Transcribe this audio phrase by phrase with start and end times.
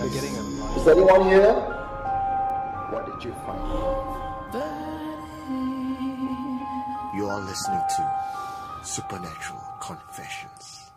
[0.00, 1.52] They're getting a Is anyone here?
[2.88, 3.60] What did you find?
[7.14, 10.90] You are listening to Supernatural Confessions.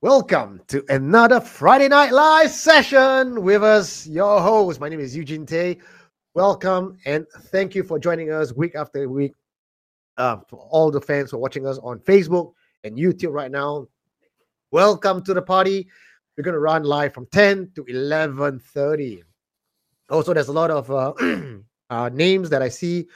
[0.00, 4.78] Welcome to another Friday Night Live session with us, your host.
[4.78, 5.78] My name is Eugene Tay.
[6.34, 9.32] Welcome and thank you for joining us week after week.
[10.16, 12.52] Uh, for all the fans who are watching us on Facebook
[12.84, 13.88] and YouTube right now,
[14.70, 15.88] welcome to the party.
[16.36, 19.22] We're going to run live from 10 to 11:30.
[20.08, 21.12] Also, there's a lot of uh,
[21.90, 23.06] uh, names that I see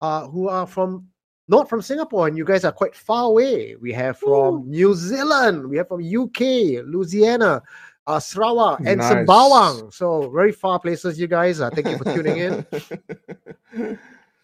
[0.00, 1.06] uh, who are from
[1.48, 3.76] not from Singapore, and you guys are quite far away.
[3.76, 7.62] We have from New Zealand, we have from UK, Louisiana,
[8.06, 9.12] uh, Sarawak, and Nice.
[9.12, 9.92] Sembawang.
[9.92, 11.60] So very far places, you guys.
[11.60, 12.66] Uh, thank you for tuning in.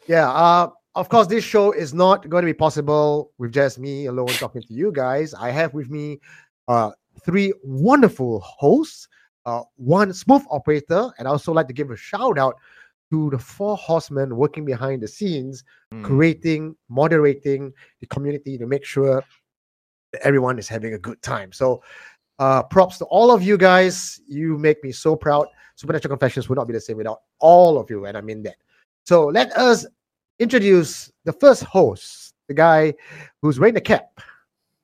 [0.06, 0.28] Yeah.
[0.28, 4.26] Uh, of course, this show is not going to be possible with just me alone
[4.26, 5.34] talking to you guys.
[5.34, 6.18] I have with me
[6.70, 6.90] uh,
[7.24, 9.08] three wonderful hosts,
[9.44, 12.54] uh, one smooth operator, and I also like to give a shout out
[13.10, 16.04] to the four horsemen working behind the scenes, Hmm.
[16.04, 19.24] creating, moderating the community to make sure
[20.12, 21.50] that everyone is having a good time.
[21.52, 21.82] So,
[22.38, 24.20] uh, props to all of you guys.
[24.28, 25.46] You make me so proud.
[25.74, 28.58] Supernatural Confessions would not be the same without all of you, and I mean that.
[29.10, 29.86] So let us
[30.38, 32.94] introduce the first host, the guy
[33.42, 34.06] who's wearing the cap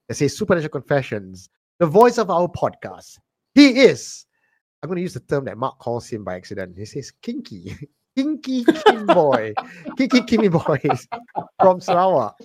[0.08, 1.48] that says Supernatural Confessions,
[1.78, 3.18] the voice of our podcast.
[3.54, 4.24] He is,
[4.82, 6.76] I'm going to use the term that Mark calls him by accident.
[6.76, 7.74] He says kinky,
[8.16, 9.54] kinky Kim boy,
[9.96, 11.06] kinky Kimmy boys
[11.60, 12.36] from Sarawak.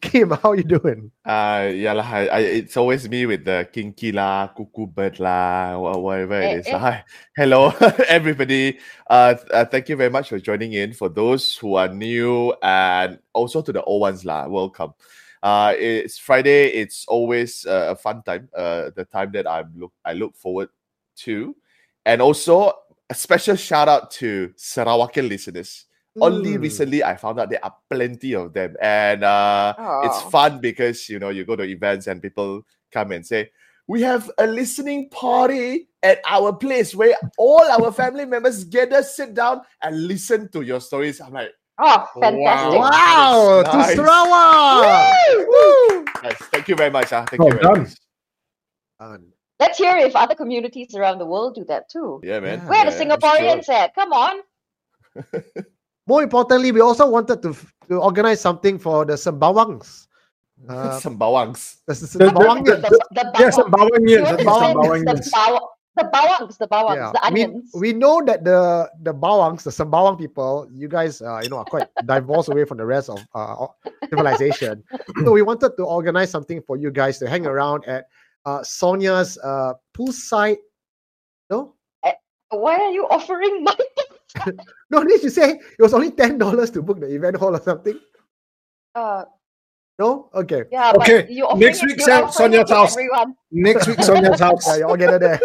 [0.00, 1.10] Kim, how you doing?
[1.26, 2.06] Uh, yeah, lah.
[2.06, 6.58] I, I, it's always me with the kinky lah, cuckoo bird lah, whatever Eh, it
[6.60, 6.66] is.
[6.68, 6.78] eh.
[6.78, 7.04] Hi,
[7.36, 7.74] hello,
[8.06, 8.78] everybody.
[9.08, 10.92] Uh, uh, thank you very much for joining in.
[10.92, 14.94] For those who are new and also to the old ones lah, welcome.
[15.42, 16.68] Uh, it's Friday.
[16.68, 18.48] It's always uh, a fun time.
[18.56, 20.68] Uh, the time that I look I look forward
[21.18, 21.56] to,
[22.04, 22.72] and also
[23.08, 25.86] a special shout out to Sarawakian listeners.
[26.20, 26.62] Only Hmm.
[26.62, 31.18] recently I found out there are plenty of them, and uh, it's fun because you
[31.18, 33.50] know you go to events and people come and say
[33.86, 39.34] we have a listening party at our place where all our family members gather sit
[39.34, 41.50] down and listen to your stories i'm like
[41.82, 42.78] Oh, fantastic.
[42.78, 42.90] Wow.
[42.92, 43.96] Wow, to Nice.
[43.96, 45.48] Sarawak.
[45.48, 46.04] Woo!
[46.22, 46.36] nice.
[46.52, 47.24] thank you very much ah.
[47.24, 47.82] thank Well you very done.
[49.00, 49.20] much
[49.60, 52.20] Let's hear if other communities around the world do that too.
[52.24, 52.68] yeah man Yeah.
[52.68, 53.74] Where are the Singaporeans sure.
[53.74, 53.94] at?
[53.94, 54.40] Come on.
[56.06, 57.54] More importantly, we also wanted to,
[57.88, 60.06] to organize something for the Sembawangs.
[60.68, 61.80] Uh, Sembawangs.
[61.86, 62.82] the, the, The- the- Sembawangians.
[62.82, 64.10] The, the, Yes, bawang- Sembawangians.
[64.10, 65.24] you I want think to say Sembawangians.
[65.24, 67.70] The, bawa- the bawangs, the bawangs, Yeah, the we, onions.
[67.74, 71.64] we know that the the Bawangs, the Sembawang people, you guys, uh, you know, are
[71.64, 73.66] quite divorced away from the rest of uh,
[74.08, 74.82] civilization.
[75.24, 78.06] so we wanted to organize something for you guys to hang around at
[78.46, 80.56] uh, Sonia's uh, poolside.
[81.50, 81.74] No,
[82.50, 83.74] Why are you offering my
[84.90, 87.60] no, did you say it was only ten dollars to book the event hall or
[87.60, 87.98] something?
[88.94, 89.24] uh
[89.98, 90.64] No, okay.
[90.70, 92.92] yeah, Okay, but you offering next it- week, you're Son- offering Sonia's house.
[92.96, 93.34] Everyone.
[93.50, 94.64] Next week, Sonia's house.
[94.66, 95.40] Yeah, you all get it there.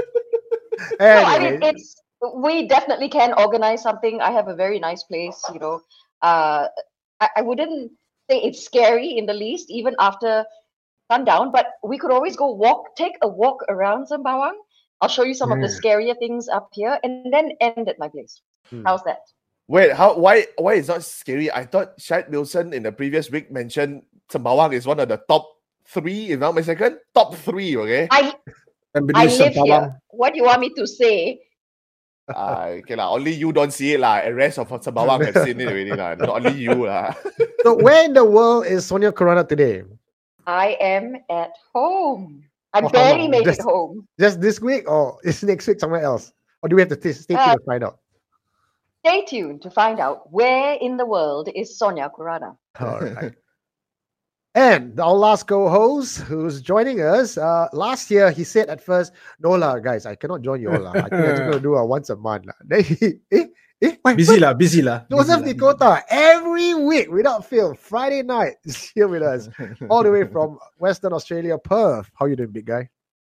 [0.99, 1.95] No, I mean it's
[2.35, 4.21] we definitely can organize something.
[4.21, 5.81] I have a very nice place, you know.
[6.21, 6.67] Uh
[7.21, 7.91] I, I wouldn't
[8.29, 10.45] say it's scary in the least, even after
[11.11, 14.57] sundown, but we could always go walk, take a walk around Sembawang.
[15.01, 18.07] I'll show you some of the scarier things up here and then end at my
[18.07, 18.41] place.
[18.69, 18.83] Hmm.
[18.85, 19.19] How's that?
[19.67, 20.15] Wait, how?
[20.17, 20.45] Why?
[20.57, 21.51] Why is not scary?
[21.51, 25.45] I thought Shad Wilson in the previous week mentioned Sembawang is one of the top
[25.87, 27.75] three, if not mistaken, top three.
[27.75, 28.07] Okay.
[28.09, 28.33] I
[28.95, 29.99] I live here.
[30.09, 31.41] What do you want me to say?
[32.27, 33.11] Uh, okay lah.
[33.11, 34.23] Only you don't see it lah.
[34.23, 36.15] The rest of Sembawang have seen it already lah.
[36.15, 37.13] Not only you lah.
[37.63, 39.83] so where in the world is Sonia Corona today?
[40.47, 42.43] I am at home.
[42.73, 43.31] I Oh, how barely long?
[43.31, 44.07] made Just- it home.
[44.19, 46.31] Just this week, or is next week somewhere else?
[46.63, 47.99] Or do we have to t- stay tuned Uh, to find out?
[49.05, 52.57] Stay tuned to find out where in the world is Sonia Kurana.
[52.81, 53.35] All right.
[54.55, 59.11] And our last co-host who's joining us, uh, last year he said at first,
[59.43, 60.79] "No lah, guys, I cannot join you all.
[60.79, 60.93] lah.
[60.95, 63.47] I think I'm gonna do a once a month." lah." Then he, eh,
[63.83, 65.03] eh, why- Busy lah, busy lah.
[65.11, 65.75] Joseph busy lah.
[65.75, 69.49] Dakota every week without fail, Friday night is here with us,
[69.91, 72.07] all the way from Western Australia, Perth.
[72.15, 72.87] How you doing, big guy?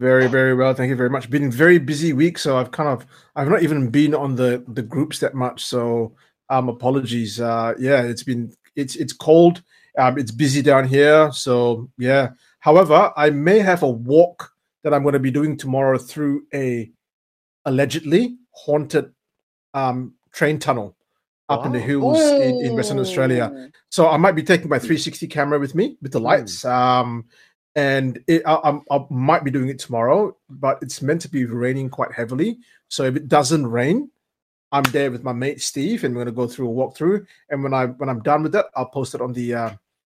[0.03, 0.73] Very, very well.
[0.75, 1.29] Thank you very much.
[1.31, 3.07] Been very busy week, so I've kind of
[3.39, 5.63] I've not even been on the the groups that much.
[5.63, 6.11] So
[6.51, 7.39] um apologies.
[7.39, 9.63] Uh yeah, it's been it's it's cold.
[9.97, 11.31] Um it's busy down here.
[11.31, 12.29] So yeah.
[12.59, 14.51] However, I may have a walk
[14.83, 16.91] that I'm going to be doing tomorrow through a
[17.65, 19.11] allegedly haunted
[19.73, 20.95] um train tunnel
[21.49, 23.51] up in the hills in, in Western Australia.
[23.89, 26.65] So I might be taking my 360 camera with me with the lights.
[26.65, 27.25] Um,
[27.75, 31.45] and it, I, I'm- I might be doing it tomorrow, but it's meant to be
[31.45, 32.57] raining quite heavily.
[32.87, 34.09] So if it doesn't rain,
[34.71, 37.25] I'm there with my mate Steve, and we're gonna go through a walkthrough.
[37.49, 39.69] And when I when I'm done with that, I'll post it on the uh,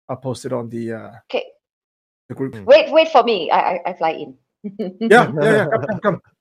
[0.09, 1.45] I'll post it on the uh, Okay.
[2.29, 2.55] the group.
[2.65, 3.51] Wait, wait for me.
[3.51, 4.31] I I, I fly in.
[4.99, 5.65] Yeah, yeah, yeah.
[5.69, 6.19] Come, come, come.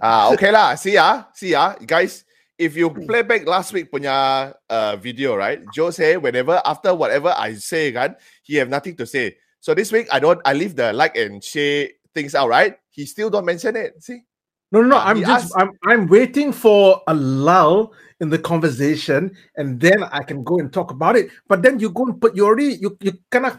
[0.00, 0.80] Ah, okay lah.
[0.80, 2.24] See ya, see ya, guys.
[2.56, 5.60] If you play back last week punya uh, video, right?
[5.68, 9.36] Joe say whenever after whatever I say, kan, he have nothing to say.
[9.60, 10.40] So this week I don't.
[10.44, 12.76] I leave the like and share things out, right?
[12.88, 14.00] He still don't mention it.
[14.00, 14.24] See?
[14.72, 14.96] No, no, no.
[14.96, 19.80] Uh, I'm he just asked- I'm I'm waiting for a lull in the conversation, and
[19.80, 21.30] then I can go and talk about it.
[21.48, 23.58] But then you go and put you already you you kind of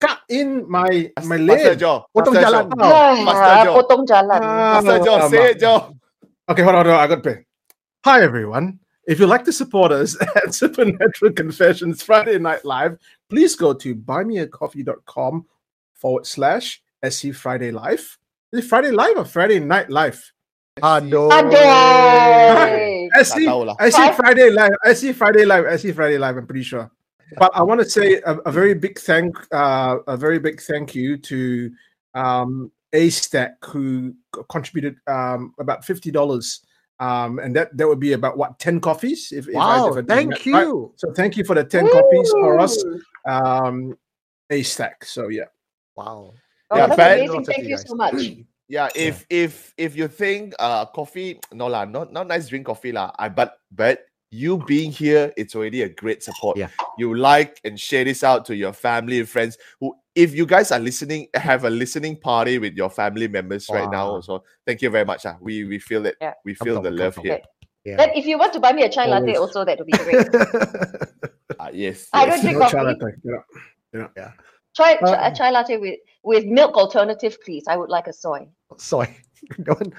[0.00, 1.78] cut in my my Master lane.
[1.78, 2.06] Joe.
[2.14, 2.64] Potong Master jalan.
[2.70, 3.24] Joe.
[3.24, 3.74] Master Ah, Joe.
[3.82, 4.40] potong jalan.
[4.42, 5.30] Ah, Master Joe, alamak.
[5.30, 5.96] say it, Joe.
[6.48, 7.00] Okay, hold on, hold on.
[7.02, 7.44] I got to pay.
[8.04, 8.78] Hi, everyone.
[9.06, 12.98] If you'd like to support us at Supernatural Confessions Friday Night Live,
[13.28, 15.46] please go to buymeacoffee.com
[15.94, 18.18] forward slash SC Friday Live.
[18.52, 20.32] Is it Friday Live or Friday Night Live?
[20.82, 21.30] Aduh.
[21.30, 23.06] Aduh.
[23.22, 23.76] SC, Tak tahu lah.
[23.78, 24.74] SC Five- Friday Live.
[24.90, 25.64] SC Friday Live.
[25.78, 26.34] SC Friday Live.
[26.36, 26.90] I'm pretty sure.
[27.38, 30.94] But I want to say a, a very big thank, uh, a very big thank
[30.94, 31.70] you to
[32.14, 34.14] um, A Stack who
[34.50, 36.60] contributed um, about fifty dollars,
[37.00, 39.30] um, and that that would be about what ten coffees.
[39.32, 40.66] If, if I, Wow, if I thank that right.
[40.66, 40.92] you.
[40.96, 42.74] So thank you for the ten coffees for us,
[43.26, 43.96] um,
[44.50, 45.04] A Stack.
[45.06, 45.50] So yeah.
[45.96, 46.34] Wow.
[46.70, 47.44] Oh, Yeah, that's amazing.
[47.46, 47.88] Thank you you guys.
[47.88, 48.14] so much.
[48.68, 52.92] Yeah, if if if you think uh coffee no lah, not not nice drink coffee
[52.92, 53.12] lah.
[53.18, 56.56] I but but you being here, it's already a great support.
[56.56, 56.68] Yeah.
[56.98, 60.72] You like and share this out to your family and friends who if you guys
[60.72, 64.06] are listening, have a listening party with your family members right now.
[64.08, 64.14] Wow.
[64.14, 65.26] Also, thank you very much.
[65.26, 65.36] Ah.
[65.40, 66.16] We we feel it.
[66.20, 66.34] Yeah.
[66.44, 67.40] We feel the Come, love come, here.
[67.84, 67.96] Yeah.
[67.96, 70.28] Then if you want to buy me a chai latte, also that would be great.
[71.60, 72.08] Ah, yes.
[72.12, 72.76] I don't drink No coffee.
[72.76, 74.32] chai latte, yeah.
[74.74, 77.64] Try, Uh, try a chai latte with with milk alternative, please.
[77.68, 78.48] I would like a soy.
[78.76, 79.08] Soy.
[79.62, 79.92] Don't.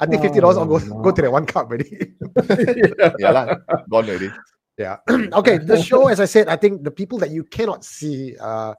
[0.00, 0.56] I think fifty dollars.
[0.56, 2.14] I'll go go to that one cup already.
[3.18, 3.54] yeah lah,
[3.90, 4.30] gone already.
[4.78, 4.96] Yeah.
[5.32, 5.58] okay.
[5.58, 8.74] The show, as I said, I think the people that you cannot see, uh,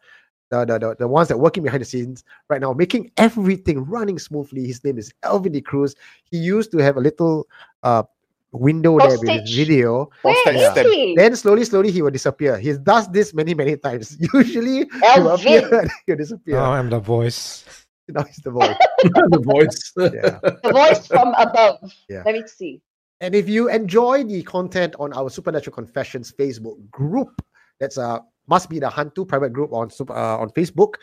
[0.50, 3.84] the, the, the, the ones that are working behind the scenes right now, making everything
[3.86, 4.66] running smoothly.
[4.66, 5.96] His name is Elvin De Cruz.
[6.24, 7.48] He used to have a little
[7.84, 8.04] uh
[8.52, 10.10] window there with his video.
[10.22, 10.88] Where Hostage is stamp.
[10.90, 11.16] he?
[11.16, 12.58] Then slowly, slowly he will disappear.
[12.58, 14.18] He does this many, many times.
[14.34, 16.56] Usually he will appear and he'll disappear.
[16.56, 17.66] Now I'm the voice.
[18.10, 18.74] Now he's the voice.
[19.04, 19.92] the voice.
[19.98, 20.40] Yeah.
[20.64, 21.92] the voice from above.
[22.08, 22.24] Yeah.
[22.26, 22.82] Let me see.
[23.20, 27.42] And if you enjoy the content on our Supernatural Confessions Facebook group,
[27.82, 30.94] that's uh must be the Hantu private group on super, uh, on Facebook.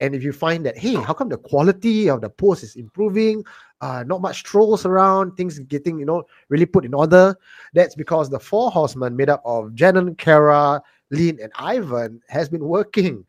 [0.00, 3.44] And if you find that hey, how come the quality of the post is improving?
[3.80, 7.34] Uh, not much trolls around, things getting you know really put in order.
[7.72, 12.64] That's because the four horsemen made up of Janon, Kara, Lynn, and Ivan has been
[12.64, 13.24] working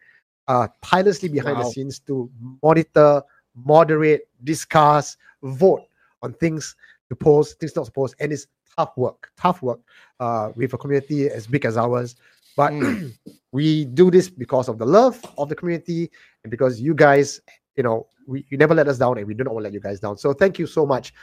[0.47, 2.29] uh tirelessly behind the scenes to
[2.63, 3.21] monitor,
[3.55, 5.83] moderate, discuss, vote
[6.21, 6.75] on things
[7.09, 8.47] to post, things not to post, and it's
[8.77, 9.79] tough work, tough work
[10.19, 12.15] uh, with a community as big as ours.
[12.57, 13.13] But Mm.
[13.53, 16.11] we do this because of the love of the community
[16.43, 17.39] and because you guys,
[17.77, 19.73] you know, we, you never let us down and we do not want to let
[19.73, 20.17] you guys down.
[20.17, 21.13] So thank you so much.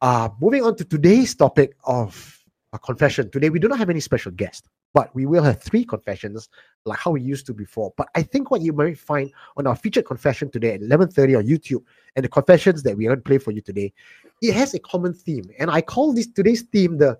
[0.00, 2.38] Uh, moving on to today's topic of
[2.72, 3.30] a confession.
[3.30, 6.48] Today we do not have any special guest, but we will have three confessions
[6.84, 7.92] like how we used to before.
[7.96, 11.46] But I think what you might find on our featured confession today at 11:30 on
[11.46, 11.82] YouTube
[12.14, 13.92] and the confessions that we're going to play for you today,
[14.40, 15.44] it has a common theme.
[15.58, 17.18] And I call this today's theme the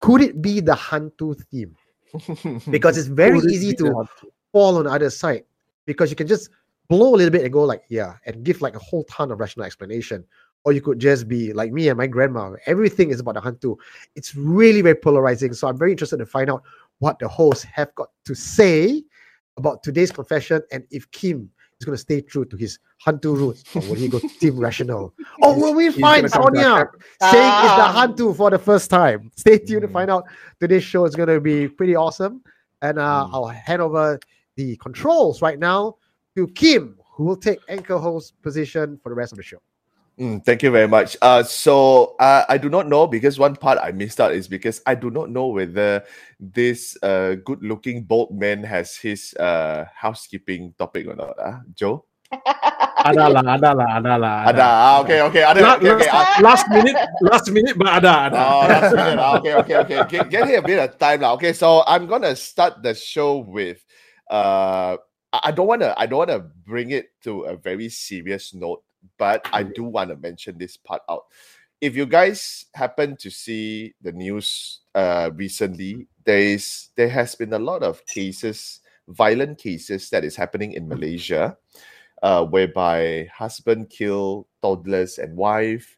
[0.00, 1.76] could it be the Hantu theme?
[2.70, 4.04] Because it's very Would easy to
[4.52, 5.44] fall on the other side.
[5.86, 6.50] Because you can just
[6.88, 9.38] blow a little bit and go like yeah and give like a whole ton of
[9.38, 10.24] rational explanation.
[10.64, 12.52] Or you could just be like me and my grandma.
[12.66, 13.76] Everything is about the hantu.
[14.14, 15.54] It's really very polarizing.
[15.54, 16.62] So i'm very interested to find out
[16.98, 19.02] what the hosts have got to say
[19.56, 21.50] about today's confession and if kim
[21.80, 25.14] is going to stay true to his hantu roots or will he go team rational
[25.42, 26.86] or will we find sonia
[27.32, 28.06] saying it's the Ah.
[28.06, 29.92] hantu for the first time stay tuned to Mm.
[29.92, 30.24] find out
[30.60, 32.42] today's show is going to be pretty awesome
[32.82, 33.30] and uh, Mm.
[33.34, 34.18] I'll hand over
[34.56, 35.96] the controls right now
[36.36, 39.58] to Kim, who will take anchor host position for the rest of the show.
[40.20, 41.16] Mm, thank you very much.
[41.22, 44.82] Uh, so uh, I do not know because one part I missed out is because
[44.84, 46.04] I do not know whether
[46.38, 51.38] this uh, good-looking bald man has his uh, housekeeping topic or not.
[51.40, 52.04] Uh, Joe?
[53.00, 54.36] Ada lah, ada lah, ada lah.
[54.44, 54.60] Ada.
[54.68, 55.40] Ah, okay, okay.
[55.40, 55.60] Ada.
[55.64, 56.04] La- Okay, okay.
[56.12, 56.40] last, ah.
[56.44, 58.36] last minute, last minute, but ada, ada.
[58.44, 59.16] Oh, last minute.
[59.16, 59.98] ah, Okay, okay, okay.
[60.04, 61.32] Get, get here a bit of time now.
[61.40, 63.80] Okay, so I'm gonna start the show with
[64.28, 65.00] uh
[65.32, 68.84] I I don't wanna I don't wanna bring it to a very serious note,
[69.18, 71.24] but I do wanna mention this part out.
[71.80, 77.52] If you guys happen to see the news uh recently, there is there has been
[77.54, 81.56] a lot of cases, violent cases that is happening in Malaysia.
[82.22, 85.96] uh, whereby husband killed toddlers and wife,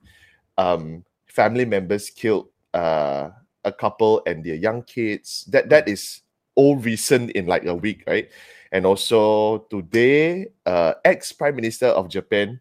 [0.59, 3.31] um, family members killed uh,
[3.65, 5.45] a couple and their young kids.
[5.51, 6.23] That that is
[6.55, 8.29] all recent in like a week, right?
[8.73, 12.61] And also today, uh, ex Prime Minister of Japan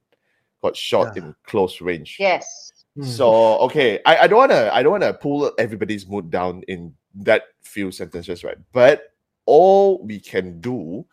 [0.61, 1.23] got shot Yeah.
[1.23, 2.17] in close range.
[2.19, 2.71] Yes.
[2.95, 3.03] Hmm.
[3.03, 7.43] So okay, I, I don't wanna I don't wanna pull everybody's mood down in that
[7.61, 8.57] few sentences, right?
[8.73, 9.13] But
[9.45, 11.05] all we can do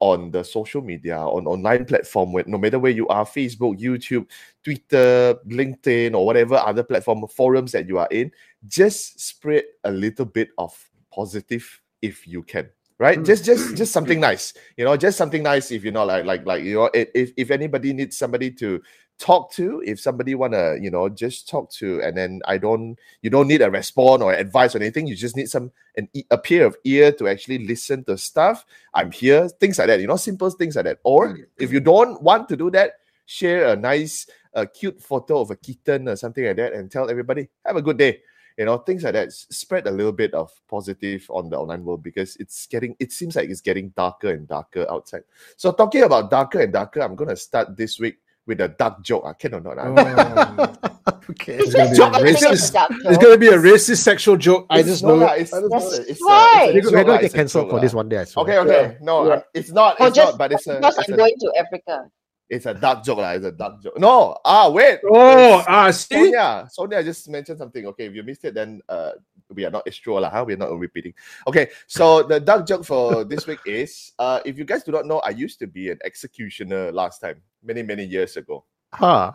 [0.00, 4.26] on the social media, on online platform, where no matter where you are, Facebook, YouTube,
[4.64, 8.32] Twitter, LinkedIn, or whatever other platform forums that you are in,
[8.66, 10.76] just spread a little bit of
[11.14, 12.68] positive if you can.
[13.02, 13.26] Right, Mm.
[13.26, 15.72] just just just something nice, you know, just something nice.
[15.74, 18.80] If you're not like like like you know, if if anybody needs somebody to
[19.18, 23.30] talk to if somebody wanna you know just talk to and then i don't you
[23.30, 26.38] don't need a response or advice or anything you just need some an e- a
[26.38, 28.64] pair of ear to actually listen to stuff.
[28.94, 30.98] I'm here things like that you know simple things like that.
[31.04, 32.92] Or if you don't want to do that
[33.26, 37.10] share a nice a cute photo of a kitten or something like that and tell
[37.10, 38.20] everybody have a good day
[38.58, 42.02] you know things like that spread a little bit of positive on the online world
[42.02, 45.22] because it's getting it seems like it's getting darker and darker outside
[45.56, 49.22] so talking about darker and darker i'm gonna start this week with a dark joke.
[49.24, 49.78] I can or not?
[49.78, 50.74] ah?
[51.06, 51.58] Oh, okay.
[51.58, 53.06] It's gonna be Joke, a I think it's racist.
[53.06, 54.66] a It's gonna be a racist sexual joke.
[54.68, 55.42] I just know lah, it.
[55.42, 56.08] It's, I just it's, know a- it.
[56.10, 56.72] it's, a- right.
[56.74, 57.82] it's a We're, joke we're going lah, to get it's a cancelled joke for lah.
[57.82, 58.18] this one day.
[58.18, 58.42] I swear.
[58.42, 58.96] Okay, okay.
[59.00, 59.32] No, Yeah.
[59.34, 60.00] uh, it's not.
[60.00, 60.38] Or It's just not.
[60.38, 60.74] But it's a.
[60.74, 62.10] because It's I'm a, going to Africa.
[62.52, 63.32] It's a dark joke, lah.
[63.32, 63.96] It's a dark joke.
[63.96, 64.36] No.
[64.44, 65.00] Ah, wait.
[65.08, 67.88] Oh, It's- ah, see, Sonia, Sonia just mentioned something.
[67.96, 69.16] Okay, if you missed it, then uh,
[69.48, 70.28] we are not extra lah.
[70.28, 70.44] Huh?
[70.44, 71.16] We're not repeating.
[71.48, 75.08] Okay, so the dark joke for this week is uh, if you guys do not
[75.08, 78.68] know, I used to be an executioner last time, many many years ago.
[78.92, 79.32] Huh.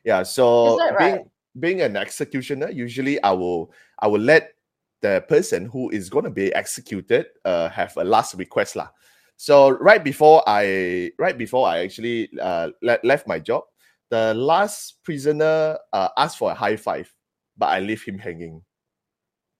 [0.00, 1.24] Yeah, so Is being right?
[1.60, 4.56] being an executioner, usually I will I will let
[5.04, 8.88] the person who is going to be executed uh, have a last request lah.
[9.36, 13.64] So right before I right before I actually uh, le- left my job,
[14.10, 17.12] the last prisoner uh, asked for a high five,
[17.56, 18.62] but I leave him hanging.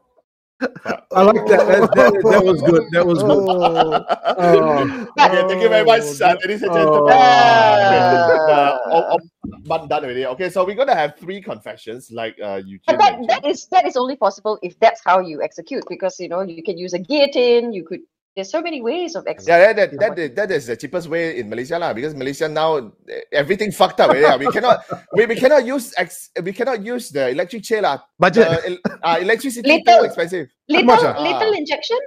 [0.61, 1.67] I like that.
[1.67, 2.13] That, that.
[2.13, 2.85] that was good.
[2.93, 3.31] That was good.
[3.31, 4.05] Oh.
[4.39, 5.07] Oh.
[5.19, 6.75] Okay, thank you very much, Oh, uh, ladies and oh.
[6.75, 7.15] gentlemen.
[7.17, 8.51] Ah.
[8.51, 9.19] Uh, oh, oh,
[9.65, 10.27] but done already.
[10.27, 13.31] Okay, so we're gonna have three confessions, like uh, Eugene But that, mentioned.
[13.31, 16.63] that is that is only possible if that's how you execute because you know you
[16.63, 17.73] can use a guillotine.
[17.73, 18.01] You could.
[18.37, 19.61] There's so many ways of executing.
[19.61, 21.93] Yeah, that, that, that, is- that is the cheapest way in Malaysia lah.
[21.93, 24.15] Because Malaysia now eh, everything fucked up.
[24.15, 27.99] Yeah, we cannot we, we cannot use ex, we cannot use the electric chair lah.
[28.19, 28.47] Budget.
[28.47, 29.99] The el- uh, electricity Little.
[29.99, 30.47] too expensive.
[30.69, 31.19] Little much, ah?
[31.19, 31.99] little injection.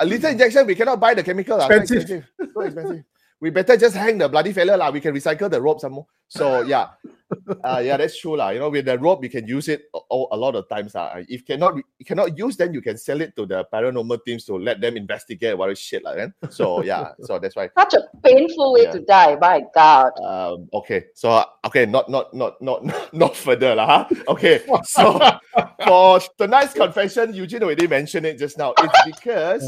[0.00, 2.02] A little injection we cannot buy the chemical Expensive.
[2.02, 2.24] expensive.
[2.54, 3.04] So expensive.
[3.40, 4.90] We better just hang the bloody fella lah.
[4.90, 6.06] We can recycle the rope some more.
[6.28, 6.88] So yeah,
[7.64, 8.50] uh, yeah, that's true lah.
[8.50, 11.24] You know, with the rope you can use it a, a lot of times lah.
[11.26, 14.60] If cannot you cannot use, then you can sell it to the paranormal teams to
[14.60, 16.34] let them investigate what is shit like then.
[16.50, 17.70] So yeah, so that's why.
[17.78, 18.92] Such a painful way Yeah.
[18.92, 19.36] to die.
[19.40, 20.12] My God.
[20.20, 22.84] Um, okay, so uh, okay, not not not not
[23.16, 24.04] not further lah.
[24.04, 24.36] Huh?
[24.36, 25.16] Okay, so
[25.88, 28.74] for tonight's confession, Eugene already mentioned it just now.
[28.78, 29.64] It's because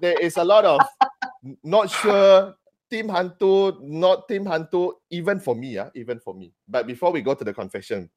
[0.00, 0.78] there is a lot of
[1.64, 2.54] not sure
[2.90, 6.52] team hantu, not team hantu, even for me, yeah, even for me.
[6.68, 8.10] But before we go to the confession,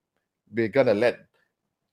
[0.51, 1.19] we're gonna let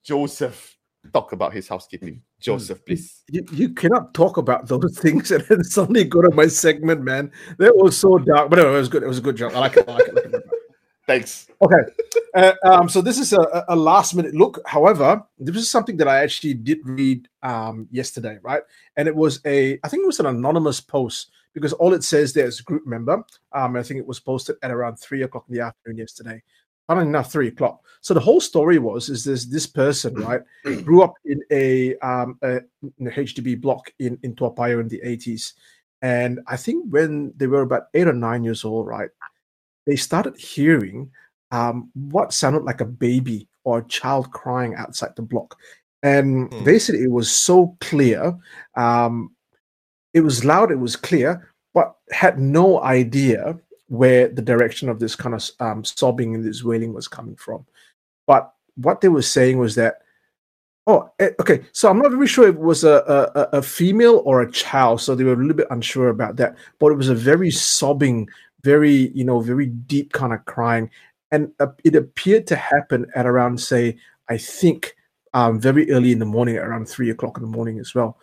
[0.05, 0.77] Joseph
[1.13, 2.23] talk about his housekeeping.
[2.41, 3.23] Joseph, please.
[3.31, 7.31] You, you cannot talk about those things and then suddenly go to my segment, man.
[7.59, 9.03] That was so dark, but it was good.
[9.03, 9.55] It was a good joke.
[9.55, 9.89] I like it.
[9.89, 10.19] I like it.
[10.19, 10.45] I like it.
[11.07, 11.49] Thanks.
[11.61, 11.83] Okay.
[12.35, 14.61] Uh, um, so this is a, a- a last minute look.
[14.67, 18.63] However, this is something that I actually did read um, yesterday, right?
[18.97, 22.33] And it was a, I think it was an anonymous post because all it says
[22.33, 23.25] there is group member.
[23.53, 26.43] Um, I think it was posted at around three o'clock in the afternoon yesterday.
[26.87, 27.85] Funny enough, three o'clock.
[28.01, 30.41] So the whole story was is this this person, right,
[30.85, 32.61] grew up in a um a,
[32.99, 35.55] in a HDB block in in Toa Payoh in the eighties,
[36.03, 39.11] and I think when they were about eight or nine years old, right,
[39.87, 41.11] they started hearing
[41.53, 45.57] um, what sounded like a baby or a child crying outside the block.
[46.03, 46.65] And Hmm.
[46.65, 48.37] they said it was so clear.
[48.77, 49.35] Um,
[50.15, 55.17] it was loud, it was clear, but had no idea where the direction of this
[55.17, 57.67] kind of um, sobbing and this wailing was coming from.
[58.27, 59.99] But what they were saying was that,
[60.87, 64.23] oh, eh, okay, so I'm not very sure if it was a, a, a- female
[64.25, 65.01] or a child.
[65.01, 66.57] So they were a little bit unsure about that.
[66.79, 68.29] But it was a very sobbing,
[68.63, 70.91] very, you know, very deep kind of crying
[71.31, 71.53] and
[71.85, 73.97] it appeared to happen at around say
[74.29, 74.97] i think
[75.33, 78.19] um, very early in the morning around three o'clock in the morning as well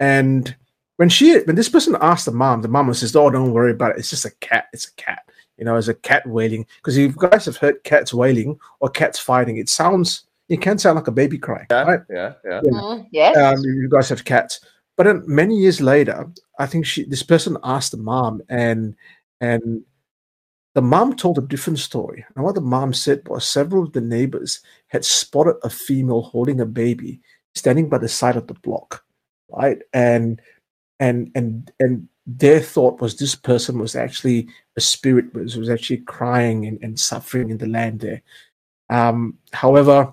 [0.00, 0.56] and
[0.98, 3.92] when she when this person asked the mom the mom says oh don't worry about
[3.92, 5.22] it it's just a cat it's a cat
[5.56, 9.18] you know it's a cat wailing because you guys have heard cats wailing or cats
[9.18, 11.66] fighting it sounds it can sound like a baby cry.
[11.70, 12.60] Yeah, right yeah, yeah.
[12.64, 12.70] Yeah.
[12.70, 13.36] Mm, yes.
[13.36, 14.60] um, you guys have cats
[14.96, 16.28] But then many years later,
[16.58, 18.96] I think she this person asked the mom, and
[19.40, 19.82] and
[20.74, 22.24] the mom told a different story.
[22.34, 26.60] And what the mom said was several of the neighbors had spotted a female holding
[26.60, 27.20] a baby
[27.54, 29.04] standing by the side of the block,
[29.50, 29.78] right?
[29.92, 30.40] And
[31.00, 35.98] and and and their thought was this person was actually a spirit was was actually
[35.98, 38.22] crying and, and suffering in the land there.
[38.90, 40.12] Um, however,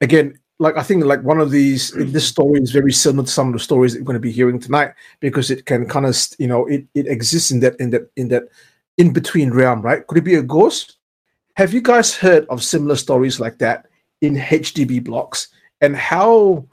[0.00, 3.48] again, like I think like one of these this story is very similar to some
[3.48, 6.16] of the stories that we're going to be hearing tonight because it can kind of
[6.38, 8.44] you know it, it exists in that in that in that
[8.98, 10.06] in between realm, right?
[10.06, 10.98] Could it be a ghost?
[11.56, 13.86] Have you guys heard of similar stories like that
[14.20, 15.48] in HDB blocks?
[15.80, 16.66] And how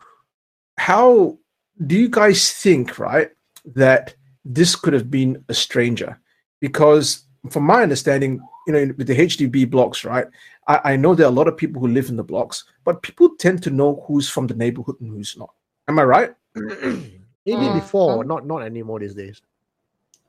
[0.77, 1.37] how
[1.85, 3.29] do you guys think, right,
[3.75, 4.15] that
[4.45, 6.19] this could have been a stranger?
[6.59, 10.25] Because from my understanding, you know, with the HDB blocks, right,
[10.67, 13.01] I, I know there are a lot of people who live in the blocks, but
[13.01, 15.53] people tend to know who's from the neighborhood and who's not.
[15.87, 16.33] Am I right?
[16.55, 17.13] Maybe
[17.47, 18.27] Mm, before, mm.
[18.27, 19.41] not not anymore these days.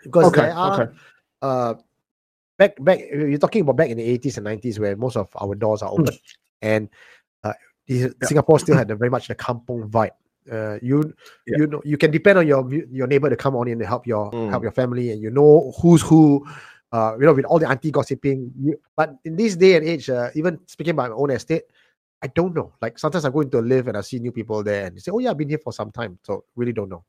[0.04, 0.92] Because Okay, there are okay.
[1.42, 1.74] uh
[2.58, 5.56] back back you're talking about back in the 80s and 90s where most of our
[5.56, 6.16] doors are open
[6.62, 6.88] and
[7.42, 7.52] uh
[7.88, 10.12] the- Singapore still had a very much the kampong vibe.
[10.50, 11.12] Uh, you
[11.46, 11.58] Yeah.
[11.58, 14.06] you know you can depend on your your neighbor to come on in to help
[14.06, 14.50] your Mm.
[14.50, 16.44] help your family and you know who's who
[16.92, 20.08] uh you know with all the auntie gossiping you, but in this day and age
[20.10, 21.64] uh, even speaking about my own estate
[22.22, 24.62] I don't know like sometimes I go into a live and I see new people
[24.62, 26.88] there and they say oh yeah I've been here for some time so really don't
[26.88, 27.04] know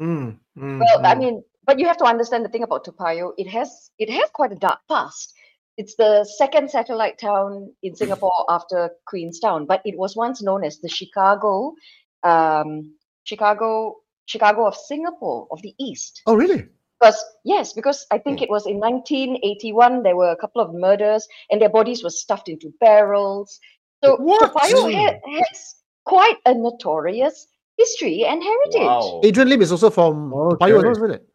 [0.00, 1.18] Mm, mm, Well, I mm.
[1.18, 3.32] mean, but you have to understand the thing about Toa Payoh.
[3.38, 5.34] It has it has quite a dark past.
[5.76, 10.78] It's the second satellite town in Singapore after Queenstown, but it was once known as
[10.78, 11.74] the Chicago,
[12.24, 16.22] um, Chicago, Chicago of Singapore of the East.
[16.26, 16.66] oh really
[17.00, 21.28] Because yes, because I think it was in 1981 there were a couple of murders
[21.50, 23.60] and their bodies were stuffed into barrels.
[24.02, 24.52] So What?
[24.52, 28.86] Toa Payoh ha- has quite a notorious history and heritage.
[28.86, 29.20] Wow.
[29.24, 30.90] Adrian Lim is also from Toa Payoh, Okay.
[30.90, 31.28] isn't it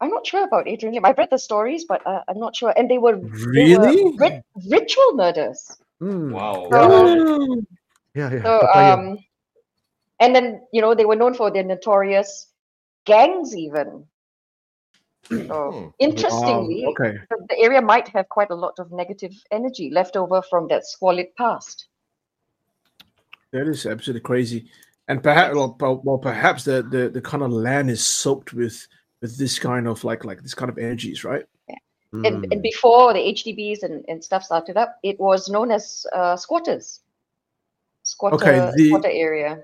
[0.00, 1.04] I'm not sure about Adrian Lim.
[1.04, 2.72] I've read the stories, but uh, I'm not sure.
[2.76, 4.12] And they were, they were Really?
[4.18, 5.78] rit- ritual murders.
[6.02, 6.32] Mm.
[6.32, 6.68] Wow.
[6.70, 7.62] So,
[8.14, 9.18] yeah yeah so um,
[10.20, 12.48] and then you know they were known for their notorious
[13.06, 14.06] gangs, even.
[15.30, 15.88] So Hmm.
[15.98, 17.18] interestingly, Wow, okay.
[17.30, 20.86] the, the area might have quite a lot of negative energy left over from that
[20.86, 21.88] squalid past.
[23.52, 24.68] That is absolutely crazy.
[25.08, 28.86] And perhaps, well, well, perhaps the, the, the kind of land is soaked with
[29.22, 31.44] with this kind of like like this kind of energies, right?
[32.12, 32.52] And, Mm.
[32.52, 37.00] and before the HDBs and, and stuff started up, it was known as uh, squatters.
[38.04, 39.62] Squatter, the- squatter area.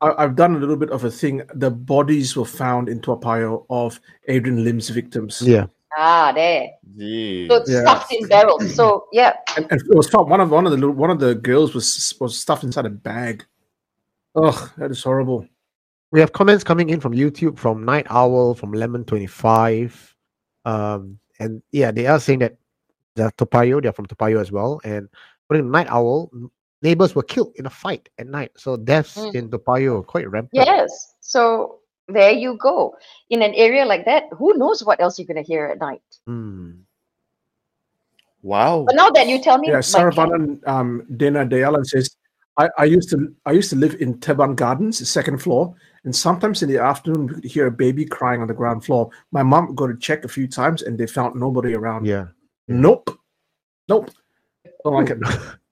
[0.00, 1.42] I, I've done a little bit of a thing.
[1.54, 5.42] The bodies were found in Toa of Adrian Lim's victims.
[5.42, 5.66] yeah
[5.98, 6.68] Ah, there.
[6.98, 7.48] Jeez.
[7.48, 7.80] So it's Yeah.
[7.80, 8.74] stuffed in barrels.
[8.74, 11.20] So yeah, and, and it was found one of one of the little, one of
[11.20, 13.44] the girls was was stuffed inside a bag.
[14.34, 15.46] Ugh, that is horrible.
[16.12, 20.12] We have comments coming in from YouTube, from Night Owl, from Lemon25.
[20.64, 22.56] Um, and yeah, they are saying that
[23.14, 24.80] they're Toa Payoh, they're from Toa Payoh as well.
[24.84, 25.08] And
[25.44, 26.50] according to Night Owl, n-
[26.82, 28.52] neighbors were killed in a fight at night.
[28.56, 29.34] So deaths Mm.
[29.34, 30.50] in Toa Payoh are quite rampant.
[30.54, 31.14] yes.
[31.20, 32.94] So there you go.
[33.30, 36.02] In an area like that, who knows what else you're gonna hear at night?
[36.28, 36.80] Mm.
[38.42, 38.84] Wow.
[38.86, 42.16] But now that you tell me, Yeah, my cat- Saravanan um, Dana Dayalan says,
[42.58, 46.14] I, I used to I used to live in Teban Gardens, the second floor, and
[46.14, 49.10] sometimes in the afternoon we could hear a baby crying on the ground floor.
[49.30, 52.06] My mom would go to check a few times, and they found nobody around.
[52.06, 52.26] Yeah.
[52.68, 53.10] Nope,
[53.88, 54.10] nope.
[54.84, 55.18] Don't like it.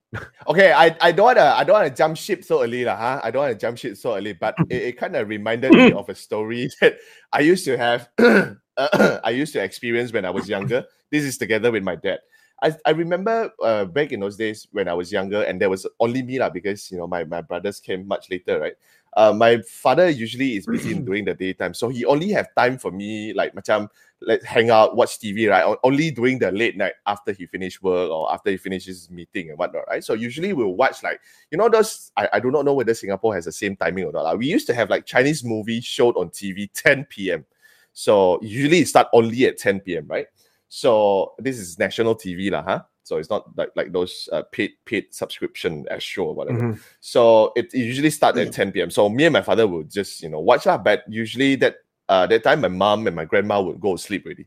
[0.47, 3.21] Okay, I, I don't wanna I don't wanna jump ship so early, lah, huh?
[3.23, 6.07] I don't wanna jump ship so early, but it, it kind of reminded me of
[6.09, 6.97] a story that
[7.33, 8.09] I used to have
[8.77, 10.85] I used to experience when I was younger.
[11.11, 12.19] This is together with my dad.
[12.61, 15.85] I, I remember uh, back in those days when I was younger, and there was
[15.99, 18.75] only me lah, because you know my, my brothers came much later, right?
[19.15, 22.77] Uh, my father usually is busy in during the daytime, so he only have time
[22.77, 23.87] for me like macam
[24.21, 25.75] let hang out, watch TV, right?
[25.83, 29.49] Only during the late night after he finished work or after he finishes his meeting
[29.49, 30.03] and whatnot, right?
[30.03, 31.19] So usually we'll watch like
[31.51, 32.11] you know those.
[32.17, 34.23] I, I do not know whether Singapore has the same timing or not.
[34.23, 34.33] lah.
[34.33, 37.45] We used to have like Chinese movie showed on TV 10 p.m.
[37.93, 40.07] So usually it start only at 10 p.m.
[40.07, 40.27] Right?
[40.67, 42.81] So this is national TV lah, huh?
[43.05, 46.59] So it's not like like those uh, paid paid subscription as show or whatever.
[46.59, 46.79] Mhm.
[47.01, 48.89] So it usually start at 10 p.m.
[48.89, 50.77] So me and my father would just you know watch lah.
[50.79, 51.77] But usually that
[52.09, 54.45] uh that time my mom and my grandma would go to sleep already.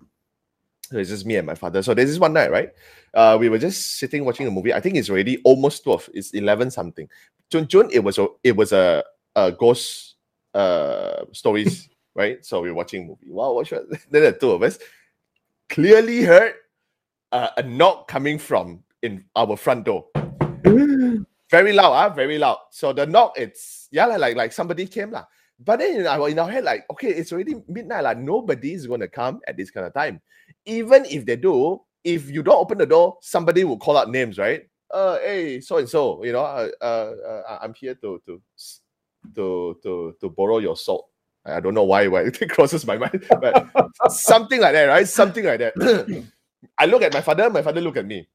[0.90, 1.82] So it's just me and my father.
[1.82, 2.70] So there's this one night, right?
[3.14, 4.74] Uh, we were just sitting watching a movie.
[4.74, 6.10] I think it's already almost 12.
[6.14, 7.08] It's 11 something.
[7.50, 9.04] Jun Jun, it was a it was a,
[9.36, 10.16] a ghost
[10.54, 12.44] uh stories, right?
[12.44, 13.30] So we're watching movie.
[13.30, 14.78] Wow, what should then the two of us
[15.68, 16.54] clearly heard
[17.32, 20.06] uh, a knock coming from in our front door.
[21.50, 22.58] very loud, ah, very loud.
[22.70, 25.24] So the knock, it's yeah, like like somebody came lah.
[25.60, 28.04] But then in our, in our head, like, okay, it's already midnight.
[28.04, 30.20] Like nobody is gonna come at this kind of time.
[30.66, 34.38] Even if they do, if you don't open the door, somebody will call out names,
[34.38, 34.62] right?
[34.90, 38.40] Uh, hey, so and so, you know, uh, uh, uh, I'm here to to
[39.34, 41.08] to to to borrow your salt.
[41.44, 43.68] I don't know why why it crosses my mind, but
[44.10, 45.08] something like that, right?
[45.08, 46.24] Something like that.
[46.76, 48.28] I look at my father, my father look at me.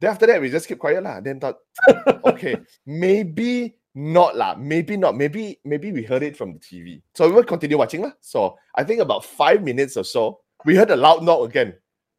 [0.00, 1.20] Then after that, we just keep quiet lah.
[1.20, 1.56] Then thought,
[2.24, 4.54] okay, maybe not lah.
[4.54, 5.16] Maybe not.
[5.16, 7.02] Maybe maybe we heard it from the TV.
[7.14, 8.12] So we will continue watching lah.
[8.20, 11.74] So I think about five minutes or so, we heard a loud knock again.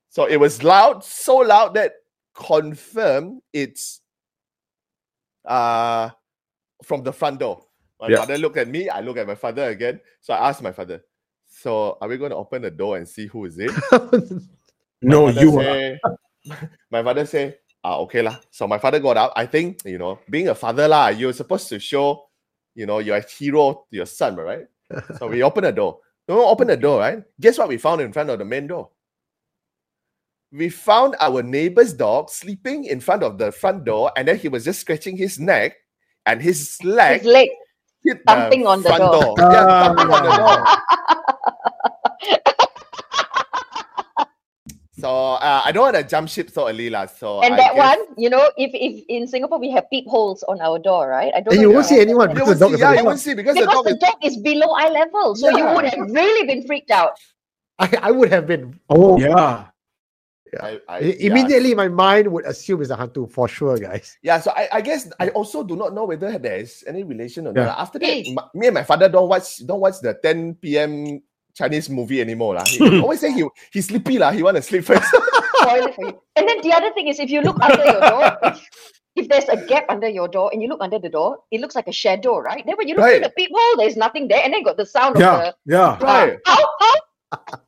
[0.09, 1.93] So it was loud, so loud that
[2.35, 4.01] confirmed it's
[5.45, 6.09] uh
[6.83, 7.65] from the front door.
[7.99, 8.17] My Yeah.
[8.23, 9.99] father looked at me, I look at my father again.
[10.21, 11.03] So I asked my father,
[11.47, 13.71] So are we going to open the door and see who is it?
[15.01, 15.63] No, father you are.
[15.63, 15.99] say,
[16.91, 18.37] my father say, ah, okay lah.
[18.51, 19.33] So my father got up.
[19.35, 22.27] I think, you know, being a father lah, you're supposed to show,
[22.75, 24.67] you know, you're a hero to your son, right?
[25.19, 25.99] So we open the door.
[26.27, 27.23] No, open the door, right?
[27.39, 28.89] Guess what we found in front of the main door?
[30.51, 34.47] We found our neighbor's dog sleeping in front of the front door, and then he
[34.49, 35.77] was just scratching his neck,
[36.25, 37.49] and his leg His leg.
[38.03, 39.35] hit thumping on the front door.
[39.37, 40.65] Yeah, thumping on the door.
[44.99, 45.09] So
[45.39, 47.05] uh, I don't want to jump ship so early, lah.
[47.07, 50.43] So And I that guess- one, you know, if if in Singapore we have peepholes
[50.43, 51.31] on our door, right?
[51.33, 51.53] I don't.
[51.53, 52.37] And know you won't see anyone that.
[52.37, 53.85] you because won't the dog see, is yeah, you won't see because, the Because dog
[53.85, 57.13] the is dog is below eye level, so you would have really been freaked out.
[57.79, 58.77] I, I would have been.
[58.89, 59.65] Oh, yeah.
[60.59, 61.29] I, I, I- yeah.
[61.29, 64.17] Immediately, my mind would assume it's a hantu for sure, guys.
[64.23, 67.45] Yeah, so I, I guess I also do not know whether there is any relation
[67.47, 67.65] or Yeah.
[67.71, 67.77] not.
[67.79, 71.21] After that, my- me and my father don't watch don't watch the 10 p.m.
[71.59, 72.55] Chinese movie anymore.
[72.55, 72.63] lah.
[72.63, 73.43] He always say he
[73.75, 74.31] he's sleepy lah.
[74.31, 75.03] He want to sleep first.
[75.59, 76.15] Spoil it for you.
[76.39, 78.57] And then the other thing is, if you look under your door, if,
[79.19, 81.75] if there's a gap under your door and you look under the door, it looks
[81.75, 82.63] like a shadow, right?
[82.63, 83.19] Then when you look Right.
[83.19, 85.35] through the peephole, there's nothing there, and then got the sound Yeah.
[85.35, 85.91] of the Yeah.
[86.07, 86.39] right.
[86.47, 87.59] ow, ow.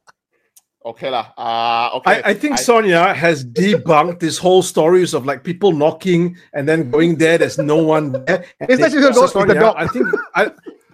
[0.81, 1.29] Okay lah.
[1.37, 2.23] Uh, okay.
[2.25, 6.89] I, I think Sonia has debunked this whole stories of like people knocking and then
[6.89, 7.37] going there.
[7.37, 8.47] There's no one there.
[8.57, 9.75] and It's they- not just the dog, it's the Sonia, dog.
[9.77, 10.41] I think I,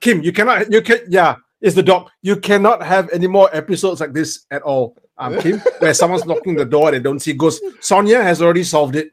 [0.04, 0.68] Kim, you cannot.
[0.74, 1.00] You can.
[1.08, 2.10] Yeah, it's the dog.
[2.22, 4.98] You cannot have any more episodes like this at all.
[5.18, 7.66] Um, Kim, where someone's knocking the door and they don't see ghosts.
[7.80, 9.12] Sonia has already solved it.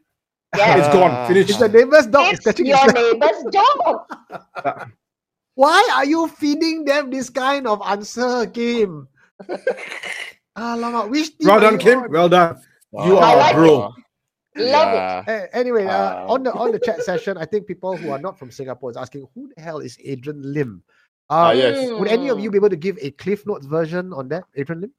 [0.57, 0.87] Yes.
[0.87, 1.27] It's gone.
[1.27, 1.51] Finished.
[1.51, 2.35] It's the neighbor's dog.
[2.35, 4.91] It's It's your his neighbor's dog.
[5.57, 9.09] Why are you feeding them this kind of answer, Kim?
[10.57, 12.01] Alamak, which Well done, Kim.
[12.01, 12.11] on?
[12.11, 12.61] Well done.
[12.93, 13.93] You are like a bro.
[14.57, 15.25] Love yeah.
[15.27, 18.21] Eh, anyway, uh, Um, on the on the chat session, I think people who are
[18.21, 20.83] not from Singapore is asking who the hell is Adrian Lim.
[21.31, 21.91] Ah, Uh, yes.
[21.99, 24.83] Would any of you be able to give a Cliff Notes version on that, Adrian
[24.83, 24.93] Lim?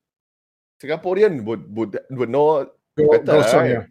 [0.81, 3.23] Singaporean would would would know Go, better.
[3.23, 3.49] go right?
[3.49, 3.87] Sonia.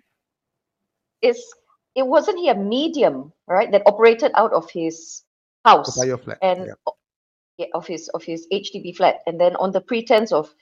[1.22, 1.40] Is
[1.94, 3.70] it wasn't he a medium, right?
[3.70, 5.22] That operated out of his
[5.64, 6.38] house flat.
[6.42, 6.74] and yeah.
[6.86, 6.98] o-
[7.56, 10.52] yeah, of his of his HDB flat, and then on the pretense of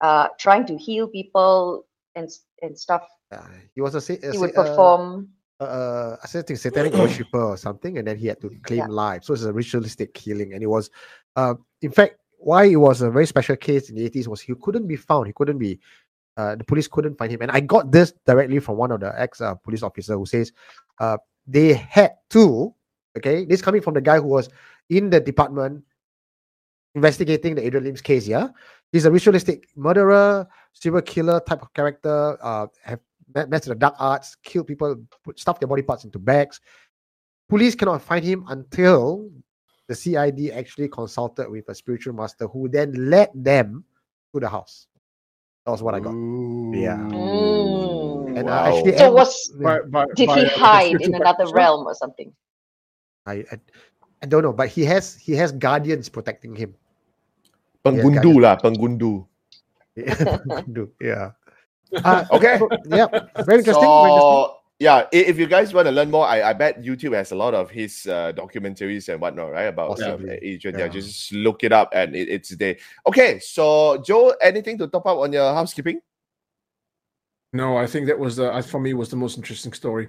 [0.00, 2.28] uh trying to heal people and
[2.60, 5.28] and stuff, Yeah, he was a, a he would uh, perform.
[5.32, 8.86] uh, I said think satanic worshipper or something, and then he had to claim Yeah.
[8.86, 9.24] life.
[9.24, 10.90] So it's a ritualistic healing, and it was,
[11.36, 14.54] uh, in fact, why it was a very special case in the eighties was he
[14.54, 15.26] couldn't be found.
[15.26, 15.78] He couldn't be.
[16.36, 19.12] Uh, the police couldn't find him, and I got this directly from one of the
[19.20, 20.52] ex uh, police officer who says,
[20.98, 22.74] uh, they had to.
[23.18, 24.48] Okay, this coming from the guy who was
[24.88, 25.84] in the department
[26.94, 28.26] investigating the Adrian Lim's case.
[28.26, 28.48] Yeah,
[28.92, 32.38] he's a ritualistic murderer, serial killer type of character.
[32.40, 33.00] Uh, have
[33.34, 36.60] me- messed with the dark arts, killed people, put stuff their body parts into bags.
[37.48, 39.30] Police cannot find him until
[39.88, 43.84] the CID actually consulted with a spiritual master who then led them
[44.32, 44.86] to the house.
[45.66, 46.12] That was what I got.
[46.72, 46.96] Yeah.
[47.10, 48.38] Mm.
[48.38, 48.64] And Wow.
[48.70, 51.56] actually, So was By- by- did by he hide in another practitioner?
[51.56, 52.32] realm or something?
[53.26, 53.58] I, I
[54.22, 56.74] I don't know, but he has he has guardians protecting him.
[57.84, 58.44] Penggundu guys.
[58.44, 59.26] lah, penggundu.
[61.00, 61.32] yeah.
[62.04, 62.58] Uh, Okay.
[62.86, 63.06] yeah.
[63.46, 63.82] Very interesting.
[63.82, 64.20] very interesting.
[64.20, 67.32] So yeah, i- if you guys want to learn more, I, I bet YouTube has
[67.32, 69.64] a lot of his uh, documentaries and whatnot, right?
[69.68, 70.78] About um, Adrian.
[70.78, 70.86] Yeah.
[70.86, 72.76] Yeah, just look it up and it, it's there.
[73.06, 76.00] Okay, so Joe, anything to top up on your housekeeping?
[77.52, 80.08] No, I think that was the uh, for me was the most interesting story.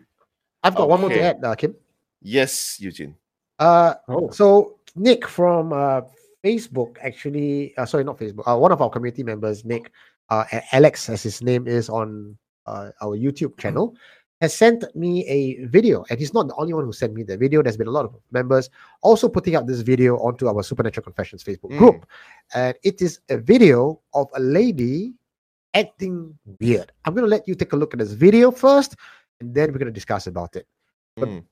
[0.64, 1.76] I've got one more to add, uh, Kim.
[2.22, 3.16] Yes, Eugene.
[3.58, 6.02] Uh, Oh, So Nick from uh,
[6.44, 8.44] Facebook actually, uh, sorry, not Facebook.
[8.48, 9.92] Uh, one of our community members, Nick,
[10.32, 13.94] uh, Alex, as his name is on uh, our YouTube channel,
[14.40, 17.38] has sent me a video, and he's not the only one who sent me the
[17.38, 17.62] video.
[17.62, 18.70] There's been a lot of members
[19.04, 21.78] also putting up this video onto our Supernatural Confessions Facebook Mm.
[21.78, 22.06] group,
[22.56, 25.14] and it is a video of a lady
[25.74, 26.92] acting weird.
[27.06, 28.96] I'm going to let you take a look at this video first,
[29.42, 30.66] and then we're going to discuss about it.
[31.20, 31.44] Mm.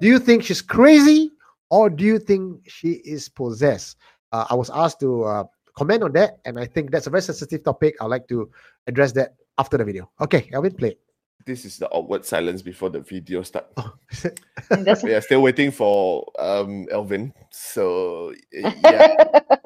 [0.00, 1.30] do you think she's crazy
[1.70, 3.96] or do you think she is possessed?
[4.32, 5.44] uh, I was asked to uh,
[5.78, 7.94] comment on that, and I think that's a very sensitive topic.
[8.02, 8.50] I'd like to
[8.90, 10.10] address that after the video.
[10.18, 10.98] Okay, Alvin, play.
[10.98, 11.00] it.
[11.46, 13.72] This is the awkward silence before the video starts.
[14.68, 17.32] That's- We are still waiting for um Elvin.
[17.48, 19.16] So yeah.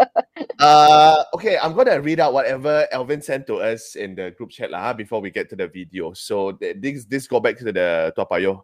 [0.63, 4.71] uh okay, I'm gonna read out whatever Elvin sent to us in the group chat
[4.71, 6.13] lah, before we get to the video.
[6.13, 8.63] So this this go back to the Toa Payoh.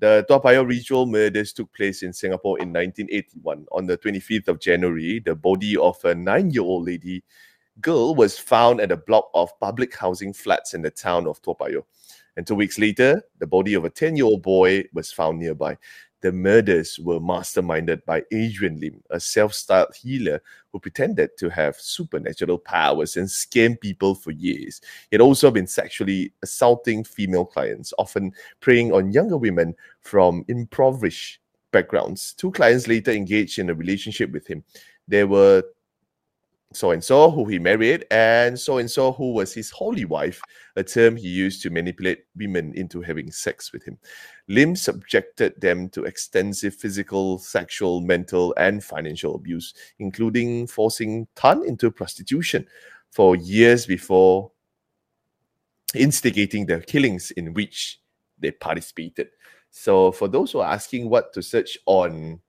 [0.00, 3.66] The Toa Payoh ritual murders took place in Singapore in 1981.
[3.70, 7.22] On the 25th of January, the body of a nine-year-old lady
[7.82, 11.54] girl was found at a block of public housing flats in the town of Toa
[11.54, 11.84] Payoh.
[12.38, 15.76] And two weeks later, the body of a 10 year old boy was found nearby.
[16.22, 21.80] The murders were masterminded by Adrian Lim, a self styled healer who pretended to have
[21.80, 24.80] supernatural powers and scammed people for years.
[25.10, 31.40] He had also been sexually assaulting female clients, often preying on younger women from impoverished
[31.72, 32.34] backgrounds.
[32.34, 34.62] Two clients later engaged in a relationship with him.
[35.08, 35.62] There were
[36.72, 40.40] so and so who he married, and so and so who was his holy wife,
[40.76, 43.98] a term he used to manipulate women into having sex with him.
[44.48, 51.90] Lim subjected them to extensive physical, sexual, mental, and financial abuse, including forcing Tan into
[51.90, 52.66] prostitution
[53.10, 54.52] for years before
[55.94, 58.00] instigating the killings in which
[58.38, 59.28] they participated.
[59.70, 62.40] So, for those who are asking what to search on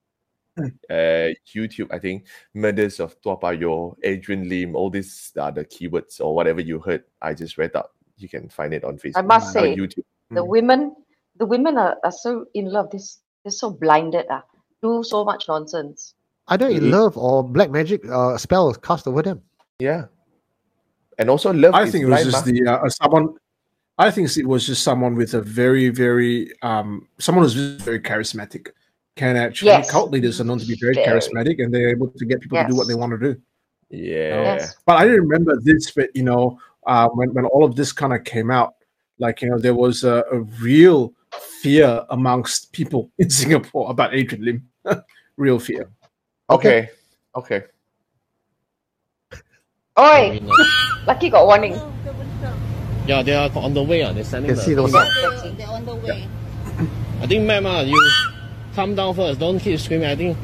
[0.90, 6.20] uh, YouTube, I think murders of Toa Payoh, Adrian Lim, all these are the keywords
[6.20, 7.04] or whatever you heard.
[7.22, 7.92] I just read out.
[8.18, 9.18] You can find it on Facebook.
[9.18, 10.04] I must uh, say, YouTube.
[10.30, 10.96] the women,
[11.38, 12.90] the women are, are so in love.
[12.92, 14.26] This they're so blinded.
[14.30, 14.44] Ah,
[14.82, 16.14] do so much nonsense.
[16.48, 19.42] Either in love or black magic uh, spells cast over them.
[19.80, 20.06] Yeah.
[21.18, 21.74] And also, love.
[21.74, 22.52] I think it was just mah.
[22.52, 23.36] the uh, someone.
[23.98, 28.70] I think it was just someone with a very, very um, someone who's very charismatic.
[29.16, 29.92] Can actually Yes.
[29.92, 31.06] cult leaders are known to be very, Very.
[31.20, 33.40] charismatic, and they're able to get people to do what they want to do.
[33.90, 34.56] Yeah.
[34.56, 34.76] Yes.
[34.86, 38.14] But I didn't remember this, but you know, uh, when when all of this kind
[38.14, 38.76] of came out,
[39.20, 41.14] like you know, there was a, a real
[41.62, 45.04] fear amongst people in Singapore about Adrian Lim.
[45.38, 45.90] real fear.
[46.50, 46.90] Okay.
[47.36, 47.64] Okay.
[50.00, 50.40] Oi,
[51.06, 51.74] lucky got warning.
[53.08, 54.04] Yeah, they are on the way.
[54.04, 54.84] Uh, they're You sending can see the.
[54.84, 54.92] those.
[54.94, 55.58] That's it.
[55.58, 56.28] They're on the way.
[57.22, 58.00] I think, ma'am, uh, you
[58.76, 59.40] calm down first.
[59.40, 60.08] Don't keep screaming.
[60.08, 60.38] I think.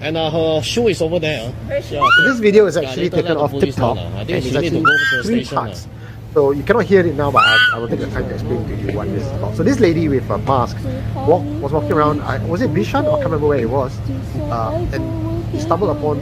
[0.00, 1.52] And uh, her shoe is over there.
[1.68, 2.04] Yeah.
[2.24, 4.16] This video is actually later taken let the off TikTok, know lah.
[4.16, 5.56] I and think it's she need to actually go to three station.
[5.56, 5.88] parts.
[6.34, 8.68] So you cannot hear it now, but I, I will take the time to explain
[8.68, 9.56] to you what this is about.
[9.56, 10.76] So this lady with a mask
[11.16, 12.20] walk, was walking around.
[12.20, 13.98] I, was it Bishan I can't remember where it was.
[14.52, 16.20] Uh, and he stumbled upon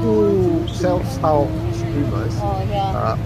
[0.00, 2.32] two self-styled streamers.
[2.40, 2.64] Oh.
[2.96, 3.18] Uh,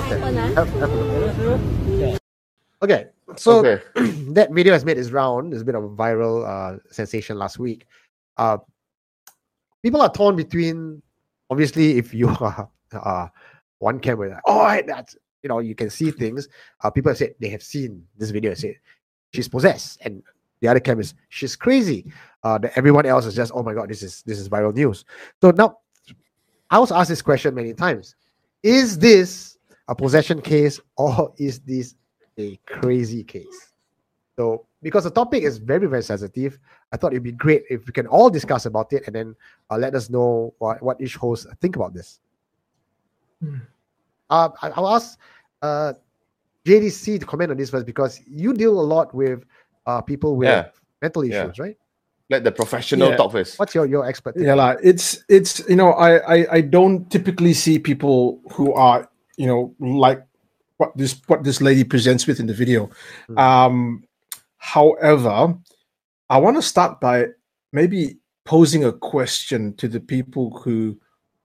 [0.00, 0.18] okay.
[0.58, 2.20] Have- have a look.
[2.82, 3.82] Okay, so okay.
[4.32, 5.52] that video has made its round.
[5.52, 7.86] It's been a viral uh, sensation last week.
[8.36, 8.58] Uh,
[9.82, 11.02] people are torn between,
[11.50, 13.28] obviously, if you are uh,
[13.78, 16.48] one camera, oh, that's you know, you can see things.
[16.82, 18.74] Uh, people have said they have seen this video and said
[19.34, 20.22] she's possessed, and
[20.60, 22.10] the other camera is she's crazy.
[22.44, 25.04] Uh, that everyone else is just, oh my god, this is this is viral news.
[25.40, 25.78] So now,
[26.70, 28.14] I was asked this question many times:
[28.62, 31.94] Is this a possession case or is this
[32.38, 33.72] a crazy case?
[34.36, 36.58] So, because the topic is very, very sensitive,
[36.92, 39.36] I thought it'd be great if we can all discuss about it and then
[39.70, 42.20] uh, let us know what, what each host think about this.
[44.30, 45.18] Uh, I, I'll ask
[45.60, 45.92] uh,
[46.66, 49.44] JDC to comment on this first because you deal a lot with
[49.86, 50.68] uh, people with Yeah.
[51.02, 51.44] mental Yeah.
[51.44, 51.76] issues, right?
[52.30, 53.16] Let the professional Yeah.
[53.16, 53.58] talk first.
[53.58, 54.44] What's your, your expertise?
[54.44, 59.10] Yeah, like it's it's you know I, I I don't typically see people who are
[59.36, 60.24] you know like
[60.82, 62.90] what this what this lady presents with in the video.
[63.30, 63.38] Mm.
[63.38, 64.04] Um,
[64.58, 65.54] however,
[66.28, 67.26] I want to start by
[67.72, 70.98] maybe posing a question to the people who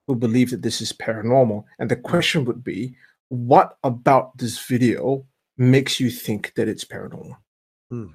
[0.08, 2.96] who believe that this is paranormal, and the question would be,
[3.30, 5.26] what about this video
[5.58, 7.36] makes you think that it's paranormal?
[7.92, 8.08] Hmm.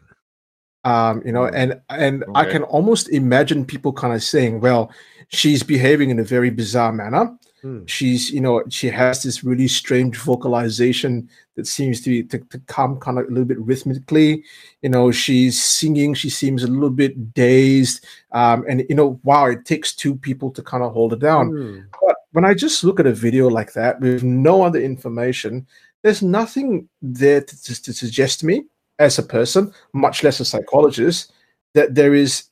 [0.84, 1.60] um you know Mm.
[1.60, 1.70] and
[2.04, 4.82] and i can almost imagine people kind of saying well
[5.28, 7.24] she's behaving in a very bizarre manner
[7.62, 7.84] Hmm.
[7.86, 12.58] she's you know she has this really strange vocalization that seems to be to, to
[12.66, 14.42] come kind of a little bit rhythmically
[14.82, 19.46] you know she's singing she seems a little bit dazed um and you know wow
[19.46, 21.80] it takes two people to kind of hold her down Hmm.
[22.04, 25.66] but when I just look at a video like that with no other information,
[26.02, 28.64] there's nothing there to, to, to suggest to me
[28.98, 31.32] as a person, much less a psychologist,
[31.74, 32.44] that there is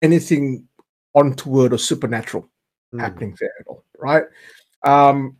[0.00, 0.68] anything
[1.16, 2.48] untoward or supernatural
[2.92, 3.00] Hmm.
[3.00, 3.75] happening there at all,
[4.06, 4.24] right?
[4.84, 5.36] Um,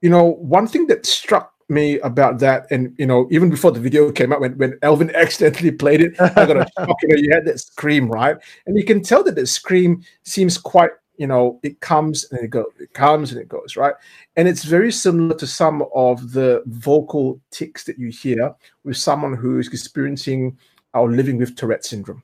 [0.00, 3.80] you know, one thing that struck me about that, and you know, even before the
[3.80, 6.96] video came out, when, when Elvin accidentally played it, I got a shock.
[7.02, 8.36] You know, you had that scream, right?
[8.66, 12.48] And you can tell that the scream seems quite you know, it comes and it
[12.48, 13.94] goes, it comes and it goes, right?
[14.36, 19.34] And it's very similar to some of the vocal tics that you hear with someone
[19.34, 20.58] who is experiencing
[20.92, 22.22] or living with Tourette syndrome.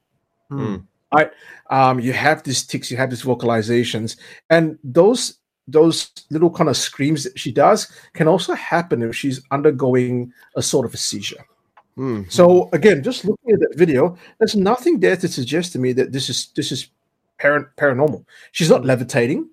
[0.51, 0.85] Mm.
[1.15, 1.31] Right?
[1.71, 4.17] Um, you have these tics, you have these vocalizations,
[4.49, 5.39] and those
[5.71, 10.63] those little kind of screams that she does can also happen if she's undergoing a
[10.63, 11.45] sort of a seizure.
[11.97, 12.31] Mm.
[12.31, 16.13] So again, just looking at that video, there's nothing there to suggest to me that
[16.13, 16.89] this is this is
[17.39, 18.25] parent paranormal.
[18.53, 19.49] She's not levitating,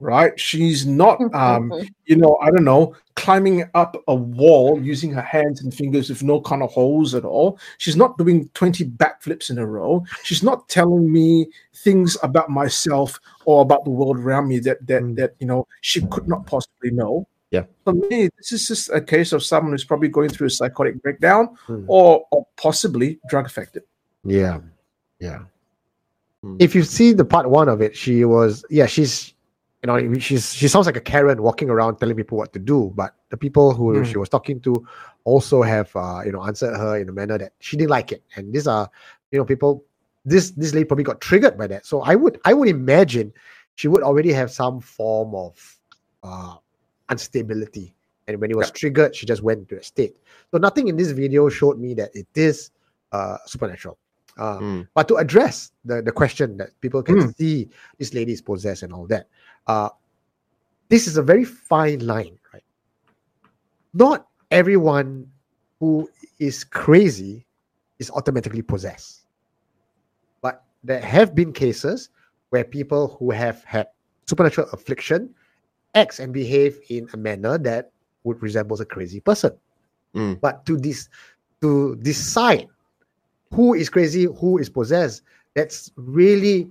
[0.00, 0.38] right?
[0.40, 1.72] She's not um,
[2.06, 6.22] you know, I don't know, climbing up a wall using her hands and fingers with
[6.22, 7.58] no kind of holes at all.
[7.78, 10.04] She's not doing 20 backflips in a row.
[10.24, 15.02] She's not telling me things about myself or about the world around me that that
[15.02, 15.16] Mm.
[15.16, 17.26] that you know she could not possibly know.
[17.50, 17.64] Yeah.
[17.84, 21.02] For me, this is just a case of someone who's probably going through a psychotic
[21.02, 21.84] breakdown Mm.
[21.88, 23.82] or, or possibly drug affected.
[24.24, 24.60] Yeah,
[25.18, 25.40] yeah.
[26.44, 26.56] Mm.
[26.60, 29.34] If you see the part one of it, she was yeah, she's
[29.82, 32.92] you know she's she sounds like a Karen walking around telling people what to do,
[32.94, 34.06] but the people who Mm.
[34.06, 34.86] she was talking to
[35.24, 38.22] also have uh, you know answered her in a manner that she didn't like it,
[38.36, 38.90] and these are
[39.30, 39.84] you know people.
[40.26, 43.32] This this lady probably got triggered by that, so I would I would imagine
[43.76, 45.56] she would already have some form of
[46.22, 46.56] uh,
[47.10, 47.94] instability,
[48.28, 50.16] and when it was triggered, she just went into a state.
[50.50, 52.70] So nothing in this video showed me that it is
[53.12, 53.98] uh, supernatural.
[54.38, 54.88] Uh, Mm.
[54.94, 57.36] but to address the, the question that people can Mm.
[57.36, 59.26] see this lady is possessed and all that,
[59.66, 59.90] uh,
[60.88, 62.64] this is a very fine line, right?
[63.94, 65.30] Not everyone
[65.78, 67.46] who is crazy
[67.98, 69.26] is automatically possessed.
[70.42, 72.10] But there have been cases
[72.50, 73.88] where people who have had
[74.26, 75.34] supernatural affliction
[75.94, 77.90] acts and behave in a manner that
[78.24, 79.52] would resemble a crazy person.
[80.14, 80.40] Mm.
[80.40, 81.08] But to this
[81.60, 82.68] to decide
[83.52, 85.22] who is crazy, who is possessed,
[85.54, 86.70] that's really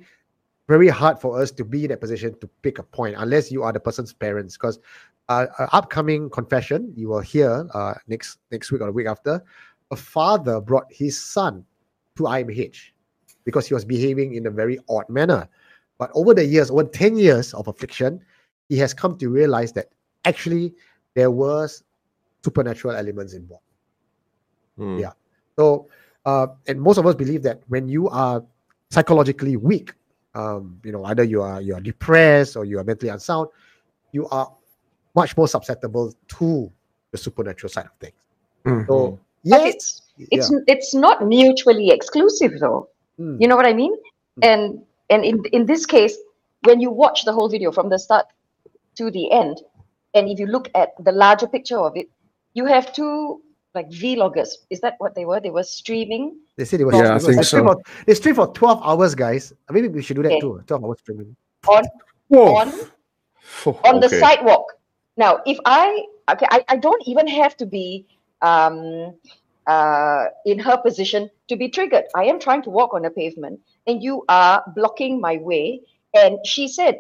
[0.70, 3.64] very hard for us to be in that position to pick a point unless you
[3.64, 4.56] are the person's parents.
[4.56, 4.80] Because
[5.28, 9.44] uh, upcoming confession, you will hear uh, next next week or the week after,
[9.90, 11.66] a father brought his son
[12.16, 12.92] to IMH
[13.46, 15.50] because he was behaving in a very odd manner.
[15.98, 18.22] But over the years, over 10 years of affliction,
[18.70, 19.90] he has come to realize that
[20.24, 20.76] actually
[21.16, 21.84] there was
[22.44, 23.64] supernatural elements involved.
[24.78, 25.02] Mm.
[25.02, 25.12] Yeah.
[25.58, 25.90] So,
[26.26, 28.44] uh, and most of us believe that when you are
[28.92, 29.94] psychologically weak,
[30.40, 33.50] um, you know, either you are you are depressed or you are mentally unsound,
[34.12, 34.52] you are
[35.16, 36.72] much more susceptible to
[37.12, 38.16] the supernatural side of things.
[38.66, 38.88] Mhm.
[38.88, 42.90] So, But yes, it's it's it's not mutually exclusive though.
[43.20, 43.42] Mm.
[43.42, 43.94] You know what I mean?
[44.42, 46.16] And and in in this case,
[46.64, 48.26] when you watch the whole video from the start
[48.96, 49.62] to the end,
[50.14, 52.08] and if you look at the larger picture of it,
[52.54, 53.42] you have two
[53.76, 54.50] like vloggers.
[54.70, 55.40] Is that what they were?
[55.40, 56.40] They were streaming.
[56.58, 56.96] they said it was.
[56.96, 57.74] Yeah, I it think they streamed so.
[57.74, 59.54] For, they streamed for twelve hours, guys.
[59.70, 60.40] Maybe we should do that Okay.
[60.42, 60.62] too.
[60.66, 61.36] Twelve hours streaming.
[61.68, 61.84] on
[62.28, 62.56] Whoa.
[62.56, 62.74] on
[63.86, 64.20] on the Okay.
[64.20, 64.66] sidewalk.
[65.18, 68.08] Now, if I okay, I, I don't even have to be
[68.42, 69.14] um
[69.68, 72.06] uh in her position to be triggered.
[72.16, 75.82] I am trying to walk on the pavement and you are blocking my way.
[76.16, 76.98] And she said,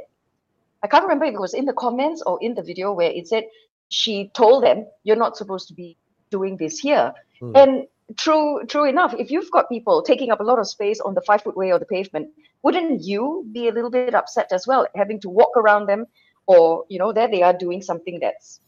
[0.83, 3.27] I can't remember if it was in the comments or in the video where it
[3.27, 3.45] said
[3.89, 5.97] she told them you're not supposed to be
[6.29, 7.13] doing this here.
[7.39, 7.51] Hmm.
[7.55, 7.83] And
[8.17, 11.21] true true enough, if you've got people taking up a lot of space on the
[11.21, 12.29] five foot way or the pavement,
[12.63, 15.97] wouldn't you be a little bit upset as well, having to walk around them,
[16.41, 18.59] or you know, there they are doing something that's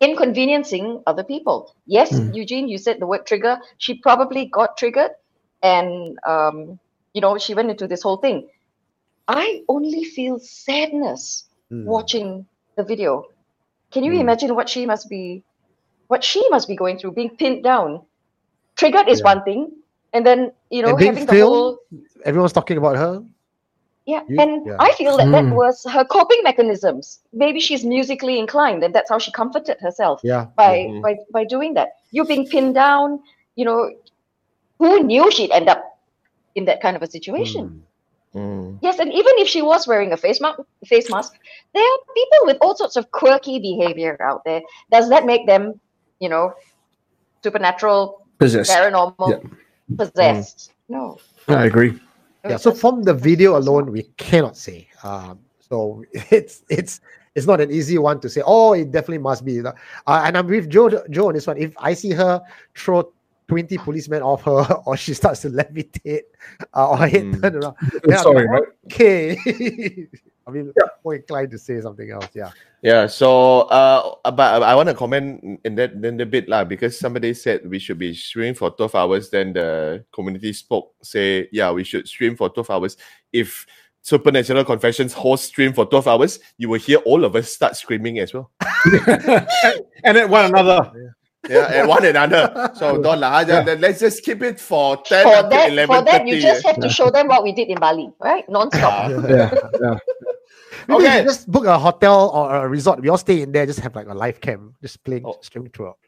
[0.00, 1.74] inconveniencing other people.
[1.86, 2.34] Yes, Mm.
[2.34, 3.58] Eugene, you said the word trigger.
[3.78, 5.12] She probably got triggered,
[5.62, 6.78] and um,
[7.14, 8.48] you know, she went into this whole thing.
[9.28, 11.84] I only feel sadness Mm.
[11.86, 13.24] watching the video.
[13.92, 14.20] Can you Mm.
[14.20, 15.44] imagine what she must be,
[16.08, 18.02] what she must be going through, being pinned down?
[18.76, 19.24] Triggered is Yeah.
[19.34, 19.72] one thing,
[20.12, 21.78] and then you know having the whole
[22.24, 23.22] Everyone's talking about her.
[24.06, 24.76] yeah, You- and yeah.
[24.78, 25.54] I feel that that Hmm.
[25.54, 27.20] was her coping mechanisms.
[27.32, 30.46] Maybe she's musically inclined, and that's how she comforted herself Yeah.
[30.56, 31.02] by Mhm.
[31.02, 31.88] by by doing that.
[32.10, 33.20] You being pinned down,
[33.56, 33.80] you know,
[34.78, 35.82] who knew she'd end up
[36.54, 37.64] in that kind of a situation?
[37.66, 37.82] Mm.
[38.40, 38.78] Mm.
[38.82, 41.32] Yes, and even if she was wearing a face mask, face mask,
[41.74, 44.60] there are people with all sorts of quirky behavior out there.
[44.90, 45.80] Does that make them,
[46.20, 46.54] you know,
[47.42, 48.70] supernatural, Possessed.
[48.70, 49.50] paranormal,
[49.96, 50.72] possessed?
[50.88, 51.18] No.
[51.48, 51.98] I agree.
[52.44, 57.00] Yeah so from the video alone we cannot say um so it's it's
[57.34, 59.72] it's not an easy one to say oh it definitely must be uh,
[60.06, 62.40] and i'm with joe joe on this one if i see her
[62.74, 63.12] throw
[63.48, 66.22] 20 policemen off her or she starts to levitate
[66.76, 67.42] uh, or her head Mm.
[67.42, 68.68] turn around I'm then I'm sorry, like, right?
[68.86, 69.36] okay
[70.46, 70.72] i mean
[71.04, 75.42] more inclined to say something else yeah Yeah, so uh, but I want to comment
[75.66, 78.94] in that in the bit lah because somebody said we should be streaming for twelve
[78.94, 79.34] hours.
[79.34, 82.94] Then the community spoke say, yeah, we should stream for twelve hours
[83.34, 83.66] if
[84.02, 88.20] Supernatural Confessions host stream for 12 hours, you will hear all of us start screaming
[88.22, 88.46] as well.
[90.06, 90.92] and then one another.
[90.94, 91.17] Yeah,
[91.50, 92.70] and one another.
[92.74, 93.40] So don't lah.
[93.46, 93.62] Yeah.
[93.62, 96.64] Then Let's just keep it for 10 For until that, 11 for that, you just
[96.66, 98.44] have to show them what we did in Bali, right?
[98.48, 99.10] Non-stop.
[99.28, 99.98] Yeah, yeah.
[100.88, 101.24] Maybe Okay.
[101.24, 103.00] just book a hotel or a resort.
[103.00, 103.66] We all stay in there.
[103.66, 105.36] Just have like a live cam, just playing Oh.
[105.42, 105.98] streaming throughout.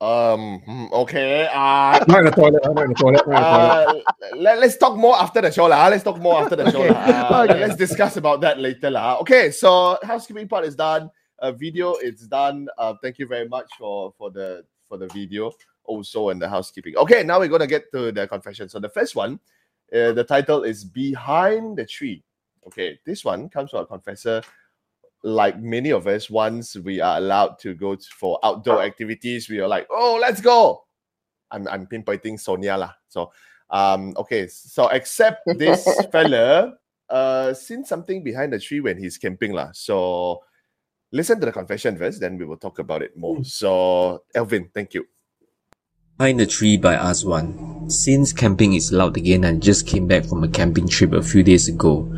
[0.00, 1.46] Um, hmm, okay.
[1.54, 2.62] Uh, Not in the toilet.
[2.64, 3.22] Not in the toilet.
[3.28, 4.04] Not in the toilet.
[4.06, 5.66] uh, let, let's talk more after the show.
[5.66, 5.86] lah.
[5.88, 6.82] Let's talk more after the show.
[6.82, 6.94] Okay.
[6.94, 7.60] Uh, Okay.
[7.60, 8.90] Let's discuss about that later.
[8.90, 9.18] lah.
[9.20, 11.10] Okay, so housekeeping part is done.
[11.38, 12.66] Uh, video it's done.
[12.78, 14.64] Uh, thank you very much for for the
[14.94, 15.50] for the video
[15.84, 16.96] also and the housekeeping.
[16.96, 18.68] Okay, now we're gonna get to the confession.
[18.68, 19.40] So the first one,
[19.92, 22.22] uh, the title is Behind the Tree.
[22.66, 24.42] Okay, this one comes from a confessor.
[25.24, 29.68] Like many of us, once we are allowed to go for outdoor activities, we are
[29.68, 30.84] like, oh, let's go.
[31.50, 32.92] I'm, I'm pinpointing Sonia lah.
[33.08, 33.32] So,
[33.70, 34.46] um, okay.
[34.46, 36.74] So except this fella,
[37.08, 39.70] uh, seen something behind the tree when he's camping lah.
[39.72, 40.40] So
[41.14, 43.36] listen to the confession first, then we will talk about it more.
[43.36, 43.42] Hmm.
[43.44, 45.06] So Elvin, thank you.
[46.18, 47.90] Behind the Tree by Azuan.
[47.90, 51.42] Since camping is allowed again, I just came back from a camping trip a few
[51.42, 52.08] days ago.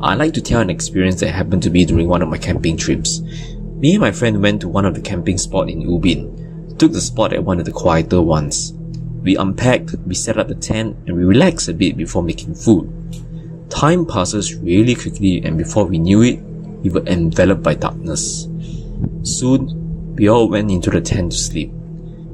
[0.00, 2.76] I'd like to tell an experience that happened to me during one of my camping
[2.76, 3.20] trips.
[3.20, 6.78] Me and my friend went to one of the camping spot in Ubin.
[6.78, 8.74] Took the spot at one of the quieter ones.
[9.22, 12.90] We unpacked, we set up the tent, and we relaxed a bit before making food.
[13.70, 16.40] Time passes really quickly, and before we knew it,
[16.82, 18.48] we were enveloped by darkness.
[19.22, 21.72] Soon, we all went into the tent to sleep.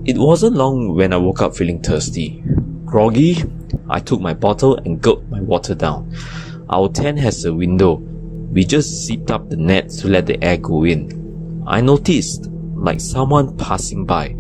[0.05, 2.43] It wasn't long when I woke up feeling thirsty.
[2.85, 3.45] Groggy,
[3.91, 6.15] I took my bottle and gulped my water down.
[6.71, 7.95] Our tent has a window.
[7.95, 11.65] We just zipped up the net to let the air go in.
[11.67, 14.37] I noticed, like someone passing by.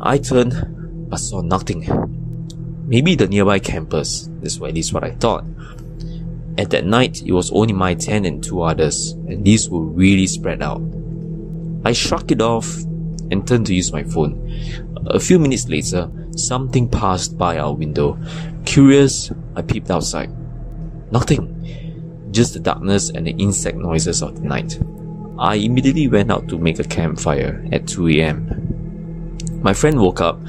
[0.00, 1.86] I turned, but saw nothing.
[2.86, 5.44] Maybe the nearby campers, that's at least what I thought.
[6.58, 10.26] At that night, it was only my tent and two others, and these were really
[10.26, 10.80] spread out.
[11.84, 12.76] I shrugged it off
[13.30, 14.50] and turned to use my phone.
[15.06, 18.18] A few minutes later, something passed by our window.
[18.64, 20.30] Curious, I peeped outside.
[21.12, 21.52] Nothing.
[22.32, 24.80] Just the darkness and the insect noises of the night.
[25.38, 29.60] I immediately went out to make a campfire at 2 am.
[29.62, 30.40] My friend woke up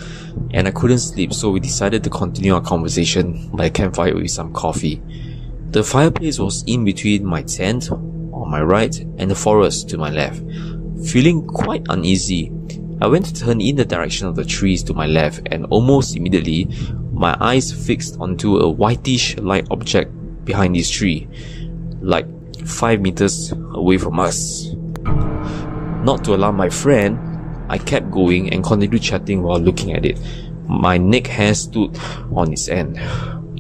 [0.52, 4.32] and I couldn't sleep, so we decided to continue our conversation by the campfire with
[4.32, 5.02] some coffee.
[5.78, 10.10] The fireplace was in between my tent on my right and the forest to my
[10.10, 10.42] left.
[11.06, 12.52] Feeling quite uneasy,
[13.00, 16.16] I went to turn in the direction of the trees to my left and almost
[16.16, 16.68] immediately
[17.14, 20.12] my eyes fixed onto a whitish light object
[20.46, 21.28] behind this tree,
[22.02, 22.26] like
[22.66, 24.72] 5 meters away from us.
[25.04, 27.20] Not to alarm my friend,
[27.70, 30.20] I kept going and continued chatting while looking at it.
[30.68, 31.96] My neck hair stood
[32.34, 33.00] on its end.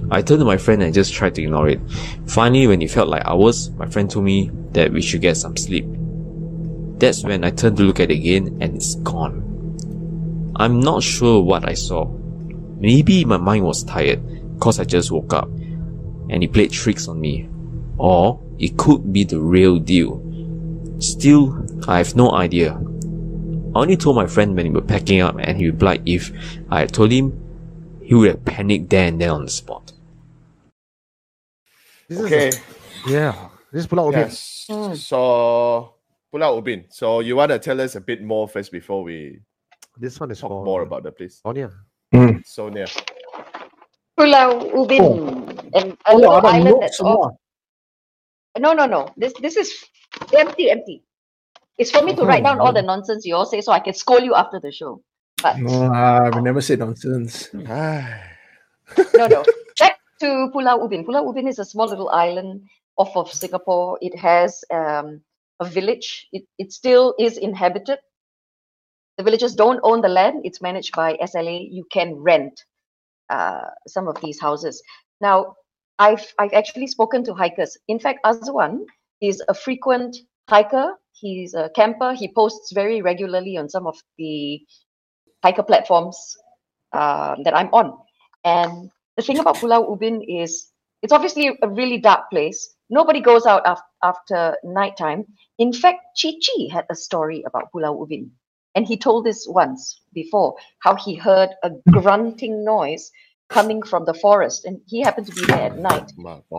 [0.09, 1.81] I turned to my friend and just tried to ignore it.
[2.27, 5.57] Finally, when it felt like hours, my friend told me that we should get some
[5.57, 5.85] sleep.
[6.97, 9.43] That's when I turned to look at it again and it's gone.
[10.55, 12.05] I'm not sure what I saw.
[12.79, 14.21] Maybe my mind was tired
[14.59, 15.49] cause I just woke up
[16.29, 17.49] and it played tricks on me.
[17.97, 20.23] Or it could be the real deal.
[20.99, 22.71] Still, I have no idea.
[22.73, 26.31] I only told my friend when we were packing up and he replied if
[26.69, 27.43] I had told him,
[28.01, 29.91] he would have panicked there and then on the spot.
[32.07, 32.47] This is Okay.
[32.49, 33.49] a- yeah.
[33.71, 34.31] This is Pulau Ubin.
[34.31, 34.65] Yes.
[35.03, 35.19] So
[36.33, 36.85] Pulau Ubin.
[36.89, 39.39] So you want to tell us a bit more first before we
[39.99, 41.41] This one is talk for more about the place?
[41.43, 41.71] Sonia.
[42.45, 42.87] Sonia.
[44.17, 45.03] Pulau Ubin,
[45.75, 47.33] and a Oh, little ada island notes that's off.
[48.57, 49.09] No, no, no.
[49.17, 49.69] This this is
[50.33, 51.03] empty, empty.
[51.77, 53.93] It's for me to write down all the nonsense you all say, so I can
[53.93, 55.03] scold you after the show.
[55.43, 57.49] But No, uh, we never said nonsense.
[57.53, 59.45] no, no.
[60.21, 61.05] To Pulau Ubin.
[61.05, 62.61] Pulau Ubin is a small little island
[62.97, 63.97] off of Singapore.
[64.01, 65.21] It has um,
[65.59, 66.27] a village.
[66.31, 67.99] It, it still is inhabited.
[69.17, 70.41] The villagers don't own the land.
[70.43, 71.67] It's managed by SLA.
[71.71, 72.63] You can rent
[73.29, 74.81] uh, some of these houses.
[75.21, 75.55] Now,
[75.99, 77.77] I've I've actually spoken to hikers.
[77.87, 78.85] In fact, Azuan
[79.21, 80.15] is a frequent
[80.47, 80.93] hiker.
[81.13, 82.13] He's a camper.
[82.13, 84.61] He posts very regularly on some of the
[85.43, 86.17] hiker platforms
[86.93, 87.97] um, that I'm on.
[88.43, 92.75] And the thing about Pulau Ubin is it's obviously a really dark place.
[92.89, 95.25] Nobody goes out af- after nighttime.
[95.57, 98.31] In fact, Chichi had a story about Pulau Ubin.
[98.75, 103.09] And he told this once before how he heard a grunting noise
[103.49, 104.65] coming from the forest.
[104.65, 106.11] And he happened to be there at oh night.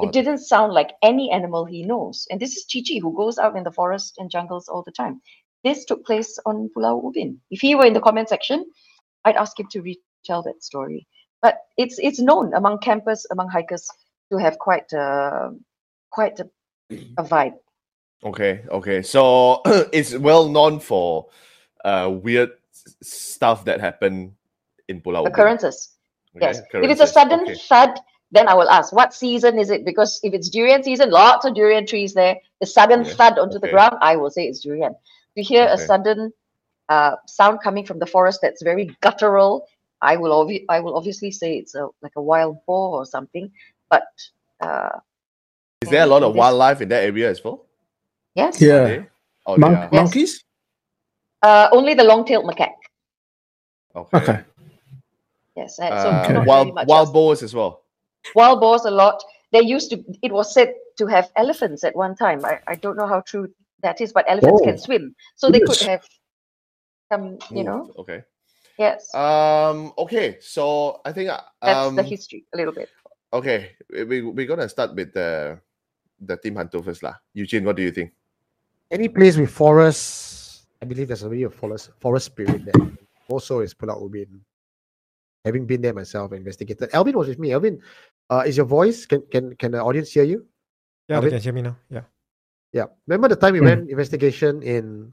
[0.03, 2.27] It didn't sound like any animal he knows.
[2.31, 5.21] And this is Chichi, who goes out in the forest and jungles all the time.
[5.63, 7.39] This took place on Pulau Ubin.
[7.51, 8.65] If he were in the comment section,
[9.25, 11.07] I'd ask him to retell that story.
[11.41, 13.89] But it's it's known among campers, among hikers,
[14.31, 15.51] to have quite uh,
[16.11, 16.49] quite a,
[16.91, 17.55] a vibe.
[18.25, 19.03] Okay, okay.
[19.03, 19.63] So
[19.93, 21.29] it's well known for
[21.85, 22.51] uh weird
[23.03, 24.35] stuff that happen
[24.89, 25.95] in Pulau Occurrences.
[26.37, 26.61] Okay, Yes.
[26.73, 27.55] If it's a sudden okay.
[27.55, 27.99] thud,
[28.31, 29.85] then I will ask, what season is it?
[29.85, 32.37] Because if it's durian season, lots of durian trees there.
[32.61, 34.95] The sudden Yeah, thud onto the ground, I will say it's durian.
[35.35, 36.33] You hear a sudden
[36.89, 39.67] uh, sound coming from the forest that's very guttural,
[40.01, 43.51] I will obvi- I will obviously say it's a like a wild boar or something.
[43.91, 44.07] But
[44.61, 45.01] uh,
[45.83, 47.67] Is there a lot of wildlife in that area as well?
[48.35, 48.75] yes, Yeah.
[48.75, 49.07] Okay.
[49.47, 49.89] Oh, Mon- yeah.
[49.93, 49.93] Yes.
[49.93, 50.45] Monkeys?
[51.43, 52.75] uh, only the long-tailed macaque.
[53.97, 54.17] Okay.
[54.19, 54.45] Okay.
[55.57, 57.83] Yes, uh, so not wild much wild boars as well.
[58.35, 59.23] wild boars a lot.
[59.51, 60.05] They used to.
[60.23, 62.45] It was said to have elephants at one time.
[62.45, 63.49] I, I don't know how true
[63.83, 66.05] that is, but elephants can Oh, swim, so they could have
[67.11, 67.39] some.
[67.51, 68.23] You know, Okay.
[68.79, 69.91] Yes, Um.
[69.99, 70.39] Okay.
[70.41, 71.31] So I think.
[71.35, 72.89] uh, that's Um, the history a little bit.
[73.35, 73.75] okay.
[73.91, 75.59] We we we're gonna start with the
[76.23, 77.19] the team Hantu first lah.
[77.35, 78.15] Eugene, what do you think?
[78.95, 82.79] Any place with forests, I believe there's already a forest forest spirit there.
[83.29, 84.41] Also, is Pulau Ubin.
[85.45, 86.89] Having been there myself, investigated.
[86.95, 87.53] Alvin was with me.
[87.53, 87.83] Alvin,
[88.31, 89.07] uh, is your voice?
[89.11, 90.47] Can can can the audience hear you?
[91.11, 91.31] Yeah, Alvin?
[91.31, 91.77] they can hear me now.
[91.91, 92.07] Yeah.
[92.73, 92.87] Yeah.
[93.11, 93.69] Remember the time we Hmm.
[93.75, 95.13] went investigation in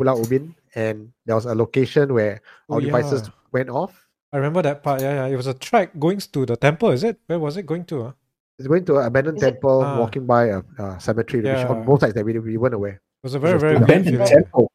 [0.00, 3.32] Pulau Ubin, and there was a location where Oh, our devices yeah.
[3.52, 3.92] went off.
[4.32, 5.00] I remember that part.
[5.02, 5.32] Yeah, yeah.
[5.32, 7.20] It was a track going to the temple, is it?
[7.26, 8.02] Where was it going to?
[8.08, 8.12] ah?
[8.58, 9.98] It's going to an abandoned Is temple, Ah.
[10.00, 13.00] walking by a, a cemetery, which on both sides that we, we weren't aware.
[13.00, 14.26] It was a very, was very Abandoned feeling.
[14.28, 14.72] temple.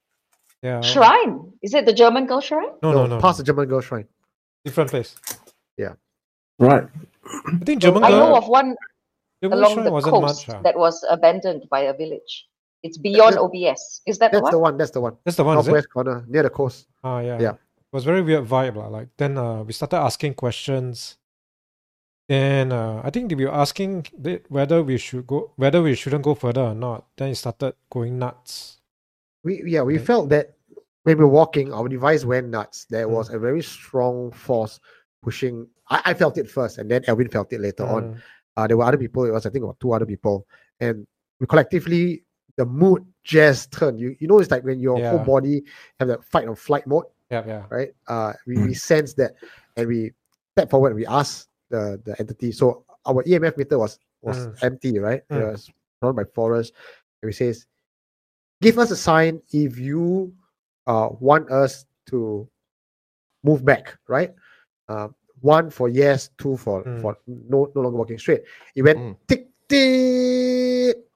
[0.61, 0.81] Yeah.
[0.81, 2.69] Shrine is it the German girl shrine?
[2.81, 3.19] No, no, no.
[3.19, 3.43] Past no.
[3.43, 4.07] the German girl shrine.
[4.65, 5.15] Different place.
[5.77, 5.93] Yeah.
[6.59, 6.85] Right.
[7.25, 8.75] I think German I know of one
[9.41, 10.55] German along shrine the wasn't coast much.
[10.57, 10.61] ah.
[10.61, 12.47] that was abandoned by a village.
[12.83, 14.01] It's beyond that- OBS.
[14.05, 14.51] Is that the That's one?
[14.51, 14.77] the one.
[14.77, 15.17] That's the one.
[15.25, 15.71] That's the one, is it?
[15.71, 16.87] Northwest corner, near the coast.
[17.03, 17.39] Ah, yeah.
[17.39, 17.51] Yeah.
[17.53, 18.75] It was very weird vibe.
[18.75, 18.87] lah.
[18.87, 21.17] Like then uh, we started asking questions.
[22.29, 24.05] Then uh, I think they were asking
[24.49, 27.05] whether we should go, whether we shouldn't go further or not.
[27.15, 28.81] Then it started going nuts.
[29.43, 30.05] We yeah, we Okay.
[30.05, 30.53] felt that
[31.03, 32.85] when we were walking, our device went nuts.
[32.89, 33.11] There Mm.
[33.11, 34.79] was a very strong force
[35.23, 35.67] pushing.
[35.89, 38.03] I, I felt it first, and then Elvin felt it later on.
[38.03, 38.21] Mm.
[38.57, 39.23] Uh, there were other people.
[39.23, 40.45] It was I think about two other people,
[40.81, 41.07] and
[41.39, 42.23] we collectively
[42.57, 43.99] the mood just turned.
[43.99, 45.63] You you know it's like when your whole body
[45.99, 47.63] have that fight or flight mode, Yeah, yeah.
[47.69, 47.89] right?
[48.07, 48.65] Uh, we, Mm.
[48.67, 49.33] we sense that,
[49.75, 50.11] and we
[50.57, 50.89] step forward.
[50.89, 52.51] and We ask the the entity.
[52.51, 54.63] So our EMF meter was was Mm.
[54.63, 55.21] empty, right?
[55.29, 55.51] It Mm.
[55.53, 55.69] was
[56.01, 56.73] surrounded by forest.
[57.21, 57.65] And we says,
[58.61, 60.33] give us a sign if you
[60.87, 62.47] uh want us to
[63.43, 64.33] move back, right?
[64.89, 65.09] Uh,
[65.41, 67.01] one for yes, two for Mm.
[67.01, 68.43] for no no longer walking straight.
[68.75, 69.15] It went Mm.
[69.27, 71.06] tick tick,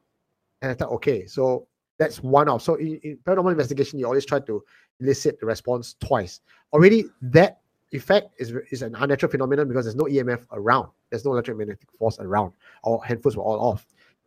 [0.61, 2.61] and I thought, okay, so that's one off.
[2.61, 4.63] So in, in paranormal investigation, you always try to
[4.99, 6.41] elicit the response twice.
[6.73, 10.89] Already that effect is is an unnatural phenomenon because there's no EMF around.
[11.09, 12.53] There's no electromagnetic force around.
[12.85, 13.85] Our handphones were all off.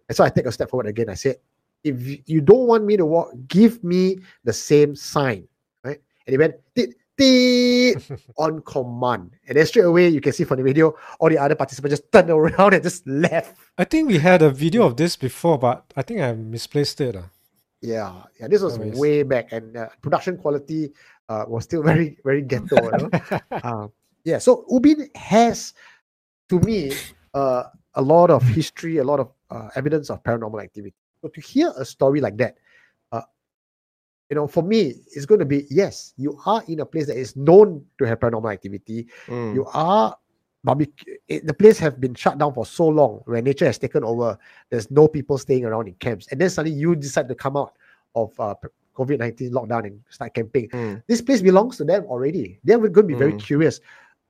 [0.08, 1.08] And so I take a step forward again.
[1.08, 1.36] I said,
[1.82, 5.46] if you don't want me to walk, give me the same sign.
[5.82, 6.00] Right?
[6.26, 8.02] And it went "Tit, tit,"
[8.36, 9.30] on command.
[9.46, 12.12] And then straight away you can see from the video, all the other participants just
[12.12, 13.56] turned around and just left.
[13.78, 17.16] I think we had a video of this before, but I think I misplaced it.
[17.16, 17.28] ah.
[17.80, 18.48] Yeah, yeah.
[18.48, 18.98] This was Anyways.
[18.98, 20.92] way back, and uh, production quality
[21.28, 22.76] uh, was still very, very ghetto.
[22.80, 23.10] you know?
[23.50, 23.88] uh,
[24.24, 25.74] yeah, so Ubin has,
[26.48, 26.92] to me,
[27.34, 30.94] uh, a lot of history, a lot of uh, evidence of paranormal activity.
[31.20, 32.60] So to hear a story like that, uh,
[34.30, 37.16] you know, for me, it's going to be yes, you are in a place that
[37.16, 39.06] is known to have paranormal activity.
[39.26, 39.54] Mm.
[39.54, 40.16] You are.
[41.28, 44.38] It, the place have been shut down for so long, where nature has taken over.
[44.70, 47.74] There's no people staying around in camps, and then suddenly you decide to come out
[48.14, 48.54] of uh,
[48.96, 50.68] COVID nineteen lockdown and start camping.
[50.70, 51.02] Mm.
[51.06, 52.60] This place belongs to them already.
[52.64, 53.40] They're going to be very Mm.
[53.44, 53.80] curious.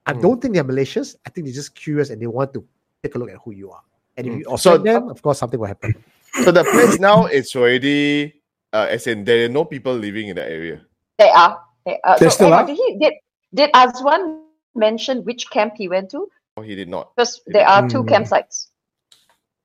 [0.07, 0.23] I Mm.
[0.23, 1.15] don't think they're malicious.
[1.25, 2.67] I think they're just curious and they want to
[3.05, 3.83] take a look at who you are.
[4.17, 4.39] And if Mm.
[4.41, 5.95] you offend So- them, of course, something will happen.
[6.43, 8.43] So the place now it's already
[8.75, 10.83] uh, as in there are no people living in that area.
[11.19, 11.63] They are.
[11.87, 12.19] They are.
[12.19, 12.67] They so, still are?
[12.67, 13.15] Did he did
[13.55, 14.43] did Azuan
[14.75, 16.27] mention which camp he went to?
[16.59, 17.15] Oh, he did not.
[17.15, 18.11] Because there are two Mm.
[18.11, 18.75] campsites.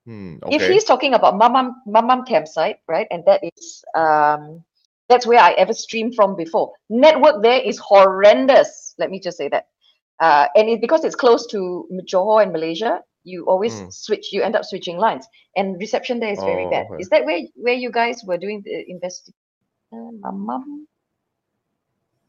[0.05, 4.63] Hmm, If he's talking about Mamam Mamam campsite, right, and that is um
[5.09, 6.73] that's where I ever streamed from before.
[6.89, 8.93] Network there is horrendous.
[8.97, 9.67] Let me just say that.
[10.19, 13.93] Uh, and it, because it's close to Johor and Malaysia, you always Mm.
[13.93, 14.33] switch.
[14.33, 16.87] You end up switching lines, and reception there is very Oh, bad.
[16.87, 17.03] okay.
[17.03, 19.35] Is that where where you guys were doing the investigation?
[19.93, 20.85] Mamam.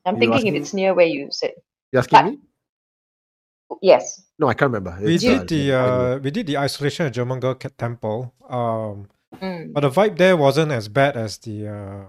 [0.06, 1.52] I'm You thinking if it's near where you said.
[1.92, 2.24] You asking Ah.
[2.24, 2.38] me?
[3.82, 4.22] Yes.
[4.38, 4.98] No, I can't remember.
[5.02, 8.34] we It's, did uh, the I uh, we did the isolation at German Girl Temple.
[8.48, 9.08] Um,
[9.42, 9.72] Mm.
[9.74, 12.04] but the vibe there wasn't as bad as the uh,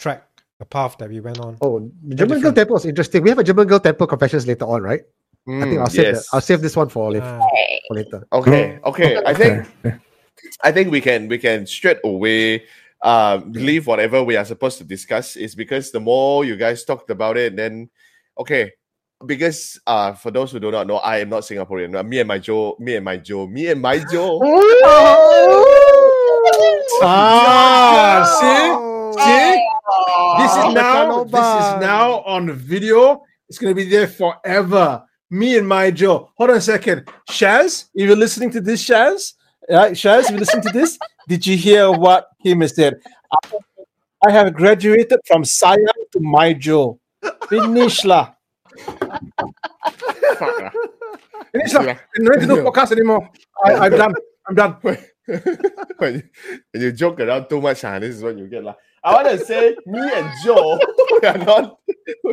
[0.00, 0.26] track,
[0.58, 1.58] the path that we went on.
[1.60, 3.22] Oh, the German girl temple is interesting.
[3.22, 5.02] We have a German girl temple confessions later on, right?
[5.48, 6.26] I think Mm, I'll save yes.
[6.30, 6.34] that.
[6.36, 7.24] I'll save this one for later.
[7.40, 7.46] Ah,
[7.88, 8.26] For later.
[8.32, 9.22] Okay, okay.
[9.24, 9.66] I think
[10.62, 12.64] I think we can we can straight away
[13.02, 15.36] um, leave whatever we are supposed to discuss.
[15.36, 17.88] Is because the more you guys talked about it, then
[18.38, 18.72] okay.
[19.26, 21.94] Because uh, for those who do not know, I am not Singaporean.
[21.94, 24.40] Uh, Me and my Joe, me and my Joe, me and my Joe.
[27.02, 28.60] Ah, see,
[29.24, 29.56] see,
[30.42, 33.22] this is now this is now on video.
[33.48, 35.02] It's gonna be there forever.
[35.30, 36.30] Me and my Joe.
[36.36, 37.86] Hold on a second, Shaz.
[37.94, 39.34] If you're listening to this, Shaz,
[39.70, 39.92] right?
[39.92, 43.00] Shaz, if you listen to this, did you hear what Kim has said?
[43.32, 43.58] I-
[44.26, 47.00] I have graduated from Saya to my Joe.
[47.48, 48.36] Finish lah.
[49.08, 49.18] Ah.
[51.52, 51.96] Finish lah.
[52.20, 53.24] No need to do podcast anymore.
[53.64, 54.12] I, I'm done.
[54.44, 54.76] I'm done.
[55.98, 56.22] When, you,
[56.72, 58.64] when you joke around too much, ah, this is what you get.
[58.64, 58.74] lah.
[59.02, 60.78] I want to say, me and Joe,
[61.22, 61.78] we are not.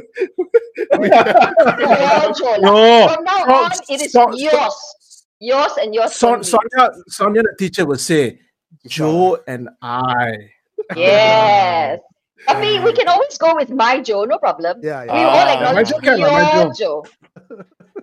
[0.99, 2.57] we are- Your Joe.
[2.59, 3.07] No.
[3.13, 5.25] From now on, it is son- yours.
[5.39, 6.13] Yours and yours.
[6.15, 6.43] Son, only.
[6.43, 8.39] Sonia, Sonia, the teacher, will say,
[8.85, 10.49] Joe and I.
[10.95, 11.99] Yes.
[12.47, 14.79] I mean, we can always go with my Joe, no problem.
[14.81, 15.27] Yeah, We yeah.
[15.27, 15.53] all Ah.
[15.53, 16.73] acknowledge My Joe can lah, my Joe.
[16.77, 17.05] Joe.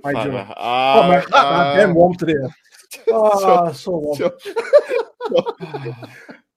[0.05, 0.31] My Joe.
[0.31, 0.55] lah.
[0.57, 2.35] Oh, my heart are damn warm today.
[3.13, 4.19] Ah, so warm.
[4.19, 4.33] Joe.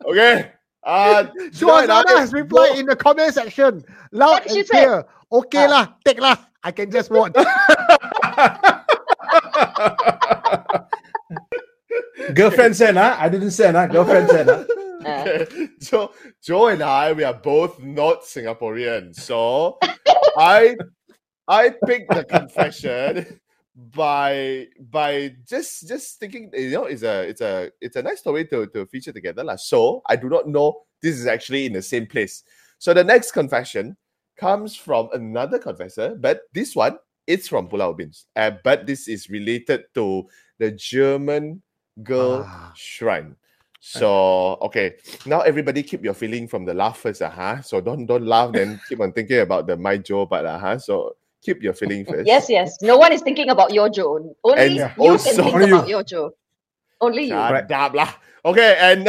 [0.05, 0.51] okay.
[0.83, 3.83] Uh, Joe and I- Joanna has replied in the comment section.
[4.11, 4.83] Loud What did and say?
[4.85, 5.05] clear.
[5.31, 5.69] Okay Ah.
[5.69, 6.37] lah, take lah.
[6.63, 7.33] I can just watch.
[12.33, 13.15] Girlfriend sent, huh?
[13.19, 13.87] I didn't send, huh?
[13.87, 14.63] Girlfriend sent, huh?
[14.63, 14.63] Uh,
[15.07, 15.69] Okay.
[15.79, 16.11] So
[16.43, 19.15] Joe and I, we are both not Singaporean.
[19.15, 19.77] So
[20.37, 20.75] I
[21.47, 23.39] I picked the confession
[23.77, 28.45] by by just just thinking you know it's a it's a it's a nice story
[28.45, 29.55] to to feature together lah.
[29.55, 32.43] So I do not know this is actually in the same place.
[32.79, 33.95] So the next confession
[34.35, 36.97] comes from another confessor, but this one
[37.27, 38.09] it's from Pulau Ubin.
[38.35, 40.25] Uh, but this is related to
[40.57, 41.61] the German
[42.01, 42.73] girl Ah.
[42.75, 43.35] shrine.
[43.79, 44.95] So okay,
[45.29, 47.61] now everybody keep your feeling from the laugh first, uh, huh?
[47.61, 50.79] So don't don't laugh, then keep on thinking about the my Joe part, uh, huh?
[50.81, 51.13] So
[51.47, 52.27] keep your feeling first.
[52.27, 52.75] yes, yes.
[52.83, 54.35] No one is thinking about your Joe.
[54.43, 56.31] Only And you also- can think Only about your Joe.
[56.99, 57.37] Only you.
[57.39, 58.11] Shut up lah.
[58.43, 59.07] Okay, and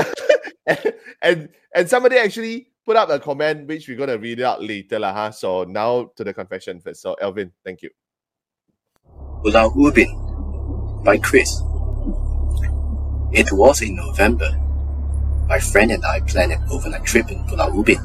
[1.22, 5.12] and and somebody actually put up a comment which we're gonna read out later, lah,
[5.12, 5.30] huh?
[5.32, 7.02] So now to the confession first.
[7.02, 7.90] So Elvin, thank you.
[9.42, 10.10] Pulau Ubin
[11.04, 11.48] by Chris.
[13.32, 14.48] It was in November.
[15.48, 18.00] My friend and I planned an overnight trip in Pulau Ubin.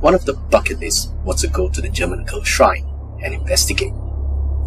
[0.00, 2.86] One of the bucket lists was to go to the German girl shrine
[3.22, 3.92] and investigate.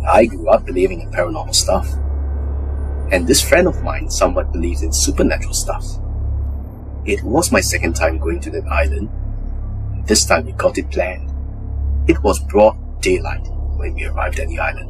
[0.08, 1.88] I grew up believing in paranormal stuff.
[3.12, 5.86] And this friend of mine somewhat believes in supernatural stuff.
[7.06, 9.10] It was my second time going to that island.
[10.06, 11.30] This time we got it planned.
[12.10, 13.46] It was broad daylight
[13.78, 14.90] when we arrived at the island.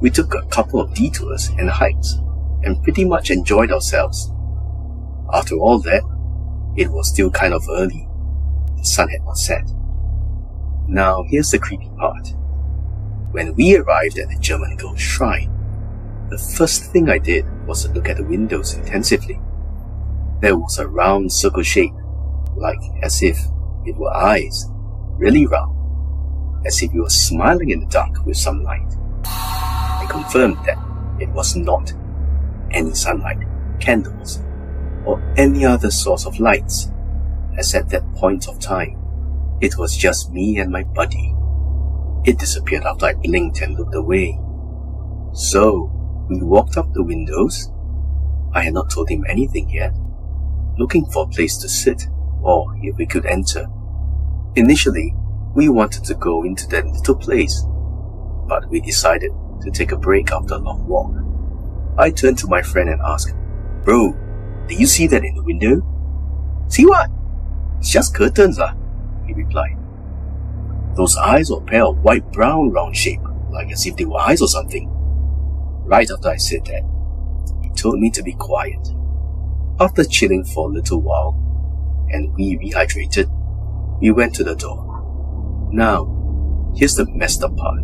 [0.00, 2.14] We took a couple of detours and hikes
[2.62, 4.30] and pretty much enjoyed ourselves.
[5.32, 6.02] After all that,
[6.76, 8.06] it was still kind of early.
[8.76, 9.68] The sun had not set.
[10.86, 12.34] Now here's the creepy part.
[13.30, 15.50] When we arrived at the German girl's shrine,
[16.30, 19.40] the first thing I did was to look at the windows intensively.
[20.40, 21.94] There was a round circle shape,
[22.54, 23.38] like as if
[23.86, 24.66] it were eyes,
[25.16, 28.94] really round, as if you were smiling in the dark with some light.
[29.24, 30.78] I confirmed that
[31.20, 31.92] it was not
[32.70, 33.38] any sunlight,
[33.80, 34.42] candles,
[35.04, 36.90] or any other source of lights,
[37.56, 38.98] as at that point of time,
[39.64, 41.34] it was just me and my buddy.
[42.24, 44.38] It disappeared after I blinked and looked away.
[45.32, 45.90] So,
[46.28, 47.70] we walked up the windows.
[48.52, 49.94] I had not told him anything yet,
[50.78, 52.06] looking for a place to sit,
[52.42, 53.66] or if we could enter.
[54.54, 55.14] Initially,
[55.54, 57.64] we wanted to go into that little place,
[58.46, 61.12] but we decided to take a break after a long walk.
[61.98, 63.34] I turned to my friend and asked,
[63.84, 64.12] Bro,
[64.68, 65.82] do you see that in the window?
[66.68, 67.10] See what?
[67.78, 68.74] It's just curtains, lah,
[69.34, 69.76] replied.
[70.96, 74.48] Those eyes were pale, white brown round shape, like as if they were eyes or
[74.48, 74.88] something.
[75.84, 76.82] Right after I said that,
[77.62, 78.88] he told me to be quiet.
[79.80, 81.40] After chilling for a little while,
[82.10, 83.28] and we rehydrated,
[84.00, 85.68] we went to the door.
[85.72, 87.82] Now, here's the messed up part.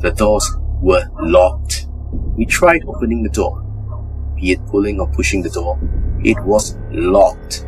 [0.00, 0.48] The doors
[0.80, 1.86] were locked.
[2.36, 3.60] We tried opening the door.
[4.36, 5.78] Be it pulling or pushing the door,
[6.22, 7.66] it was locked.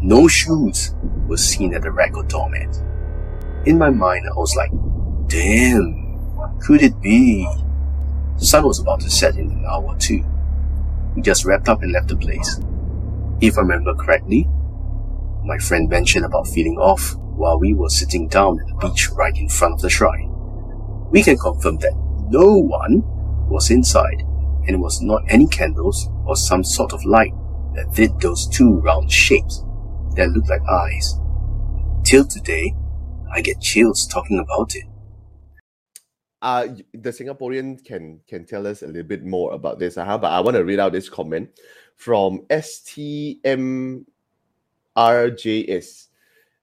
[0.00, 0.94] No shoes
[1.26, 2.76] were seen at the rack or doormat.
[3.66, 4.70] In my mind, I was like,
[5.28, 6.20] damn,
[6.60, 7.48] could it be?
[8.38, 10.24] The sun was about to set in an hour or two.
[11.16, 12.60] We just wrapped up and left the place.
[13.40, 14.48] If I remember correctly,
[15.44, 19.36] my friend mentioned about feeling off while we were sitting down at the beach right
[19.36, 20.30] in front of the shrine.
[21.10, 21.94] We can confirm that
[22.30, 23.02] no one
[23.48, 24.20] was inside
[24.66, 27.34] and it was not any candles or some sort of light
[27.74, 29.63] that did those two round shapes
[30.16, 31.14] that looked like eyes.
[32.04, 32.74] Till today,
[33.32, 34.84] I get chills talking about it.
[36.42, 40.32] uh the Singaporean can can tell us a little bit more about this, uh, but
[40.32, 41.50] I want to read out this comment
[41.96, 44.06] from STMRJS.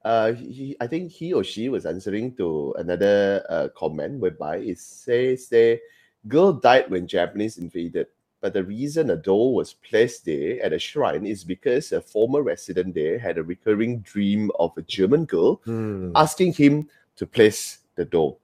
[0.04, 4.80] Uh, he, I think he or she was answering to another uh, comment whereby it
[4.80, 5.80] says the
[6.28, 8.08] girl died when Japanese invaded,
[8.42, 12.42] but the reason a doll was placed there at a shrine is because a former
[12.42, 16.12] resident there had a recurring dream of a German girl Hmm.
[16.16, 18.40] asking him to place the doll.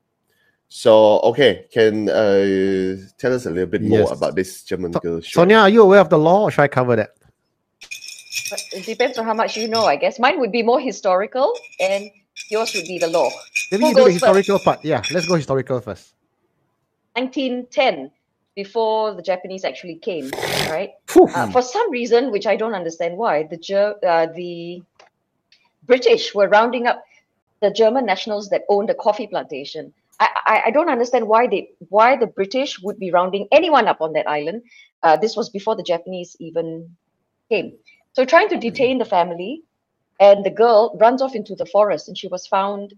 [0.69, 4.11] So, okay, can uh, tell us a little bit more Yes.
[4.11, 5.19] about this German girl?
[5.21, 5.43] shrine?
[5.49, 7.11] Sonia, are you aware of the law, or should I cover that?
[8.49, 10.19] But it depends on how much you know, I guess.
[10.19, 12.11] Mine would be more historical, and
[12.51, 13.31] yours would be the law.
[13.71, 14.23] Maybe Who you do the goes first?
[14.25, 14.85] historical part.
[14.85, 16.13] Yeah, let's go historical first.
[17.15, 18.11] 1910,
[18.57, 20.31] before the Japanese actually came,
[20.75, 20.89] right?
[21.35, 24.81] Uh, for some reason, which I don't understand why, the Ger- uh, the
[25.85, 27.03] British were rounding up
[27.61, 29.93] the German nationals that owned a coffee plantation.
[30.19, 34.01] I, I, I don't understand why they why the British would be rounding anyone up
[34.01, 34.63] on that island.
[35.03, 36.89] Uh, this was before the Japanese even
[37.51, 37.73] came.
[38.13, 39.61] So trying to detain the family,
[40.19, 42.95] and the girl runs off into the forest, and she was found.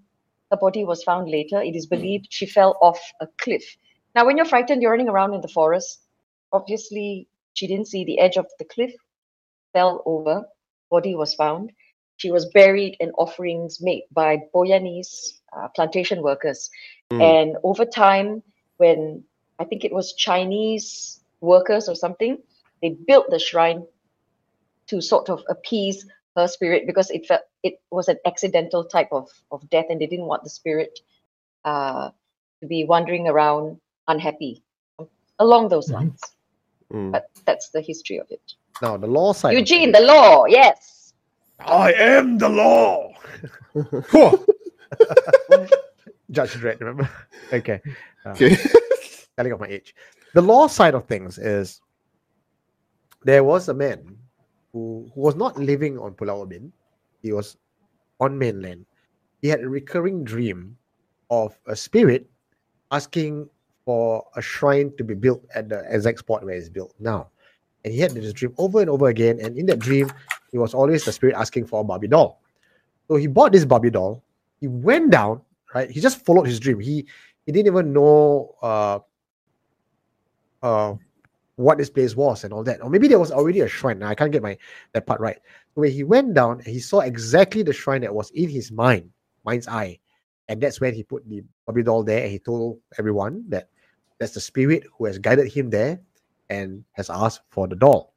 [0.51, 1.61] Her body was found later.
[1.61, 3.65] It is believed she fell off a cliff.
[4.15, 5.99] Now, when you're frightened, you're running around in the forest.
[6.51, 8.93] Obviously, she didn't see the edge of the cliff,
[9.73, 10.45] fell over,
[10.89, 11.71] body was found.
[12.17, 16.69] She was buried and offerings made by Boyanese uh, plantation workers.
[17.11, 17.21] Mm.
[17.21, 18.43] And over time,
[18.77, 19.23] when
[19.59, 22.37] I think it was Chinese workers or something,
[22.81, 23.85] they built the shrine
[24.87, 26.05] to sort of appease
[26.35, 30.07] her spirit because it felt it was an accidental type of, of death and they
[30.07, 30.99] didn't want the spirit
[31.65, 32.09] uh,
[32.61, 33.79] to be wandering around
[34.09, 34.61] unhappy
[35.39, 36.19] along those lines.
[36.91, 37.13] Mm.
[37.13, 38.41] But that's the history of it.
[38.81, 39.53] Now the law side.
[39.53, 41.13] Eugene, the law, yes.
[41.59, 43.13] I am the law.
[43.73, 44.45] Whew.
[46.31, 47.09] Judge Dredd, remember?
[47.53, 47.81] Okay.
[48.25, 48.57] Uh, Okay.
[49.37, 49.95] telling of my age.
[50.33, 51.81] The law side of things is
[53.23, 54.17] there was a man
[54.73, 56.71] who, who was not living on Pulau Ubin.
[57.21, 57.57] He was
[58.19, 58.85] on mainland.
[59.41, 60.77] He had a recurring dream
[61.29, 62.29] of a spirit
[62.91, 63.49] asking
[63.89, 67.27] for a shrine to be built at the exact spot where it's built now.
[67.83, 69.39] And he had this dream over and over again.
[69.41, 70.11] And in that dream,
[70.53, 72.39] it was always the spirit asking for a Barbie doll.
[73.07, 74.23] So he bought this Barbie doll.
[74.61, 75.41] He went down,
[75.73, 75.89] right?
[75.89, 76.79] He just followed his dream.
[76.79, 77.07] He
[77.47, 78.99] he didn't even know uh
[80.61, 80.93] uh
[81.55, 82.83] what this place was and all that.
[82.83, 84.03] Or maybe there was already a shrine.
[84.03, 84.55] I can't get my
[84.93, 85.39] that part right.
[85.73, 89.09] When he went down, he saw exactly the shrine that was in his mind,
[89.43, 89.97] mind's eye.
[90.47, 93.69] And that's when he put the Barbie doll there and he told everyone that
[94.19, 95.99] that's the spirit who has guided him there
[96.49, 98.13] and has asked for the doll.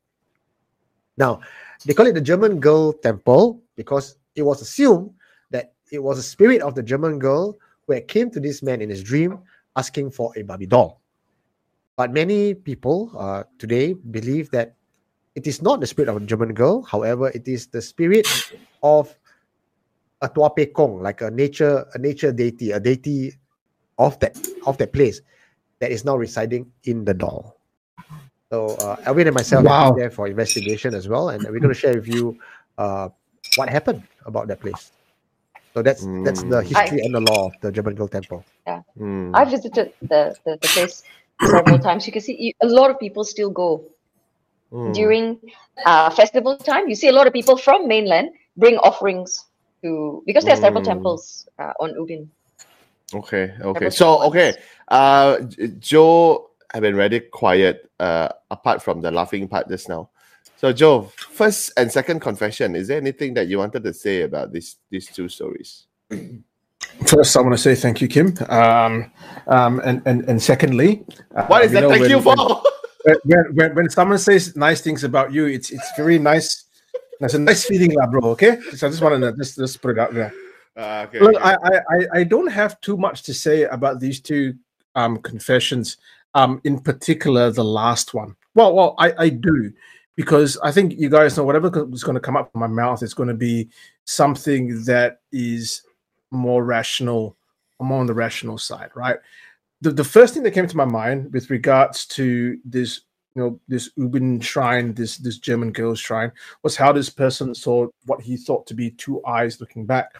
[1.16, 1.40] Now,
[1.86, 5.10] they call it the German girl temple because it was assumed
[5.50, 8.80] that it was a spirit of the German girl who had came to this man
[8.80, 9.38] in his dream
[9.76, 11.00] asking for a Barbie doll.
[11.96, 14.74] But many people uh, today believe that
[15.34, 16.82] it is not the spirit of a German girl.
[16.82, 18.26] However, it is the spirit
[18.82, 19.14] of
[20.20, 23.34] a Tua Pekong, like a nature, a nature deity, a deity
[23.98, 24.36] of that
[24.66, 25.20] of that place
[25.82, 27.58] that is now residing in the doll.
[28.54, 29.90] So uh, Alvin and myself Wow.
[29.90, 32.38] are there for investigation as well, and we're going to share with you
[32.78, 33.08] uh,
[33.58, 34.92] what happened about that place.
[35.74, 36.70] So that's that's the Mm.
[36.70, 38.44] history and the law of the German Girl Temple.
[39.00, 39.32] Mm.
[39.34, 41.02] I visited the, the, the place
[41.42, 42.06] several times.
[42.06, 43.82] You can see you- a lot of people still go
[44.72, 44.94] Mm.
[44.94, 45.24] during
[45.84, 46.88] uh, festival time.
[46.88, 49.44] You see a lot of people from mainland bring offerings
[49.82, 50.92] to because there are several Mm.
[50.92, 52.30] temples uh, on Ubin.
[53.14, 53.90] Okay, okay.
[53.90, 54.54] So, okay,
[54.88, 60.08] uh, J- Joe have been very quiet, uh, apart from the laughing part just now.
[60.56, 64.52] So, Joe, first and second confession, is there anything that you wanted to say about
[64.52, 65.86] these these two stories?
[67.06, 68.34] First, I want to say thank you, Kim.
[68.48, 69.10] Um,
[69.46, 71.04] um, and, and and secondly,
[71.34, 71.80] uh, What is that?
[71.82, 72.36] know, Thank when- you for.
[73.04, 76.64] when, when, when, when someone says nice things about you, it's it's very nice.
[77.20, 78.30] That's a nice feeling, lah, bro.
[78.34, 80.32] Okay, so I just want to just just put it out there.
[80.76, 81.44] Uh, okay, Look, okay.
[81.44, 84.54] I, I I- I don't have too much to say about these two
[84.94, 85.96] um confessions.
[86.34, 88.34] Um, in particular, the last one.
[88.54, 89.72] Well, well, I I do
[90.16, 93.02] because I think you guys know whatever is going to come up from my mouth
[93.02, 93.68] is going to be
[94.04, 95.82] something that is
[96.30, 97.36] more rational,
[97.80, 99.16] more on the rational side, right?
[99.82, 103.02] The the first thing that came to my mind with regards to this,
[103.34, 107.88] you know, this Ubin shrine, this this German girl's shrine, was how this person saw
[108.06, 110.14] what he thought to be two eyes looking back.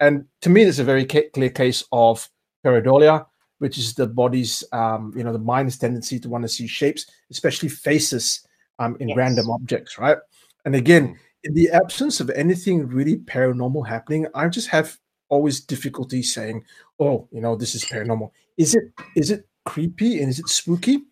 [0.00, 2.28] And to me, it's a very clear case of
[2.64, 3.26] pareidolia.
[3.58, 7.06] which is the body's, um, you know, the mind's tendency to want to see shapes,
[7.28, 8.46] especially faces,
[8.78, 9.16] um, in Yes.
[9.16, 10.16] random objects, right?
[10.64, 14.96] And again, in the absence of anything really paranormal happening, I just have
[15.28, 16.64] always difficulty saying,
[17.00, 18.84] "Oh, you know, this is paranormal." Is it?
[19.16, 21.02] Is it creepy and is it spooky?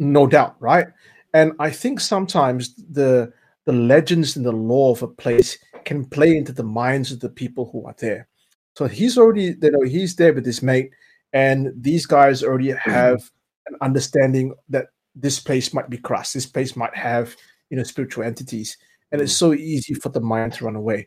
[0.00, 0.88] No doubt, right?
[1.32, 3.32] And I think sometimes the
[3.66, 7.28] the legends and the lore of a place can play into the minds of the
[7.28, 8.28] people who are there.
[8.76, 10.90] So he's already, you know, he's there with his mate,
[11.32, 13.30] and these guys already have
[13.66, 16.34] an understanding that this place might be cursed.
[16.34, 17.36] This place might have,
[17.70, 18.76] you know, spiritual entities,
[19.12, 21.06] and it's so easy for the mind to run away.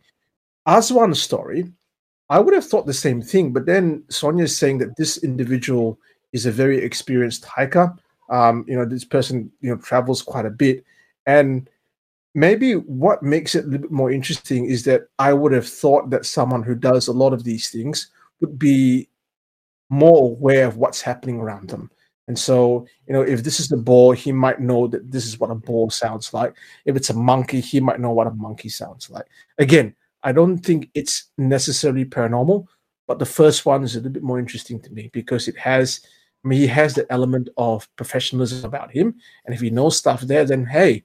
[0.67, 1.71] Azuan's story,
[2.29, 5.99] I would have thought the same thing, but then Sonia is saying that this individual
[6.33, 7.95] is a very experienced hiker.
[8.29, 10.83] Um, you know, this person, you know, travels quite a bit,
[11.25, 11.69] and
[12.37, 16.11] maybe what makes it a little bit more interesting is that I would have thought
[16.11, 19.09] that someone who does a lot of these things would be
[19.89, 21.89] more aware of what's happening around them.
[22.27, 25.39] And so, you know, if this is the boar, he might know that this is
[25.39, 26.53] what a boar sounds like.
[26.85, 29.25] If it's a monkey, he might know what a monkey sounds like.
[29.57, 32.67] Again, I don't think it's necessarily paranormal,
[33.07, 36.01] but the first one is a little bit more interesting to me because it has,
[36.45, 39.15] I mean, he has the element of professionalism about him.
[39.45, 41.03] And if he knows stuff there, then hey,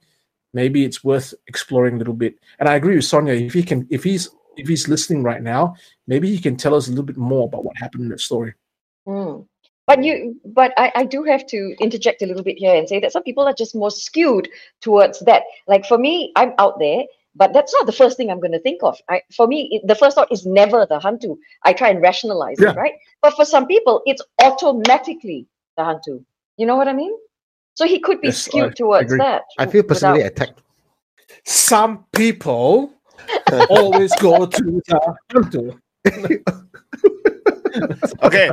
[0.52, 2.36] maybe it's worth exploring a little bit.
[2.58, 3.34] And I agree with Sonia.
[3.34, 5.74] If he can, if he's if he's listening right now,
[6.06, 8.54] maybe he can tell us a little bit more about what happened in that story.
[9.06, 9.46] Mm.
[9.86, 13.00] But you, but I, I do have to interject a little bit here and say
[13.00, 14.48] that some people are just more skewed
[14.80, 15.42] towards that.
[15.66, 18.60] Like for me, I'm out there, but that's not the first thing I'm going to
[18.60, 18.96] think of.
[19.08, 21.36] I, for me, it, the first thought is never the Hantu.
[21.64, 22.70] I try and rationalize Yeah.
[22.70, 22.94] it, right?
[23.22, 25.46] But for some people, it's automatically
[25.76, 26.24] the Hantu.
[26.58, 27.16] You know what I mean?
[27.74, 29.18] So he could be Yes, I skewed towards agree.
[29.18, 29.42] that.
[29.58, 30.62] I feel personally without- attacked.
[31.44, 32.92] Some people
[33.68, 35.16] always go to the
[38.22, 38.50] okay.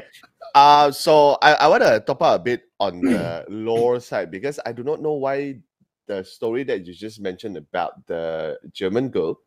[0.56, 4.60] Uh, so I, I want to top up a bit on the lore side because
[4.66, 5.60] I do not know why
[6.08, 9.40] the story that you just mentioned about the German girl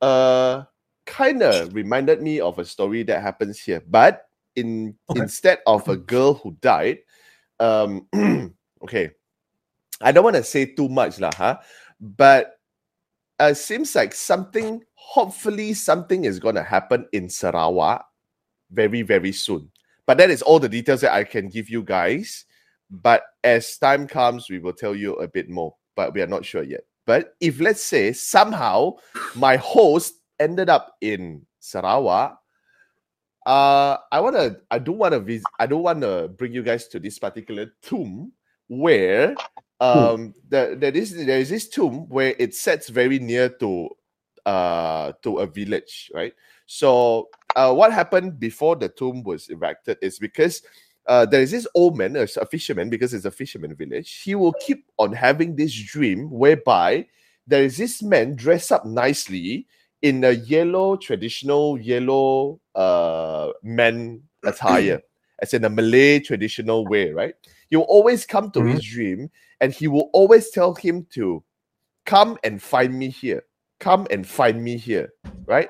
[0.00, 0.62] uh
[1.04, 3.82] kind of reminded me of a story that happens here.
[3.86, 4.24] But
[4.56, 5.20] in Okay.
[5.20, 7.00] instead of a girl who died,
[7.60, 8.08] um
[8.82, 9.10] okay.
[10.00, 11.58] I don't want to say too much lah, huh?
[12.00, 12.58] But
[13.38, 18.04] uh, seems like something hopefully something is gonna happen in Sarawak
[18.70, 19.70] very, very soon.
[20.06, 22.44] But that is all the details that I can give you guys.
[22.90, 26.44] But as time comes, we will tell you a bit more, but we are not
[26.44, 26.84] sure yet.
[27.06, 28.96] But if let's say somehow
[29.34, 32.38] my host ended up in Sarawak,
[33.46, 37.18] uh, I wanna, I don't wanna visit, I don't wanna bring you guys to this
[37.18, 38.32] particular tomb
[38.68, 39.34] where
[39.80, 43.88] um the, there is there is this tomb where it sets very near to
[44.46, 46.32] uh to a village, right?
[46.66, 50.62] So uh, what happened before the tomb was erected is because
[51.06, 54.20] uh, there is this old man, a, a fisherman, because it's a fisherman village.
[54.22, 57.06] He will keep on having this dream whereby
[57.46, 59.66] there is this man dressed up nicely
[60.02, 65.00] in a yellow, traditional yellow uh, man attire,
[65.40, 67.34] as in a Malay traditional way, right?
[67.70, 68.94] He will always come to his mm-hmm.
[68.94, 71.42] dream and he will always tell him to
[72.06, 73.44] come and find me here.
[73.80, 75.12] Come and find me here,
[75.46, 75.68] right?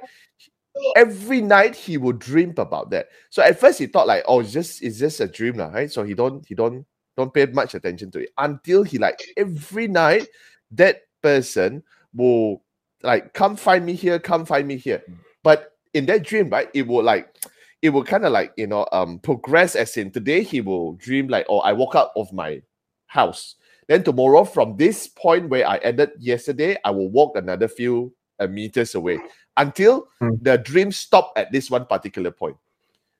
[0.96, 3.08] every night he would dream about that.
[3.30, 5.90] So at first he thought like, oh, it's just it's just a dream, lah, right?
[5.90, 6.84] So he don't he don't
[7.16, 10.28] don't pay much attention to it until he like every night
[10.72, 11.82] that person
[12.14, 12.62] will
[13.02, 15.02] like come find me here, come find me here.
[15.42, 17.34] But in that dream, right, it will like
[17.82, 21.28] it will kind of like you know um progress as in today he will dream
[21.28, 22.62] like, oh, I woke up of my
[23.06, 23.56] house.
[23.88, 28.46] Then tomorrow, from this point where I ended yesterday, I will walk another few uh,
[28.46, 29.18] meters away
[29.56, 30.08] until
[30.42, 32.56] the dream stopped at this one particular point.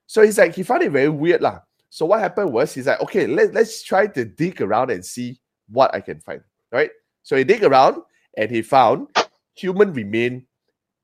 [0.07, 1.41] So he's like, he found it very weird.
[1.41, 1.61] lah.
[1.91, 5.41] So what happened was he's like, okay, let, let's try to dig around and see
[5.69, 6.43] what I can find.
[6.71, 6.91] Right?
[7.23, 8.03] So he dig around
[8.37, 9.09] and he found
[9.55, 10.47] human remain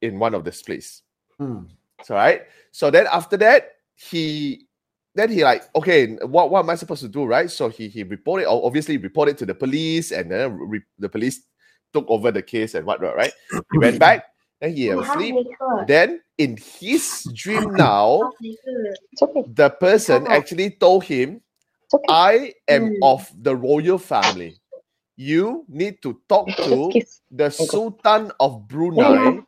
[0.03, 1.03] in one of this place.
[2.05, 2.43] So right.
[2.73, 4.67] So then after that, he
[5.17, 7.25] then he like, okay, what, what am I supposed to do?
[7.25, 7.51] Right.
[7.51, 11.43] So he he reported, o- obviously reported to the police, and then re- the police
[11.93, 13.33] took over the case and whatnot, right?
[13.73, 14.27] He went back,
[14.61, 15.35] then he was asleep.
[15.89, 18.33] Then in his dream now,
[19.47, 21.41] the person actually told him,
[22.09, 24.57] I am of the royal family.
[25.17, 26.93] You need to talk to
[27.31, 29.41] the Sultan of Brunei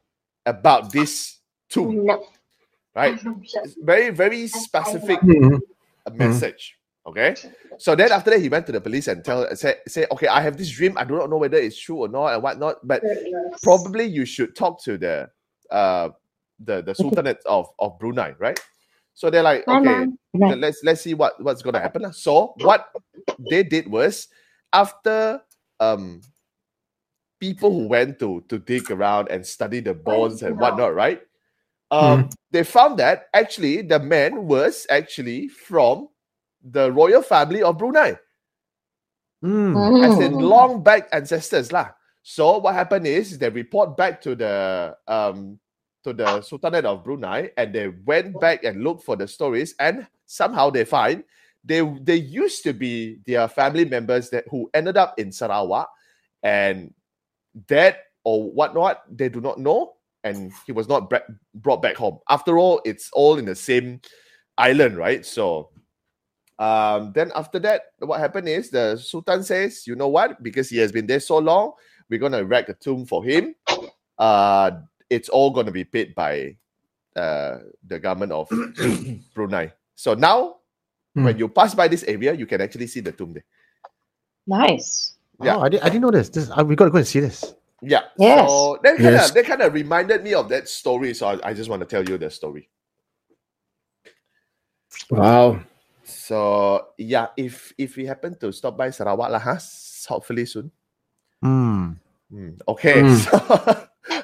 [0.46, 1.40] about this
[1.70, 2.06] tomb.
[2.96, 3.20] Right?
[3.62, 5.60] It's very, very specific Mhm.
[6.14, 6.78] message.
[7.06, 7.36] Okay.
[7.78, 10.40] So then after that, he went to the police and tell say, say, okay, I
[10.40, 10.96] have this dream.
[10.96, 13.02] I do not know whether it's true or not and whatnot, but
[13.62, 15.30] probably you should talk to the
[15.70, 16.08] uh
[16.58, 18.58] the, the Sultanate of, of Brunei, right?
[19.12, 20.50] So they're like, okay, Mom.
[20.50, 22.12] Good let's let's see what what's gonna happen.
[22.12, 22.88] So what
[23.38, 24.28] they did was
[24.72, 25.42] after
[25.80, 26.22] um
[27.40, 31.20] people who went to to dig around and study the bones and whatnot, right?
[31.90, 36.08] Um, they found that actually the man was actually from
[36.62, 38.18] the royal family of Brunei,
[39.44, 40.02] Mm.
[40.02, 40.40] as in Mm.
[40.42, 41.90] long back ancestors lah.
[42.22, 45.60] So what happened is they report back to the um
[46.02, 50.06] to the Sultanate of Brunei and they went back and looked for the stories and
[50.26, 51.22] somehow they find
[51.64, 55.90] they they used to be their family members that who ended up in Sarawak
[56.42, 56.94] and
[57.68, 59.95] that or whatnot they do not know
[60.26, 62.18] and he was not bra- brought back home.
[62.28, 64.00] After all, it's all in the same
[64.58, 65.24] island, right?
[65.24, 65.70] So
[66.58, 70.42] um, then after that, what happened is the Sultan says, you know what?
[70.42, 71.72] Because he has been there so long,
[72.08, 73.54] we're gonna erect a tomb for him.
[74.18, 74.70] Uh,
[75.10, 76.56] it's all gonna be paid by
[77.14, 78.50] uh, the government of
[79.34, 79.72] Brunei.
[79.94, 80.56] So now,
[81.14, 83.44] when you pass by this area, you can actually see the tomb there.
[84.46, 85.14] Nice.
[85.42, 85.56] Yeah.
[85.56, 86.28] Oh, I, didn't, I didn't know this.
[86.28, 87.54] This uh, we got to go and see this.
[87.82, 88.02] Yeah.
[88.18, 88.48] Yes.
[88.48, 89.30] So that kind of Yes.
[89.32, 91.12] that kind of reminded me of that story.
[91.14, 92.68] So I, I just want to tell you the story.
[95.10, 95.60] Wow.
[96.04, 99.58] So yeah, if if we happen to stop by Sarawak lah, huh?
[100.08, 100.70] hopefully soon.
[101.44, 101.96] Mm.
[102.30, 103.02] Hmm, Okay.
[103.02, 103.16] Mm.
[103.22, 103.34] So,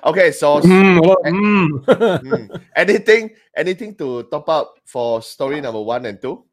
[0.11, 0.33] okay.
[0.33, 1.69] So Mm, a mm.
[2.23, 2.47] Hmm.
[2.75, 6.45] anything anything to top up for story number one and two?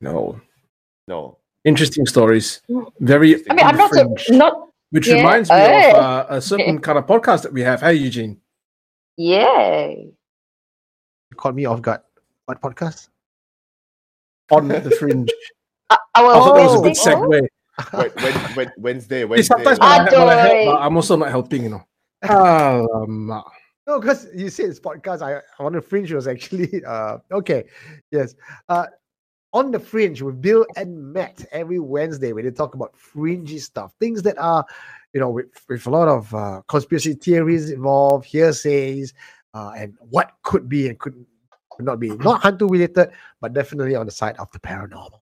[0.00, 0.40] no.
[1.08, 1.38] No.
[1.64, 2.62] Interesting stories.
[3.00, 3.34] Very.
[3.50, 5.16] I mean, I'm not so, not Which Yeah.
[5.16, 5.90] reminds me Hey.
[5.90, 7.80] of uh, a certain kind of podcast that we have.
[7.80, 8.40] Hey, Eugene.
[9.16, 10.12] yay.
[11.30, 12.00] You caught me off guard.
[12.46, 13.08] What podcast?
[14.50, 15.30] On the fringe.
[15.92, 17.48] Uh, I our thought that was a good Wednesday- segue.
[17.98, 19.42] Wait, when, when, Wednesday, See, Wednesday.
[19.54, 20.66] sometimes when I, when I help, Adoy.
[20.74, 21.82] uh, I'm also not helping, you know.
[22.22, 23.42] Alamak.
[23.88, 25.20] No, because you said it's podcast.
[25.22, 27.64] I on the fringe was actually uh okay.
[28.12, 28.36] Yes.
[28.68, 28.86] Uh
[29.52, 33.92] on the fringe with Bill and Matt every Wednesday where they talk about fringy stuff,
[33.98, 34.64] things that are,
[35.12, 39.12] you know, with, with a lot of uh, conspiracy theories involved, hearsays,
[39.54, 41.26] uh, and what could be and could,
[41.70, 42.10] could not be.
[42.10, 45.20] Not Hantu related, but definitely on the side of the paranormal.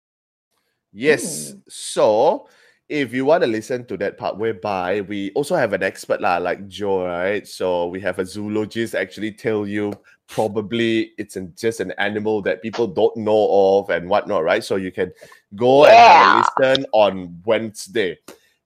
[0.92, 1.54] Yes.
[1.68, 2.48] So
[2.88, 6.38] if you want to listen to that part whereby we also have an expert lah,
[6.38, 7.46] like Joe, right?
[7.46, 9.92] So we have a zoologist actually tell you
[10.28, 14.62] probably it's an, just an animal that people don't know of and whatnot, right?
[14.62, 15.12] So you can
[15.56, 18.18] go and listen on Wednesday.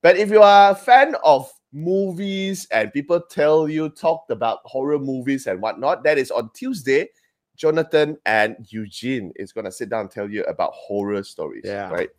[0.03, 4.99] But if you are a fan of movies and people tell you talked about horror
[4.99, 7.09] movies and whatnot, that is on Tuesday.
[7.57, 11.63] Jonathan and Eugene is going to sit down and tell you about horror stories.
[11.65, 11.91] Yeah.
[11.91, 12.11] Right.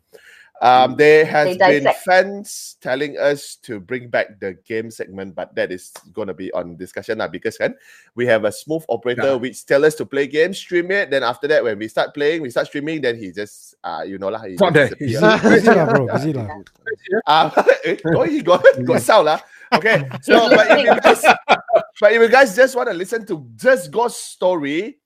[0.62, 5.72] Um, there has been fans telling us to bring back the game segment, but that
[5.72, 7.74] is going to be on discussion now because kan,
[8.14, 9.34] we have a smooth operator Yeah.
[9.34, 11.10] which tell us to play games, stream it.
[11.10, 13.02] Then after that, when we start playing, we start streaming.
[13.02, 15.08] Then he just, uh, you know lah, he Not just there.
[15.08, 15.50] He's disappear.
[15.50, 16.06] busy lah, bro.
[16.14, 16.48] Busy lah.
[17.26, 17.50] Uh,
[18.16, 19.40] oh, he got got sound lah.
[19.74, 21.22] Okay, so but if you guys,
[22.00, 25.02] but if you guys just want to listen to just Ghost Story,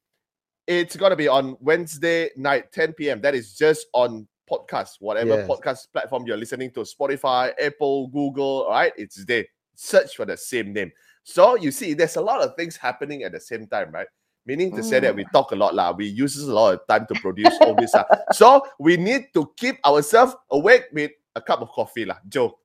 [0.68, 3.20] it's gonna be on Wednesday night, 10 p.m.
[3.22, 5.49] That is just on podcast, whatever Yes.
[5.49, 8.64] podcast platform you're listening to, Spotify, Apple, Google.
[8.64, 9.44] All right, it's there.
[9.76, 10.90] Search for the same name.
[11.22, 14.09] So you see, there's a lot of things happening at the same time, right?
[14.46, 15.32] Meaning to say that we mm.
[15.32, 15.92] talk a lot, lah.
[15.92, 17.92] We use a lot of time to produce all this.
[17.92, 18.09] lah.
[18.32, 22.16] So we need to keep ourselves awake with a cup of coffee, lah.
[22.24, 22.57] Joe.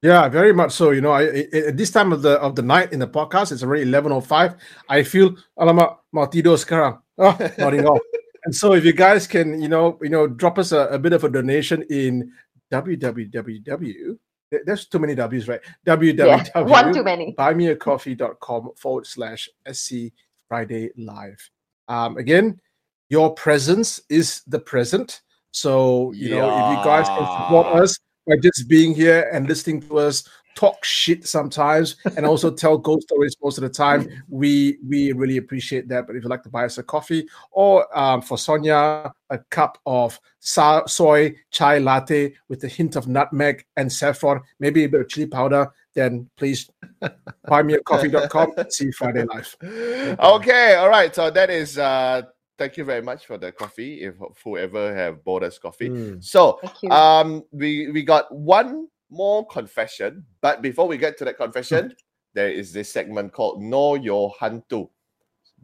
[0.00, 0.96] Yeah, very much so.
[0.96, 3.52] You know, I, I- at this time of the of the night in the podcast,
[3.52, 4.56] it's already eleven oh five.
[4.88, 7.04] I feel alamak mau tidur sekarang.
[7.20, 8.00] Ah, oh, nodding off.
[8.46, 11.12] And so, if you guys can, you know, you know, drop us a, a bit
[11.12, 12.32] of a donation in
[12.70, 14.18] www.
[14.64, 15.60] There's too many W's, right?
[15.84, 16.68] www.
[16.68, 17.34] one too many.
[17.36, 20.12] buymeacoffee.com forward slash SC
[20.48, 21.50] Friday Live.
[21.88, 22.60] Um, again,
[23.08, 25.22] your presence is the present.
[25.50, 29.80] So, you know, if you guys can support us by just being here and listening
[29.82, 30.22] to us
[30.56, 35.36] talk shit sometimes and also tell ghost stories most of the time, we we really
[35.36, 36.06] appreciate that.
[36.06, 39.78] But if you'd like to buy us a coffee or um, for Sonia, a cup
[39.86, 45.02] of sa- soy chai latte with a hint of nutmeg and saffron, maybe a bit
[45.02, 46.68] of chili powder, then please
[47.46, 48.54] buymeacoffee.com.
[48.70, 49.56] See you Friday live.
[50.18, 51.14] Okay, all right.
[51.14, 52.22] So that is uh
[52.58, 54.02] thank you very much for the coffee.
[54.02, 55.90] If whoever have bought us coffee.
[55.90, 56.24] Mm.
[56.24, 61.94] So um we we got one more confession, but before we get to that confession,
[62.34, 64.88] there is this segment called Know Your Hantu.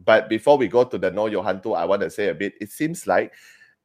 [0.03, 2.53] But before we go to the Know Your Hantu, I want to say a bit.
[2.59, 3.31] It seems like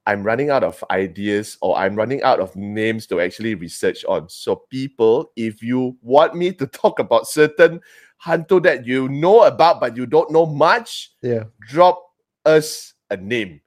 [0.06, 4.28] I'm running out of ideas or I'm running out of names to actually research on.
[4.30, 7.80] So, people, if you want me to talk about certain
[8.24, 11.44] hantu that you know about but you don't know much, Yeah.
[11.68, 12.02] drop
[12.46, 13.60] us a name.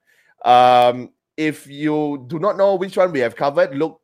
[0.44, 4.01] Um, if you do not know which one we have covered, look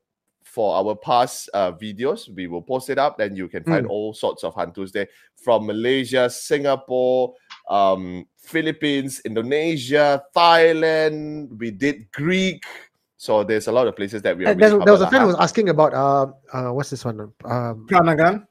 [0.59, 2.27] for our past uh, videos.
[2.35, 3.95] We will post it up, then you can find Mm.
[3.95, 5.07] all sorts of hantus there
[5.39, 7.39] from Malaysia, Singapore,
[7.71, 11.55] um, Philippines, Indonesia, Thailand.
[11.55, 12.67] We did Greek.
[13.15, 15.11] So there's a lot of places that we Uh, already There, there was a covered
[15.15, 17.31] friend who was asking about uh, uh what's this one?
[17.47, 18.43] Um, Pranagan.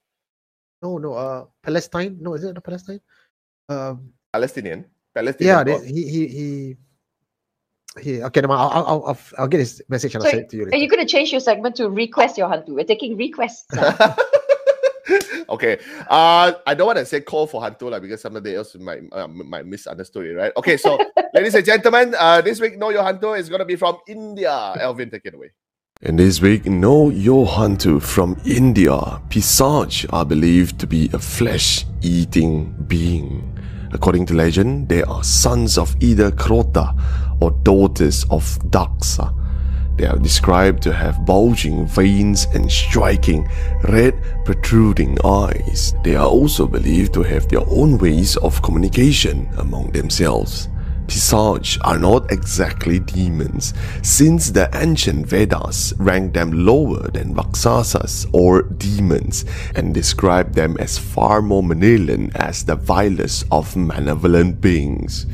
[0.79, 2.15] no, no, uh, Palestine.
[2.23, 3.03] No, is it not Palestine?
[3.67, 4.15] Um.
[4.31, 4.87] Palestinian.
[5.11, 5.51] Palestinian.
[5.51, 6.47] yeah, they, he he he.
[8.01, 8.71] He, okay, never mind.
[8.73, 10.77] I'll, I'll, I'll, I'll get his message and So I'll send it to you Are
[10.77, 12.69] you going to change your segment to request your hantu?
[12.69, 13.65] We're taking requests.
[13.73, 14.15] now.
[15.49, 15.79] okay.
[16.09, 19.23] Uh, I don't want to say call for Hantu like, because somebody else might uh,
[19.23, 20.51] m- might misunderstood it, right?
[20.57, 20.97] Okay, so
[21.33, 24.73] ladies and gentlemen, uh, this week Know Your Hantu is going to be from India.
[24.79, 25.51] Elvin, take it away.
[26.03, 29.19] And this week, Know Your Hantu from India.
[29.29, 33.56] Pisage are believed to be a flesh-eating being.
[33.91, 36.93] According to legend, they are sons of either Krodha
[37.41, 39.33] or daughters of Daksha.
[39.97, 43.49] They are described to have bulging veins and striking,
[43.89, 44.13] red,
[44.45, 45.95] protruding eyes.
[46.03, 50.69] They are also believed to have their own ways of communication among themselves.
[51.07, 58.63] Pisage are not exactly demons, since the ancient Vedas rank them lower than Raksasas or
[58.63, 59.45] demons
[59.75, 65.25] and describe them as far more malevolent as the vilest of malevolent beings.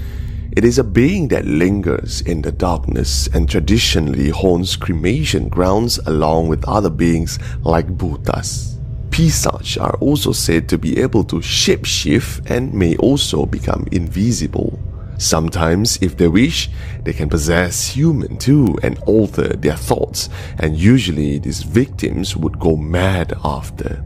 [0.56, 6.50] It is a being that lingers in the darkness and traditionally haunts cremation grounds along
[6.50, 8.78] with other beings like Bhutas.
[9.10, 14.80] Pisage are also said to be able to shapeshift and may also become invisible.
[15.18, 16.70] Sometimes, if they wish,
[17.04, 22.76] they can possess human too and alter their thoughts, and usually these victims would go
[22.76, 24.04] mad after.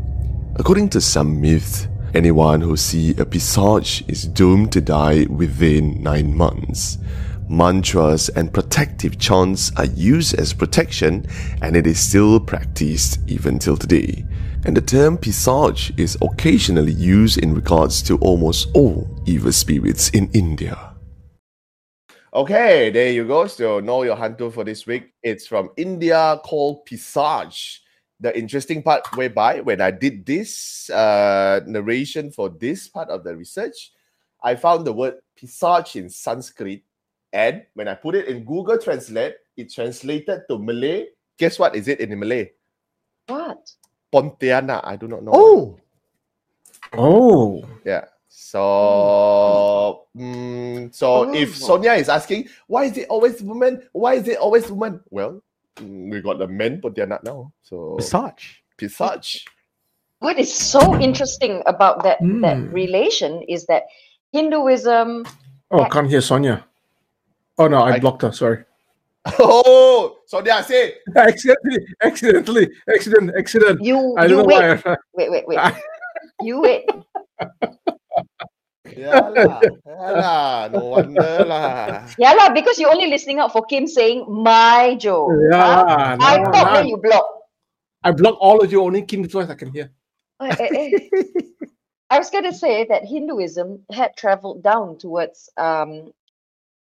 [0.56, 6.36] According to some myths, anyone who sees a pisage is doomed to die within 9
[6.36, 6.98] months.
[7.50, 11.26] Mantras and protective chants are used as protection
[11.62, 14.26] and it is still practiced even till today.
[14.66, 20.30] And the term pisage is occasionally used in regards to almost all evil spirits in
[20.34, 20.97] India.
[22.38, 23.48] Okay, there you go.
[23.48, 25.12] So know your Hantu for this week.
[25.24, 27.82] It's from India called Pisage.
[28.20, 33.36] The interesting part whereby when I did this uh, narration for this part of the
[33.36, 33.92] research,
[34.44, 36.84] I found the word Pisage in Sanskrit.
[37.34, 41.08] And when I put it in Google Translate, it translated to Malay.
[41.40, 42.52] Guess what is it in Malay?
[43.26, 43.68] what?
[44.14, 44.82] Pontianak.
[44.84, 45.32] I do not know.
[45.34, 45.80] Oh,
[46.94, 47.66] Oh.
[47.84, 48.06] Yeah.
[48.48, 51.68] So, mm, so if Oh.
[51.68, 53.84] Sonia is asking, why is it always women?
[53.92, 55.02] Why is it always women?
[55.10, 55.44] Well,
[55.76, 57.52] mm, we got the men but they're not now.
[57.64, 58.64] So, Pisage.
[58.78, 59.44] Pisage.
[60.20, 62.72] What is so interesting about that that Hmm.
[62.72, 63.84] relation is that
[64.32, 65.26] Hinduism.
[65.70, 66.64] Oh, I can't hear Sonia.
[67.60, 68.32] Oh no, I, I- blocked her.
[68.32, 68.64] Sorry.
[69.44, 70.96] Oh, Sonia, say.
[71.18, 73.84] accidentally, accidentally, accident, accident.
[73.84, 74.96] You I don't know wait why.
[75.20, 75.60] wait wait wait.
[76.48, 76.88] you wait.
[78.98, 80.68] Yeah lah, yeah lah.
[80.74, 82.10] No wonder lah.
[82.18, 85.30] Yeah lah, because you're only listening out for Kim saying my Joe.
[85.52, 86.18] Yeah, huh?
[86.20, 86.74] I thought no.
[86.74, 87.26] then you block.
[88.04, 88.82] I blocked all of you.
[88.82, 89.92] Only Kim's voice I can hear.
[90.42, 90.92] Eh, eh, eh.
[92.10, 96.14] I was going to say that Hinduism had traveled down towards um,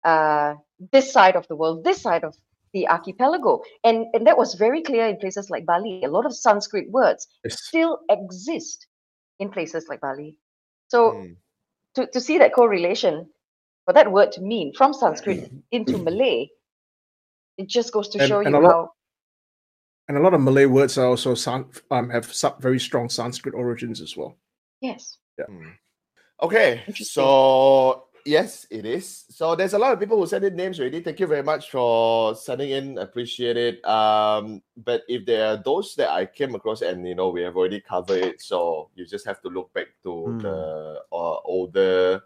[0.03, 0.55] uh,
[0.91, 2.35] this side of the world, this side of
[2.73, 6.01] the archipelago, and and that was very clear in places like Bali.
[6.03, 7.61] A lot of Sanskrit words Yes.
[7.67, 8.87] still exist
[9.39, 10.37] in places like Bali.
[10.87, 11.33] So Hmm.
[11.95, 13.27] To, to see that correlation
[13.85, 15.57] for that word to mean from Sanskrit mm-hmm.
[15.71, 16.03] into mm-hmm.
[16.05, 16.49] Malay,
[17.57, 18.91] it just goes to And- show and you lot- how
[20.07, 23.55] And a lot of Malay words are also san- um, have some very strong Sanskrit
[23.55, 24.35] origins as well.
[24.81, 25.17] yes.
[25.37, 25.45] Yeah.
[25.45, 25.69] Hmm.
[26.43, 27.05] Okay, Interesting.
[27.05, 29.25] so yes, it is.
[29.29, 31.01] So there's a lot of people who send in names already.
[31.01, 32.99] Thank you very much for sending in.
[32.99, 33.83] I appreciate it.
[33.85, 37.55] Um, but if there are those that I came across and you know we have
[37.55, 40.39] already covered it, so you just have to look back to Hmm.
[40.39, 40.57] the
[41.11, 42.21] uh, older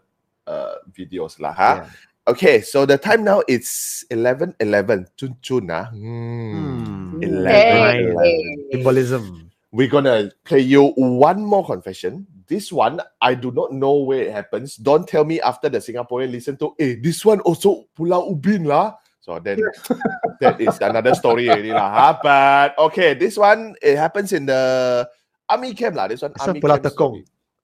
[0.46, 1.52] uh, videos lah.
[1.52, 1.76] Huh?
[1.84, 1.90] Yeah.
[2.26, 5.06] Okay, so the time now it's eleven eleven.
[5.14, 5.86] Chun chun ah.
[5.94, 7.22] Hmm.
[7.22, 8.18] Eleven.
[8.18, 8.38] Hey.
[8.74, 9.45] Symbolism.
[9.76, 12.24] We're gonna play you one more confession.
[12.48, 14.80] This one, I do not know where it happens.
[14.80, 18.96] Don't tell me after the Singaporean listen to, eh, this one also Pulau Ubin lah.
[19.20, 19.60] So then
[20.40, 21.92] that is another story already lah.
[21.92, 22.12] huh?
[22.24, 25.04] But okay, this one it happens in the
[25.44, 26.08] army camp lah.
[26.08, 27.14] This one This one army Pulau camp Tekong.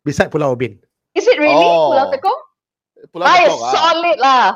[0.04, 0.76] Beside Pulau Ubin.
[1.16, 2.12] Is it really Pulau Oh.
[2.12, 2.40] Tekong?
[3.08, 3.72] Pulau I Tekong, ah.
[3.72, 4.46] solid lah.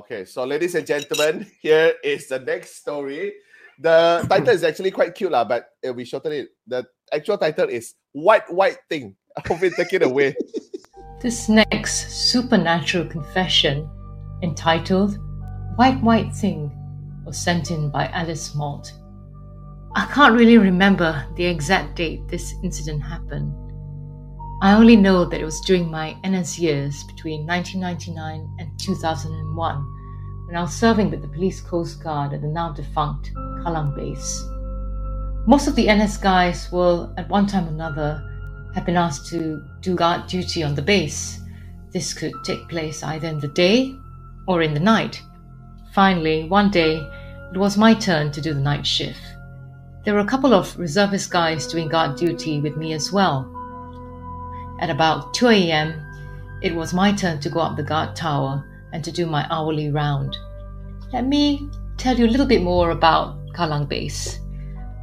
[0.00, 3.36] Okay, so ladies and gentlemen, here is the next story.
[3.78, 6.48] The title is actually quite cute, lah, but uh, we shortened it.
[6.66, 9.16] The actual title is White White Thing.
[9.46, 10.34] Hope you take it away.
[11.20, 13.88] This next supernatural confession,
[14.42, 15.18] entitled
[15.76, 16.70] white, white thing
[17.24, 18.92] was sent in by Alice Malt.
[19.94, 23.52] I can't really remember the exact date this incident happened.
[24.62, 29.96] I only know that it was during my NS years between 1999 and 2001
[30.46, 33.32] when I was serving with the Police Coast Guard at the now defunct
[33.66, 34.48] Kallang base.
[35.44, 38.22] Most of the NS guys will, at one time or another,
[38.74, 41.40] have been asked to do guard duty on the base.
[41.92, 43.96] This could take place either in the day
[44.46, 45.20] or in the night.
[45.92, 46.98] Finally, one day,
[47.52, 49.20] it was my turn to do the night shift.
[50.04, 53.50] There were a couple of reservist guys doing guard duty with me as well.
[54.80, 55.94] At about 2 a.m.,
[56.62, 59.90] it was my turn to go up the guard tower and to do my hourly
[59.90, 60.36] round.
[61.12, 64.40] Let me tell you a little bit more about Kallang Base.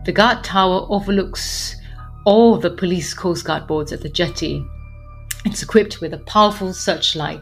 [0.06, 1.76] The guard tower overlooks
[2.26, 4.66] all the police coast guard boards at the jetty.
[5.46, 7.42] It's equipped with a powerful searchlight.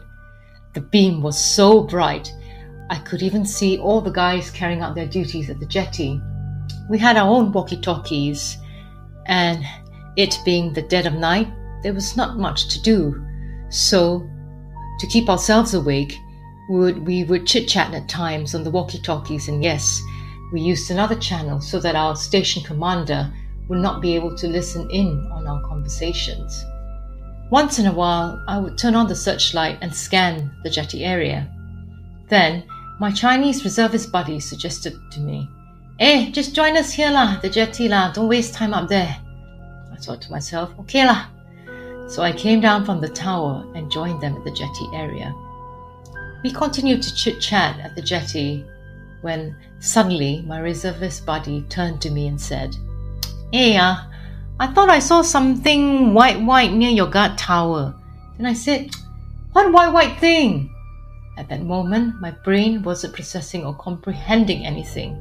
[0.74, 2.32] The beam was so bright,
[2.92, 6.20] I could even see all the guys carrying out their duties at the jetty.
[6.90, 8.58] We had our own walkie talkies,
[9.24, 9.64] and
[10.16, 11.48] it being the dead of night,
[11.82, 13.24] there was not much to do.
[13.70, 14.28] So,
[15.00, 16.18] to keep ourselves awake,
[16.68, 20.02] we would, we would chit chat at times on the walkie talkies, and yes,
[20.52, 23.32] we used another channel so that our station commander
[23.68, 26.64] would not be able to listen in on our conversations.
[27.50, 31.50] Once in a while, I would turn on the searchlight and scan the jetty area.
[32.28, 32.64] Then,
[33.00, 35.48] my Chinese reservist buddy suggested to me,
[36.00, 39.16] Eh, just join us here lah, the jetty lah, don't waste time up there.
[39.92, 41.26] I thought to myself, okay lah.
[42.08, 45.32] So I came down from the tower and joined them at the jetty area.
[46.42, 48.64] We continued to chit chat at the jetty
[49.22, 52.76] when suddenly my reservist buddy turned to me and said,
[53.52, 53.96] Hey, uh,
[54.60, 57.94] I thought I saw something white white near your guard tower.
[58.36, 58.90] Then I said,
[59.52, 60.72] What white white thing?
[61.38, 65.16] At that moment, my brain wasn't processing or comprehending anything,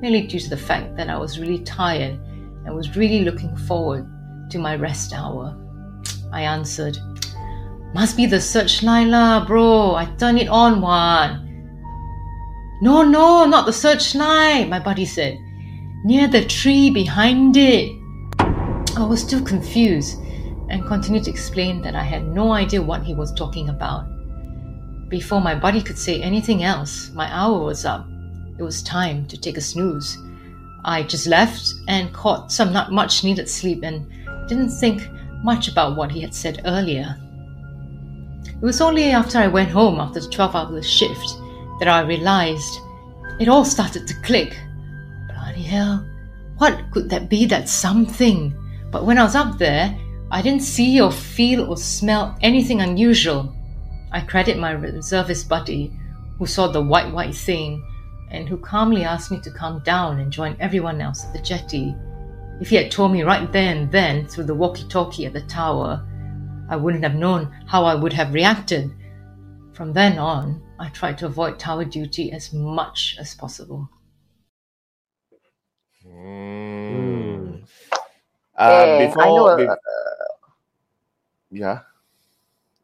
[0.00, 2.18] merely due to the fact that I was really tired
[2.64, 4.08] and was really looking forward
[4.50, 5.56] to my rest hour.
[6.32, 6.98] I answered,
[7.94, 9.94] Must be the searchlight lah, bro.
[9.94, 11.49] I turned it on one.
[12.82, 15.38] No, no, not the searchlight, my buddy said.
[16.02, 17.92] Near the tree behind it.
[18.96, 20.18] I was still confused
[20.70, 24.06] and continued to explain that I had no idea what he was talking about.
[25.10, 28.08] Before my buddy could say anything else, my hour was up.
[28.58, 30.16] It was time to take a snooze.
[30.82, 34.06] I just left and caught some not much needed sleep and
[34.48, 35.06] didn't think
[35.42, 37.18] much about what he had said earlier.
[38.46, 41.39] It was only after I went home after the 12 hour shift
[41.80, 42.80] that I realized
[43.40, 44.56] it all started to click.
[45.26, 46.06] Bloody hell,
[46.58, 48.54] what could that be that something?
[48.92, 49.96] But when I was up there,
[50.30, 53.52] I didn't see or feel or smell anything unusual.
[54.12, 55.92] I credit my reservist buddy,
[56.38, 57.84] who saw the white white thing
[58.30, 61.94] and who calmly asked me to calm down and join everyone else at the jetty.
[62.60, 65.40] If he had told me right there and then through the walkie talkie at the
[65.42, 66.06] tower,
[66.68, 68.92] I wouldn't have known how I would have reacted.
[69.72, 73.90] From then on, I tried to avoid tower duty as much as possible.
[76.08, 77.62] Mm.
[78.56, 79.56] Uh, before, I know.
[79.58, 79.76] be- uh,
[81.52, 81.78] yeah.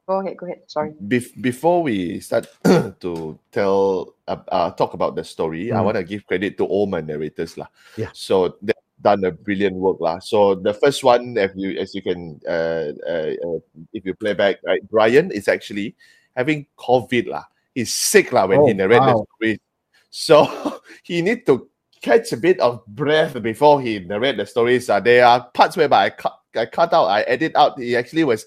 [0.07, 0.61] go ahead, go ahead.
[0.67, 0.93] Sorry.
[1.03, 2.47] Bef- before we start
[3.01, 5.85] to tell uh, uh, talk about the story, I Mm.
[5.85, 7.67] want to give credit to all my narrators lah.
[7.97, 8.11] Yeah.
[8.13, 10.21] So they've done a brilliant work lah.
[10.21, 13.59] So the first one, if you as you can, uh, uh, uh,
[13.97, 15.97] if you play back, right, Brian is actually
[16.37, 17.49] having COVID lah.
[17.77, 19.27] He's sick lah when he Oh, narrate the wow.
[19.37, 19.61] story.
[20.09, 20.49] So
[21.05, 21.69] he need to
[22.01, 24.89] catch a bit of breath before he narrate the stories.
[24.89, 27.79] Uh, there are parts whereby I cut, I cut out, I edit out.
[27.79, 28.47] He actually was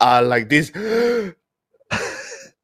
[0.00, 0.68] uh, like this.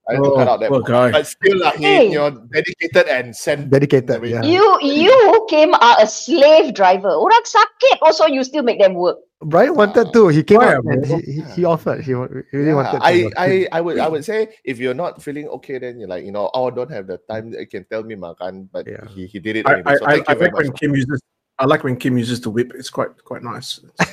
[0.08, 0.92] I had to oh, cut Oh, out that poor part.
[0.92, 1.10] guy.
[1.12, 2.12] But still, like, he, Hey.
[2.12, 3.70] you know, dedicated and sent.
[3.70, 4.44] Dedicated, yeah.
[4.44, 7.08] You you came are a slave driver.
[7.08, 9.16] Orang sakit also you still make them work.
[9.44, 9.84] Brian ah.
[9.84, 10.28] wanted to.
[10.28, 12.04] He came Why, out and he, he, he offered.
[12.04, 12.16] He, he
[12.52, 13.04] really Yeah, wanted to.
[13.04, 13.32] I, work.
[13.36, 16.32] I, I would, I would say if you're not feeling okay, then you're like, you
[16.32, 17.52] know, oh, I don't have the time.
[17.52, 19.08] You can tell me, Makan, but Yeah.
[19.08, 19.92] he, he did it I, anyway.
[19.92, 20.80] I, So I, thank I like when much.
[20.80, 21.20] Kim uses.
[21.58, 22.72] I like when Kim uses the whip.
[22.74, 23.80] It's quite quite nice.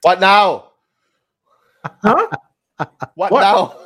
[0.00, 0.72] What now?
[2.04, 2.28] Huh?
[3.14, 3.40] What, What?
[3.40, 3.76] now?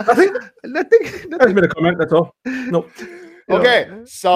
[0.06, 0.32] Nothing.
[0.64, 1.02] nothing.
[1.02, 1.54] That's nothing.
[1.54, 1.98] been a comment.
[1.98, 2.34] That's all.
[2.44, 2.90] Nope.
[3.50, 4.32] Okay, so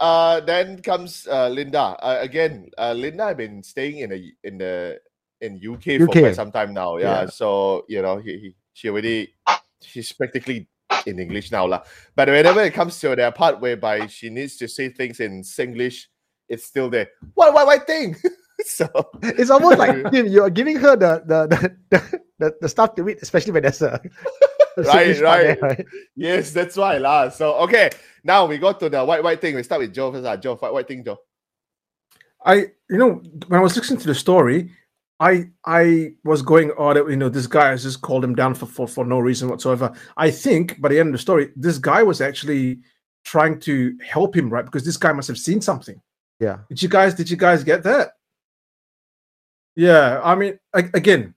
[0.00, 1.96] uh, then comes uh, Linda.
[2.00, 4.98] Uh, again, uh, Linda had been staying in a in the
[5.40, 6.96] in UK, for quite some time now.
[6.98, 7.26] Yeah, Yeah.
[7.26, 9.34] so you know, he, he she already
[9.82, 10.68] she's practically
[11.06, 11.82] in English now, lah.
[12.14, 16.06] But whenever it comes to that part whereby she needs to say things in Singlish,
[16.48, 17.08] it's still there.
[17.34, 18.14] What what what thing?
[18.68, 18.88] so
[19.22, 23.08] It's almost like Tim, you're giving her the the the, the, the, the stuff to
[23.08, 24.00] eat, especially when there's a
[24.76, 25.86] a right, Swedish there, right,
[26.16, 27.28] Yes, that's why lah.
[27.28, 27.90] So okay,
[28.24, 29.54] now we go to the white white thing.
[29.54, 30.26] We start with Joe first.
[30.26, 31.18] Ah, Joe, white white thing, Joe.
[32.44, 32.54] I,
[32.90, 34.70] you know, when I was listening to the story,
[35.20, 38.54] I I was going, oh, that, you know, this guy has just called him down
[38.54, 39.92] for, for for no reason whatsoever.
[40.16, 42.80] I think by the end of the story, this guy was actually
[43.24, 44.64] trying to help him, right?
[44.64, 46.00] Because this guy must have seen something.
[46.40, 46.58] Yeah.
[46.68, 47.14] Did you guys?
[47.14, 48.12] Did you guys get that?
[49.76, 51.34] Yeah, I mean, a- again,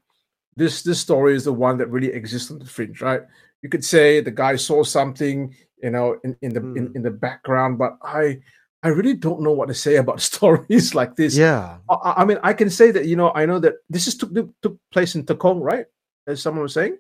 [0.56, 3.22] this this story is the one that really exists on the fringe, right?
[3.62, 6.96] You could say the guy saw something, you know, in, in the in, hmm.
[6.96, 8.40] in the background, but I
[8.84, 11.36] I really don't know what to say about stories like this.
[11.38, 11.78] Yeah.
[11.90, 14.18] I, I- I mean, I can say that you know, I know that this is
[14.18, 15.86] took took place in Tekong, right?
[16.28, 16.98] As someone was saying,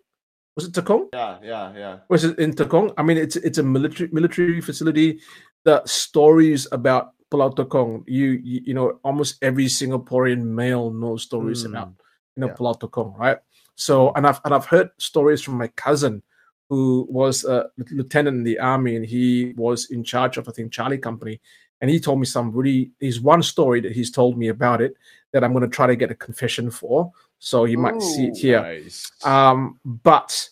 [0.55, 1.09] was it Tekong?
[1.13, 1.97] Yeah, yeah, yeah.
[2.09, 2.93] Was it in Tekong?
[2.97, 5.19] I mean, it's it's a military military facility.
[5.65, 11.63] The stories about Pulau Tekong, you, you you know, almost every Singaporean male knows stories
[11.63, 11.69] Mm.
[11.69, 11.89] about
[12.35, 13.37] you know Pulau Tekong, right?
[13.75, 16.23] So, and I've and I've heard stories from my cousin,
[16.69, 20.71] who was a lieutenant in the army, and he was in charge of I think
[20.71, 21.39] Charlie Company,
[21.81, 22.91] and he told me some really.
[22.99, 24.95] He's one story that he's told me about it
[25.33, 27.11] that I'm going to try to get a confession for.
[27.39, 28.61] So you might see it here.
[28.61, 29.11] nice.
[29.23, 30.49] Um, but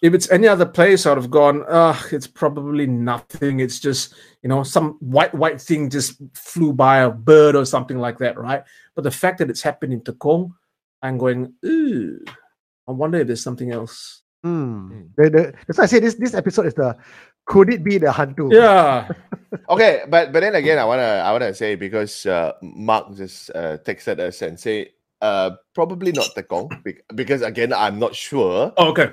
[0.00, 3.60] if it's any other place, I'd have gone, uh, it's probably nothing.
[3.60, 7.98] It's just, you know, some white, white thing just flew by a bird or something
[7.98, 8.62] like that, right?
[8.94, 10.54] But the fact that it's happened in Tekong,
[11.02, 12.24] I'm going, ooh,
[12.86, 14.22] I wonder if there's something else.
[14.44, 15.10] Hmm.
[15.16, 16.96] The, the, that's why I say this this episode is the
[17.44, 18.52] could it be the Hantu?
[18.52, 19.08] Yeah.
[19.68, 23.78] okay, but but then again, I wanna I wanna say because uh, Mark just uh,
[23.78, 28.72] texted us and say uh probably not Tekong bec- because again I'm not sure.
[28.76, 29.10] Oh, okay.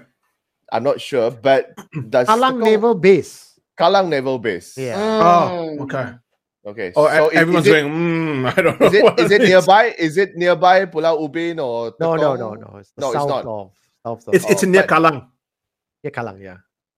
[0.72, 1.74] I'm not sure, but
[2.10, 3.60] does Kallang Tekong- Naval Base.
[3.78, 4.78] Kallang Naval Base.
[4.78, 4.98] Yeah.
[4.98, 6.14] Oh, okay.
[6.66, 6.90] Okay.
[6.96, 8.88] Oh, so is- everyone's is it, going, mm, I don't know.
[8.88, 9.50] Is it what is it is.
[9.50, 9.84] nearby?
[10.00, 12.40] Is it nearby Pulau Ubin or No, no, Tekong?
[12.40, 12.70] no, no.
[12.80, 13.46] It's the No, it's south not.
[13.46, 13.72] of
[14.06, 15.28] south of It's, it's Oh, near but- Kallang.
[16.04, 16.58] yeah, Kallang, yeah.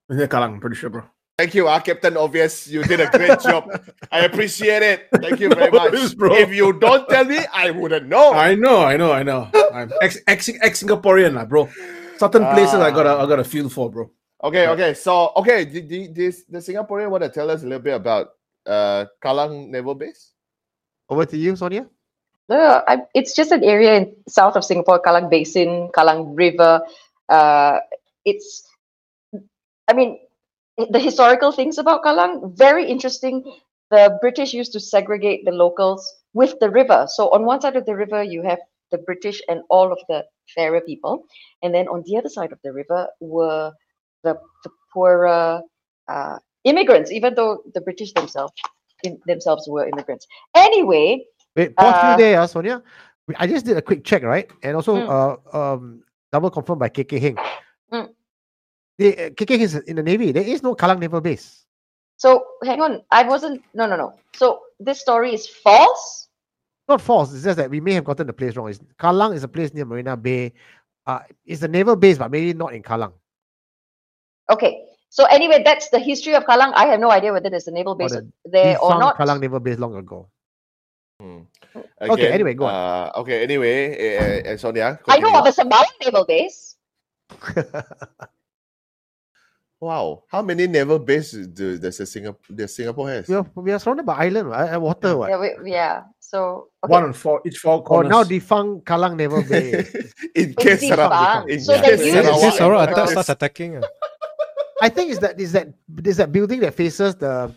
[0.10, 1.04] Near Kallang, I'm pretty sure, bro.
[1.38, 2.66] Thank you, ah, Captain Obvious.
[2.68, 3.70] You did a great job.
[4.12, 5.06] I appreciate it.
[5.22, 5.92] Thank you very much.
[5.94, 6.34] worries, bro.
[6.34, 8.34] If you don't tell me, I wouldn't know.
[8.34, 9.46] I know, I know, I know.
[9.74, 11.70] I'm ex ex ex Singaporean, lah, bro.
[12.20, 14.12] Certain places I got a I got a feel for, bro.
[14.44, 14.94] Okay, okay.
[14.94, 18.30] So, okay, the, the, this, the Singaporean want to tell us a little bit about
[18.68, 20.34] uh, Kallang Naval Base?
[21.10, 21.88] Over to you, Sonia.
[22.50, 26.82] No, I, it's just an area in south of Singapore, Kallang Basin, Kallang River.
[27.28, 27.80] Uh,
[28.26, 28.64] it's,
[29.88, 30.20] I mean,
[30.78, 33.44] the historical things about Kallang very interesting.
[33.90, 37.08] The British used to segregate the locals with the river.
[37.10, 38.60] So on one side of the river, you have
[38.92, 40.24] the British and all of the
[40.56, 41.26] fairer people,
[41.64, 43.72] and then on the other side of the river were
[44.24, 45.62] the, the poorer
[46.08, 48.54] uh, immigrants, even though the British themselves
[49.04, 50.28] in, themselves were immigrants.
[50.56, 51.24] Anyway,
[51.56, 52.84] Wait, pause Uh, you there, uh, Sonia.
[53.36, 54.50] I just did a quick check, right?
[54.64, 55.10] And also Mm.
[55.10, 57.38] uh, um, double confirmed by KK Heng.
[57.92, 58.10] Mm.
[58.98, 60.32] The, uh, KK Heng is in the Navy.
[60.32, 61.66] There is no Kallang Naval Base.
[62.18, 63.62] So hang on, I wasn't.
[63.74, 64.14] No, no, no.
[64.36, 66.27] So this story is false.
[66.88, 67.34] Not false.
[67.34, 68.70] It's just that we may have gotten the place wrong.
[68.70, 70.54] It's, Kallang is a place near Marina Bay.
[71.06, 73.14] Uh, it's a naval base, but maybe not in Kallang.
[74.50, 74.84] Okay.
[75.10, 76.74] So anyway, that's the history of Kallang.
[76.76, 79.18] I have no idea whether there's a naval base the there or not.
[79.18, 80.30] Kallang Naval Base long ago.
[81.20, 81.44] Okay,
[82.00, 82.74] Again, anyway, go on.
[82.74, 85.00] Uh, okay, anyway, uh, uh, Sonia.
[85.08, 85.40] I know continue.
[85.40, 86.76] of a Sembawang naval base.
[89.80, 93.28] Wow, how many naval bases do does the Singapore the Singapore has?
[93.28, 94.74] We are, we are surrounded by island, right?
[94.74, 95.16] Uh, water.
[95.16, 95.30] what?
[95.30, 96.02] Yeah, we, yeah.
[96.20, 96.92] So okay.
[96.92, 98.12] One on four, each four corners.
[98.12, 99.94] Oh, now defunct Kallang Naval Base.
[100.34, 101.52] in case Sarawak, defunct.
[101.52, 103.78] in So case they This use- Sarawak Sarawak attack starts attacking.
[103.78, 103.88] ah.
[104.82, 105.68] I think is that is that
[106.06, 107.54] is that building that faces the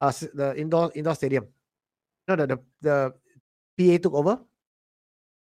[0.00, 1.46] uh the indoor indoor stadium.
[2.28, 2.96] No, the the, the
[3.80, 4.38] PA took over.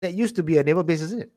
[0.06, 1.32] That used to be a naval base, isn't it?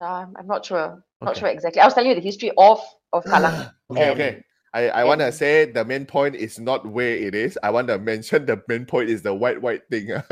[0.00, 1.02] Um, I'm not sure.
[1.22, 1.40] Not Okay.
[1.40, 1.80] sure exactly.
[1.80, 2.80] I was telling you the history of
[3.12, 3.72] of Kallang.
[3.90, 4.42] Okay, and- okay.
[4.74, 7.56] I, I want to say the main point is not where it is.
[7.62, 10.12] I want to mention the main point is the white white thing.
[10.12, 10.22] ah.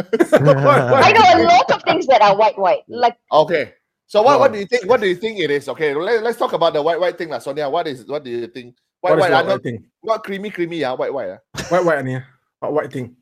[1.00, 2.82] I know a lot of things that are white, white.
[2.86, 3.72] Like okay.
[4.06, 4.52] So what, what Oh.
[4.52, 4.84] do you think?
[4.84, 5.66] What do you think it is?
[5.68, 7.38] Okay, let, let's talk about the white white thing, lah.
[7.38, 8.76] Sonia, what is what do you think?
[9.00, 9.84] White What is white, the not, white thing?
[10.02, 11.30] not creamy creamy, yeah, white white.
[11.30, 11.40] ah.
[11.72, 12.24] White, white, Ania.
[12.60, 13.16] What white thing?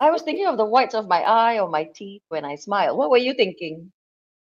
[0.00, 2.96] I was thinking of the whites of my eye or my teeth when I smile.
[2.98, 3.92] What were you thinking?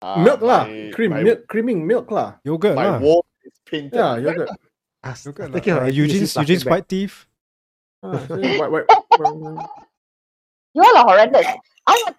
[0.00, 0.64] Ah, milk lah.
[0.94, 2.38] Cream, my- milk, creaming milk lah.
[2.46, 2.98] Yogurt My lah.
[3.02, 3.98] wall is painted.
[3.98, 4.22] Yeah, red.
[4.24, 4.48] yogurt.
[5.02, 5.82] Ah, Yogurt thinking lah.
[5.82, 6.70] of Uh, NTUC Eugene's plastic Eugene's bag.
[6.70, 7.16] white teeth.
[8.02, 8.86] Ah, see, white, white.
[10.74, 11.46] You all are horrendous.
[11.86, 12.14] I had,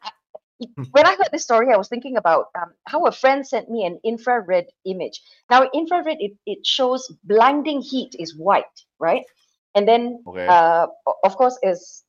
[0.91, 3.85] when I heard this story, I was thinking about um, how a friend sent me
[3.85, 5.21] an infrared image.
[5.49, 8.65] Now, infrared it, it shows blinding heat is white,
[8.99, 9.23] right?
[9.75, 10.47] And then, Okay.
[10.47, 12.03] uh, o- of course, is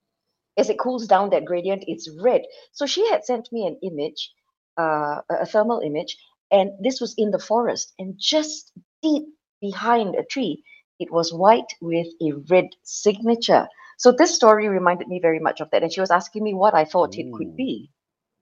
[0.56, 2.42] as it cools down, that gradient it's red.
[2.72, 4.32] So she had sent me an image,
[4.76, 6.16] uh, a thermal image,
[6.50, 8.72] and this was in the forest, and just
[9.02, 9.24] deep
[9.60, 10.62] behind a tree,
[10.98, 13.68] it was white with a red signature.
[13.98, 16.74] So this story reminded me very much of that, and she was asking me what
[16.74, 17.90] I thought it could be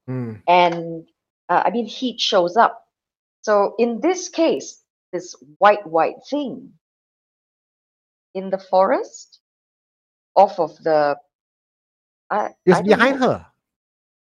[0.08, 0.42] Mm.
[0.48, 1.08] and
[1.48, 2.84] uh, I mean heat shows up.
[3.42, 4.82] So in this case,
[5.12, 6.72] this white white thing
[8.34, 9.40] in the forest,
[10.36, 11.16] off of the,
[12.66, 13.28] It's behind know.
[13.28, 13.46] her.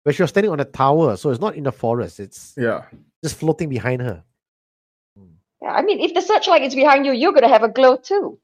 [0.03, 2.19] Where she was standing on a tower, so it's not in the forest.
[2.19, 2.85] It's Yeah.
[3.23, 4.23] just floating behind her.
[5.61, 8.39] Yeah, I mean, if the searchlight is behind you, you're gonna have a glow too.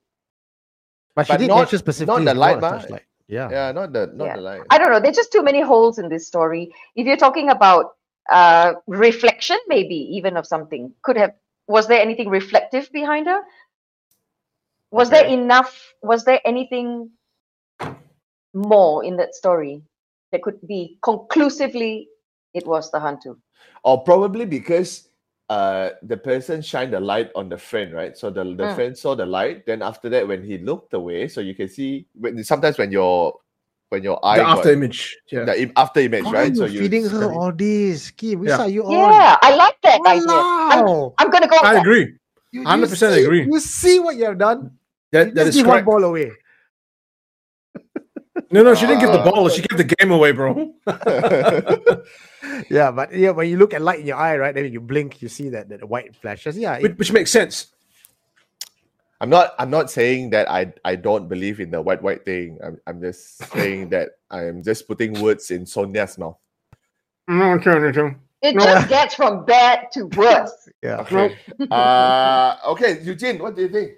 [1.16, 2.98] But she But did not- mention specifically not the light, a ma.
[3.28, 3.50] Yeah.
[3.50, 4.36] Yeah, not the not Yeah.
[4.36, 4.62] the light.
[4.70, 5.00] I don't know.
[5.00, 6.72] There's just too many holes in this story.
[6.96, 7.96] If you're talking about
[8.30, 11.34] uh, reflection, maybe even of something, could have.
[11.68, 13.42] Was there anything reflective behind her?
[14.92, 15.94] Was there enough?
[16.04, 17.12] Was there anything
[18.54, 19.82] more in that story
[20.32, 22.10] that could be conclusively
[22.54, 23.38] it was the Hantu?
[23.84, 25.10] or probably because
[25.50, 28.76] uh the person shined the light on the friend right so the, the Mm.
[28.76, 32.06] friend saw the light then after that when he looked away so you can see
[32.20, 33.34] when sometimes when your
[33.90, 35.16] when your eye The got- after image.
[35.32, 35.46] Yeah.
[35.46, 38.12] the after image Why right are so you you feeding her all this?
[38.12, 38.60] Kim, which Yeah.
[38.60, 38.92] are you on?
[38.92, 40.28] Yeah, I like that idea.
[40.28, 41.14] I'm, Wow.
[41.18, 41.56] I'm gonna go.
[41.64, 42.20] I agree.
[42.52, 43.46] You- you 100% agree.
[43.48, 44.76] You see what you have done?
[45.16, 46.32] That, You that just is one ball away.
[48.50, 49.30] No, no, she didn't give the Ah.
[49.30, 49.50] ball.
[49.50, 50.74] She gave the game away, bro.
[52.70, 54.54] Yeah, but yeah, when you look at light in your eye, right?
[54.56, 56.58] Then you blink, you see that, that white flashes.
[56.58, 57.74] Yeah, it- which, which makes sense.
[59.20, 62.54] i'm not i'm not saying that i i don't believe in the white white thing
[62.64, 66.38] i'm, I'm just saying that i'm just putting words in sonia's mouth
[67.28, 68.14] No, no, no, no.
[68.46, 68.62] It No.
[68.64, 70.54] just gets from bad to worse.
[70.86, 71.02] yeah.
[71.02, 71.34] okay
[71.72, 73.98] uh okay eugene what do you think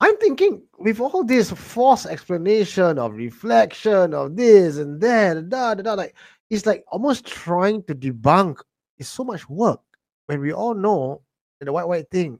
[0.00, 5.82] I'm thinking with all this false explanation of reflection of this and that, da, da,
[5.82, 6.14] da, like
[6.50, 8.58] it's like almost trying to debunk.
[8.98, 9.80] It's so much work
[10.26, 11.22] when we all know
[11.58, 12.38] that the white white thing.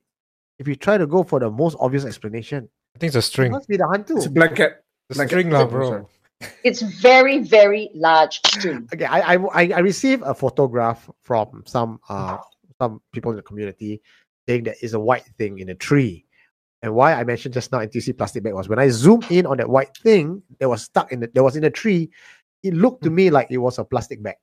[0.59, 3.23] If you try to go for the most obvious explanation, I think it's a it
[3.23, 3.53] string.
[3.53, 4.17] must be the hantu.
[4.17, 4.83] It's a blanket.
[5.09, 5.33] The Blanket.
[5.33, 6.09] string, lah, bro.
[6.65, 8.89] It's very, very large string.
[8.95, 12.39] Okay, I, I I I received a photograph from some uh
[12.81, 14.03] some people in the community
[14.49, 16.26] saying that it's a white thing in a tree.
[16.87, 19.57] And why I mentioned just now NTUC plastic bag was when I zoomed in on
[19.57, 22.11] that white thing that was stuck in the that was in a tree,
[22.63, 23.15] it looked to mm.
[23.15, 24.37] me like it was a plastic bag.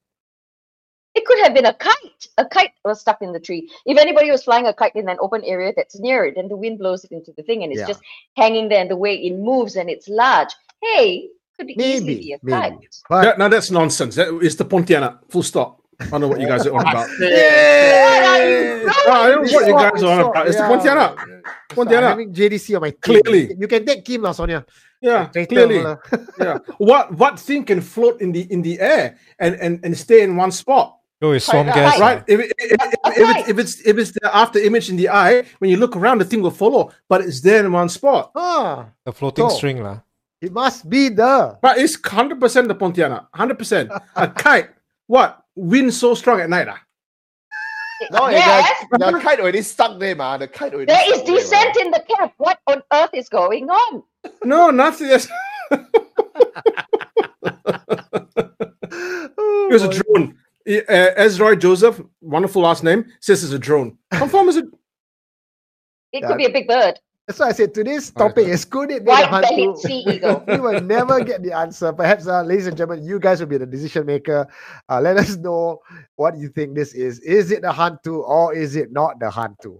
[1.15, 2.27] It could have been a kite.
[2.37, 3.69] A kite was stuck in the tree.
[3.85, 6.57] If anybody was flying a kite in an open area that's near it, then the
[6.57, 7.87] wind blows it into the thing and it's Yeah.
[7.87, 8.01] just
[8.35, 8.81] hanging there.
[8.81, 10.49] And the way it moves and it's large.
[10.81, 12.51] Hey, could easily be Maybe, a maybe.
[12.51, 12.95] kite.
[13.07, 14.15] But That, now that's nonsense.
[14.15, 15.19] That is the Pontiana.
[15.29, 15.82] Full stop.
[15.99, 17.07] I don't know what you guys are on about.
[17.07, 20.47] What are you No, I don't know what you guys are on about.
[20.47, 20.69] It's the yeah.
[20.69, 21.13] Pontianak.
[21.19, 22.09] So I'm Pontianak.
[22.09, 22.99] having JDC on my team.
[23.01, 23.55] Clearly.
[23.57, 24.65] You can take Kim lah, Sonia.
[25.01, 25.83] Yeah, clearly.
[26.39, 26.57] Yeah.
[26.77, 30.35] What what thing can float in the in the air and and, and stay in
[30.35, 30.97] one spot?
[31.21, 31.99] Oh, with swamp Right, gas.
[31.99, 32.19] Right?
[32.19, 32.23] lah.
[32.27, 35.07] If, if, if, if, if, it's, if it's if it's the after image in the
[35.07, 38.31] eye, when you look around, the thing will follow, but it's there in one spot.
[38.35, 39.99] Ah, The floating So- string, lah.
[40.43, 43.27] it must be the But it's hundred percent the Pontianak.
[43.33, 43.91] Hundred percent.
[44.15, 44.71] A kite.
[45.07, 45.42] What?
[45.55, 46.79] Wind so strong at night, ah?
[48.11, 51.25] no yes, the, the kite already stuck there man the kite already there is stuck
[51.25, 52.33] there, descent in the camp.
[52.37, 54.03] What on earth is going on?
[54.43, 55.07] No, nothing.
[55.07, 55.27] Yes.
[59.35, 60.37] Oh It was a drone.
[60.67, 63.97] Uh, Ezroy Joseph, wonderful last name, says it's a drone.
[64.11, 64.65] Confirm is it?
[66.11, 66.27] It Yeah.
[66.27, 66.99] could be a big bird.
[67.27, 69.77] That's why I said today's topic is could it be the White-bellied hantu?
[69.77, 70.43] sea eagle.
[70.47, 71.93] we will never get the answer.
[71.93, 74.45] Perhaps, uh, ladies and gentlemen, you guys will be the decision maker.
[74.89, 75.79] Uh, let us know
[76.15, 77.19] what you think this is.
[77.19, 79.79] Is it the hantu or is it not the hantu?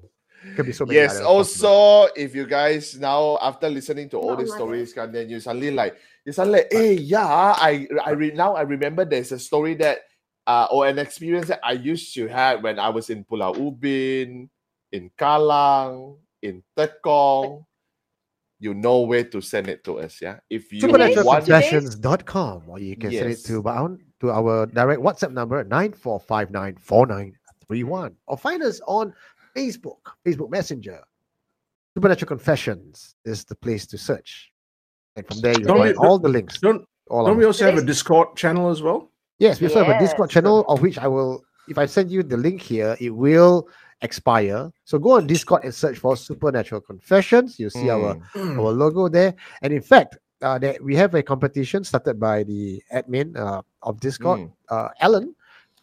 [0.56, 1.00] Could be so many.
[1.00, 5.30] yes other also if you guys now after listening to all these stories kan, then
[5.32, 5.96] you suddenly like
[6.26, 10.04] you suddenly like hey yeah i i re- now i remember there's a story that
[10.44, 14.52] uh or an experience that i used to have when i was in pulau ubin
[14.92, 17.66] in kallang in tekong
[18.60, 22.78] you know where to send it to us yeah if you Today's- want supernaturalconfessions.com or
[22.80, 28.80] you can send it to bound to our direct WhatsApp number 94594931 or find us
[28.88, 29.14] on
[29.56, 31.00] Facebook, Facebook Messenger.
[31.96, 34.52] Supernatural Confessions is the place to search.
[35.16, 36.60] And from there you Don't find we- all the links.
[36.60, 39.12] Don't All don't we also have a Discord channel as well?
[39.40, 42.24] Yes, we also have a Discord channel of which I will, if I send you
[42.24, 43.68] the link here, it will
[44.04, 44.70] expire.
[44.84, 47.58] So go on Discord and search for Supernatural Confessions.
[47.58, 48.60] You'll see our Mm.
[48.60, 49.34] our logo there.
[49.64, 54.00] And in fact, uh, that we have a competition started by the admin uh, of
[54.00, 54.52] Discord, Mm.
[54.70, 55.34] uh, Alan,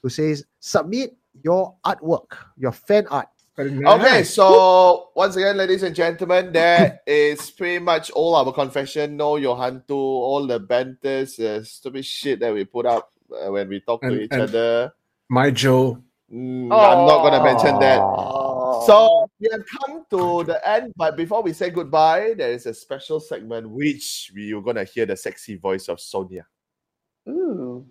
[0.03, 3.29] who says submit your artwork, your fan art.
[3.59, 9.17] Okay, so once again, ladies and gentlemen, that is pretty much all our confession.
[9.17, 13.81] No Johantu, all the banters, uh, stupid shit that we put up uh, when we
[13.81, 14.93] talk to each other.
[15.29, 15.99] My Joe.
[16.33, 17.99] Mm, I'm not going to mention that.
[18.87, 22.75] So we have come to the end, but before we say goodbye, there is a
[22.75, 26.47] special segment which we are going to hear the sexy voice of Sonia.
[27.29, 27.85] Ooh.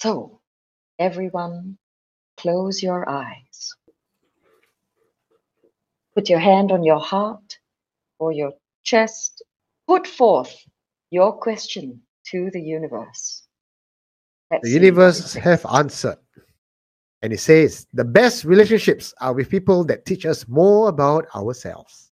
[0.00, 0.40] So,
[0.98, 1.78] everyone,
[2.36, 3.74] close your eyes.
[6.14, 7.58] Put your hand on your heart
[8.18, 9.42] or your chest.
[9.86, 10.54] Put forth
[11.10, 12.00] your question
[12.30, 13.42] to the universe.
[14.50, 16.18] Let's The universe have answered.
[17.24, 22.10] And it says the best relationships are with people that teach us more about ourselves.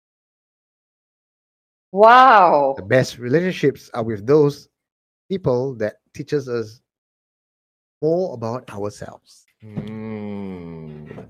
[1.91, 2.75] Wow.
[2.77, 4.69] The best relationships are with those
[5.27, 6.81] people that teaches us
[8.03, 9.47] more about ourselves.
[9.63, 11.25] On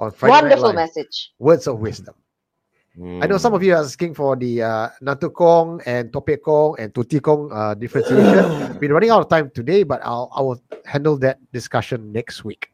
[0.00, 1.34] Friday Night Wonderful Live, message.
[1.38, 2.14] Words of wisdom.
[3.20, 6.76] I know some of you are asking for the uh, Natu Kong and Tope Kong
[6.78, 8.78] and Tuti Kong uh, differentiation.
[8.80, 12.72] We're running out of time today, but I'll I will handle that discussion next week.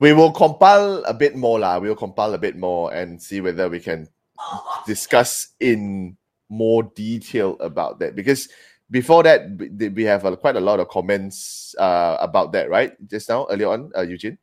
[0.00, 1.78] We will compile a bit more, lah.
[1.78, 4.08] We'll compile a bit more and see whether we can
[4.86, 6.16] discuss in
[6.48, 8.16] more detail about that.
[8.16, 8.48] Because
[8.90, 9.44] before that,
[9.94, 12.92] we have quite a lot of comments uh, about that, right?
[13.06, 14.38] Just now, earlier on, uh, Eugene.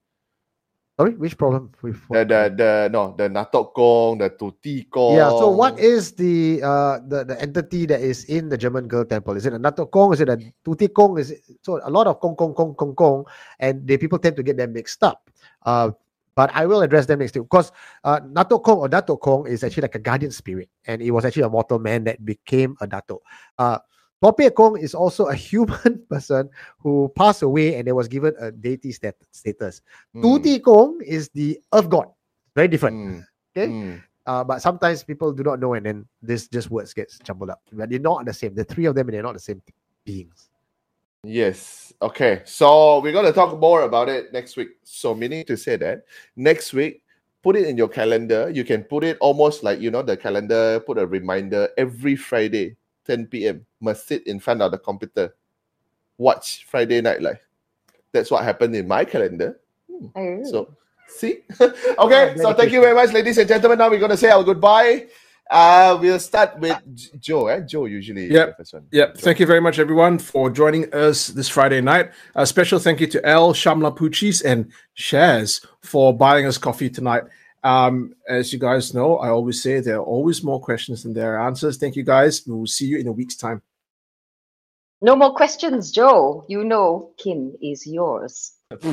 [0.97, 1.69] Sorry, which problem?
[1.85, 5.13] With The the the no the Natok Kong, the Tuti Kong.
[5.13, 5.29] Yeah.
[5.29, 9.37] So, what is the uh the, the entity that is in the German girl temple?
[9.37, 10.11] Is it a Nato Kong?
[10.13, 11.21] Is it a Tuti Kong?
[11.21, 13.25] Is it so a lot of Kong Kong Kong Kong Kong,
[13.61, 15.29] and the people tend to get them mixed up.
[15.61, 15.91] Uh,
[16.33, 17.71] but I will address them next week because
[18.03, 21.25] uh, Nato Kong or Dato Kong is actually like a guardian spirit, and it was
[21.25, 23.21] actually a mortal man that became a Dato.
[23.57, 23.77] Uh,
[24.21, 26.49] Tope Kong is also a human person
[26.79, 29.81] who passed away and they was given a deity stat- status.
[30.13, 30.21] Hmm.
[30.21, 32.07] Tuti Kong is the earth god,
[32.55, 32.95] very different.
[32.95, 33.19] Hmm.
[33.55, 34.01] Okay.
[34.25, 37.61] Uh, but sometimes people do not know, and then this just words gets jumbled up.
[37.71, 38.53] But they're not the same.
[38.53, 39.61] The three of them, they're not the same
[40.03, 40.49] beings.
[41.23, 41.93] Yes.
[42.01, 42.41] Okay.
[42.43, 44.69] So we're going to talk more about it next week.
[44.83, 46.03] So meaning to say that
[46.35, 47.03] next week,
[47.41, 48.49] put it in your calendar.
[48.49, 50.81] You can put it almost like you know the calendar.
[50.81, 52.75] Put a reminder every Friday,
[53.05, 53.65] 10 p.m.
[53.79, 55.35] Must sit in front of the computer,
[56.17, 57.39] watch Friday Night Live.
[58.11, 59.59] That's what happened in my calendar.
[60.15, 60.43] Oh.
[60.43, 60.75] So
[61.07, 61.39] see.
[61.59, 62.35] okay.
[62.37, 63.79] So thank you very much, ladies and gentlemen.
[63.79, 65.07] Now we're going to say our goodbye.
[65.49, 66.77] Uh, we'll start with
[67.19, 67.47] Joe.
[67.47, 67.61] Eh?
[67.61, 68.25] Joe usually.
[68.25, 68.47] is Yep.
[68.49, 68.85] the first one.
[68.91, 69.17] Yep.
[69.17, 72.11] Thank you very much, everyone, for joining us this Friday night.
[72.35, 77.23] A special thank you to El Shamla Puchis and Shaz for buying us coffee tonight.
[77.67, 81.35] Um, as you guys know, I always say there are always more questions than there
[81.35, 81.77] are answers.
[81.77, 82.47] Thank you, guys.
[82.47, 83.61] We will see you in a week's time.
[85.01, 86.45] No more questions, Joe.
[86.47, 88.53] You know Kim is yours.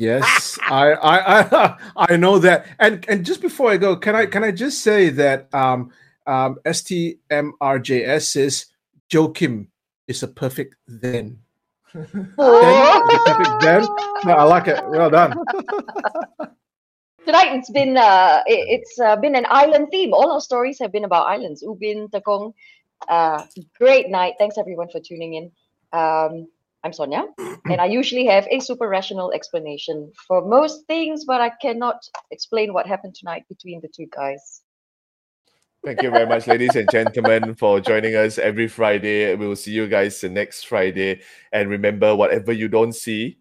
[0.00, 1.76] Yes, I, I, I,
[2.10, 2.64] I know that.
[2.78, 5.92] And and just before I go, can I can I just say that um,
[6.26, 8.66] um, STMRJS says
[9.10, 9.68] Joe Kim
[10.08, 11.40] is a perfect then.
[11.92, 13.82] then a perfect then.
[14.24, 14.82] No, I like it.
[14.88, 15.34] Well done.
[17.26, 20.12] Tonight it's been uh it, it's uh, been an island theme.
[20.12, 21.62] All our stories have been about islands.
[21.62, 22.52] Ubin, Tekong.
[23.08, 23.44] Uh,
[23.78, 24.34] great night.
[24.38, 25.52] Thanks everyone for tuning in.
[25.92, 26.48] Um,
[26.82, 31.50] I'm Sonia, and I usually have a super rational explanation for most things, but I
[31.60, 34.62] cannot explain what happened tonight between the two guys.
[35.84, 39.34] Thank you very much, ladies and gentlemen, for joining us every Friday.
[39.34, 41.20] We will see you guys next Friday.
[41.52, 43.38] And remember, whatever you don't see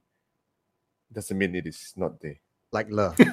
[1.12, 2.40] doesn't mean it is not there.
[2.72, 3.18] Like love.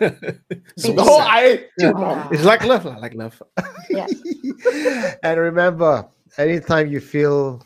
[0.78, 1.04] So no.
[1.06, 1.64] Oh, I.
[1.78, 2.28] Yeah.
[2.30, 3.42] It's like love, like love.
[3.88, 4.06] Yeah.
[5.22, 6.06] and remember,
[6.36, 7.62] anytime you feel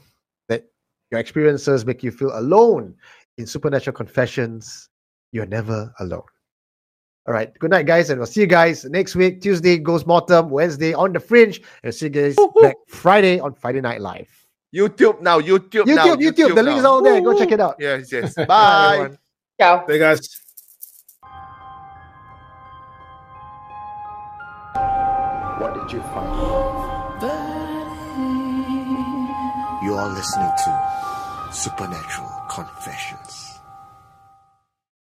[0.48, 0.66] that
[1.10, 2.94] your experiences make you feel alone
[3.36, 4.88] in supernatural confessions,
[5.32, 6.22] you're never alone.
[7.26, 7.56] All right.
[7.58, 9.40] Good night, guys, and we'll see you guys next week.
[9.40, 13.80] Tuesday goes mortem, Wednesday on the fringe, and see you guys back Friday on Friday
[13.80, 14.30] Night Live.
[14.74, 16.54] YouTube now, YouTube, YouTube, now, YouTube.
[16.54, 17.20] The link is all there.
[17.20, 17.74] Go check it out.
[17.80, 18.34] Yes, yes.
[18.36, 19.16] Bye, Bye.
[19.60, 19.84] Ciao.
[19.86, 20.40] Hey guys.
[25.90, 25.98] You?
[29.82, 33.49] You are listening to Supernatural Confessions.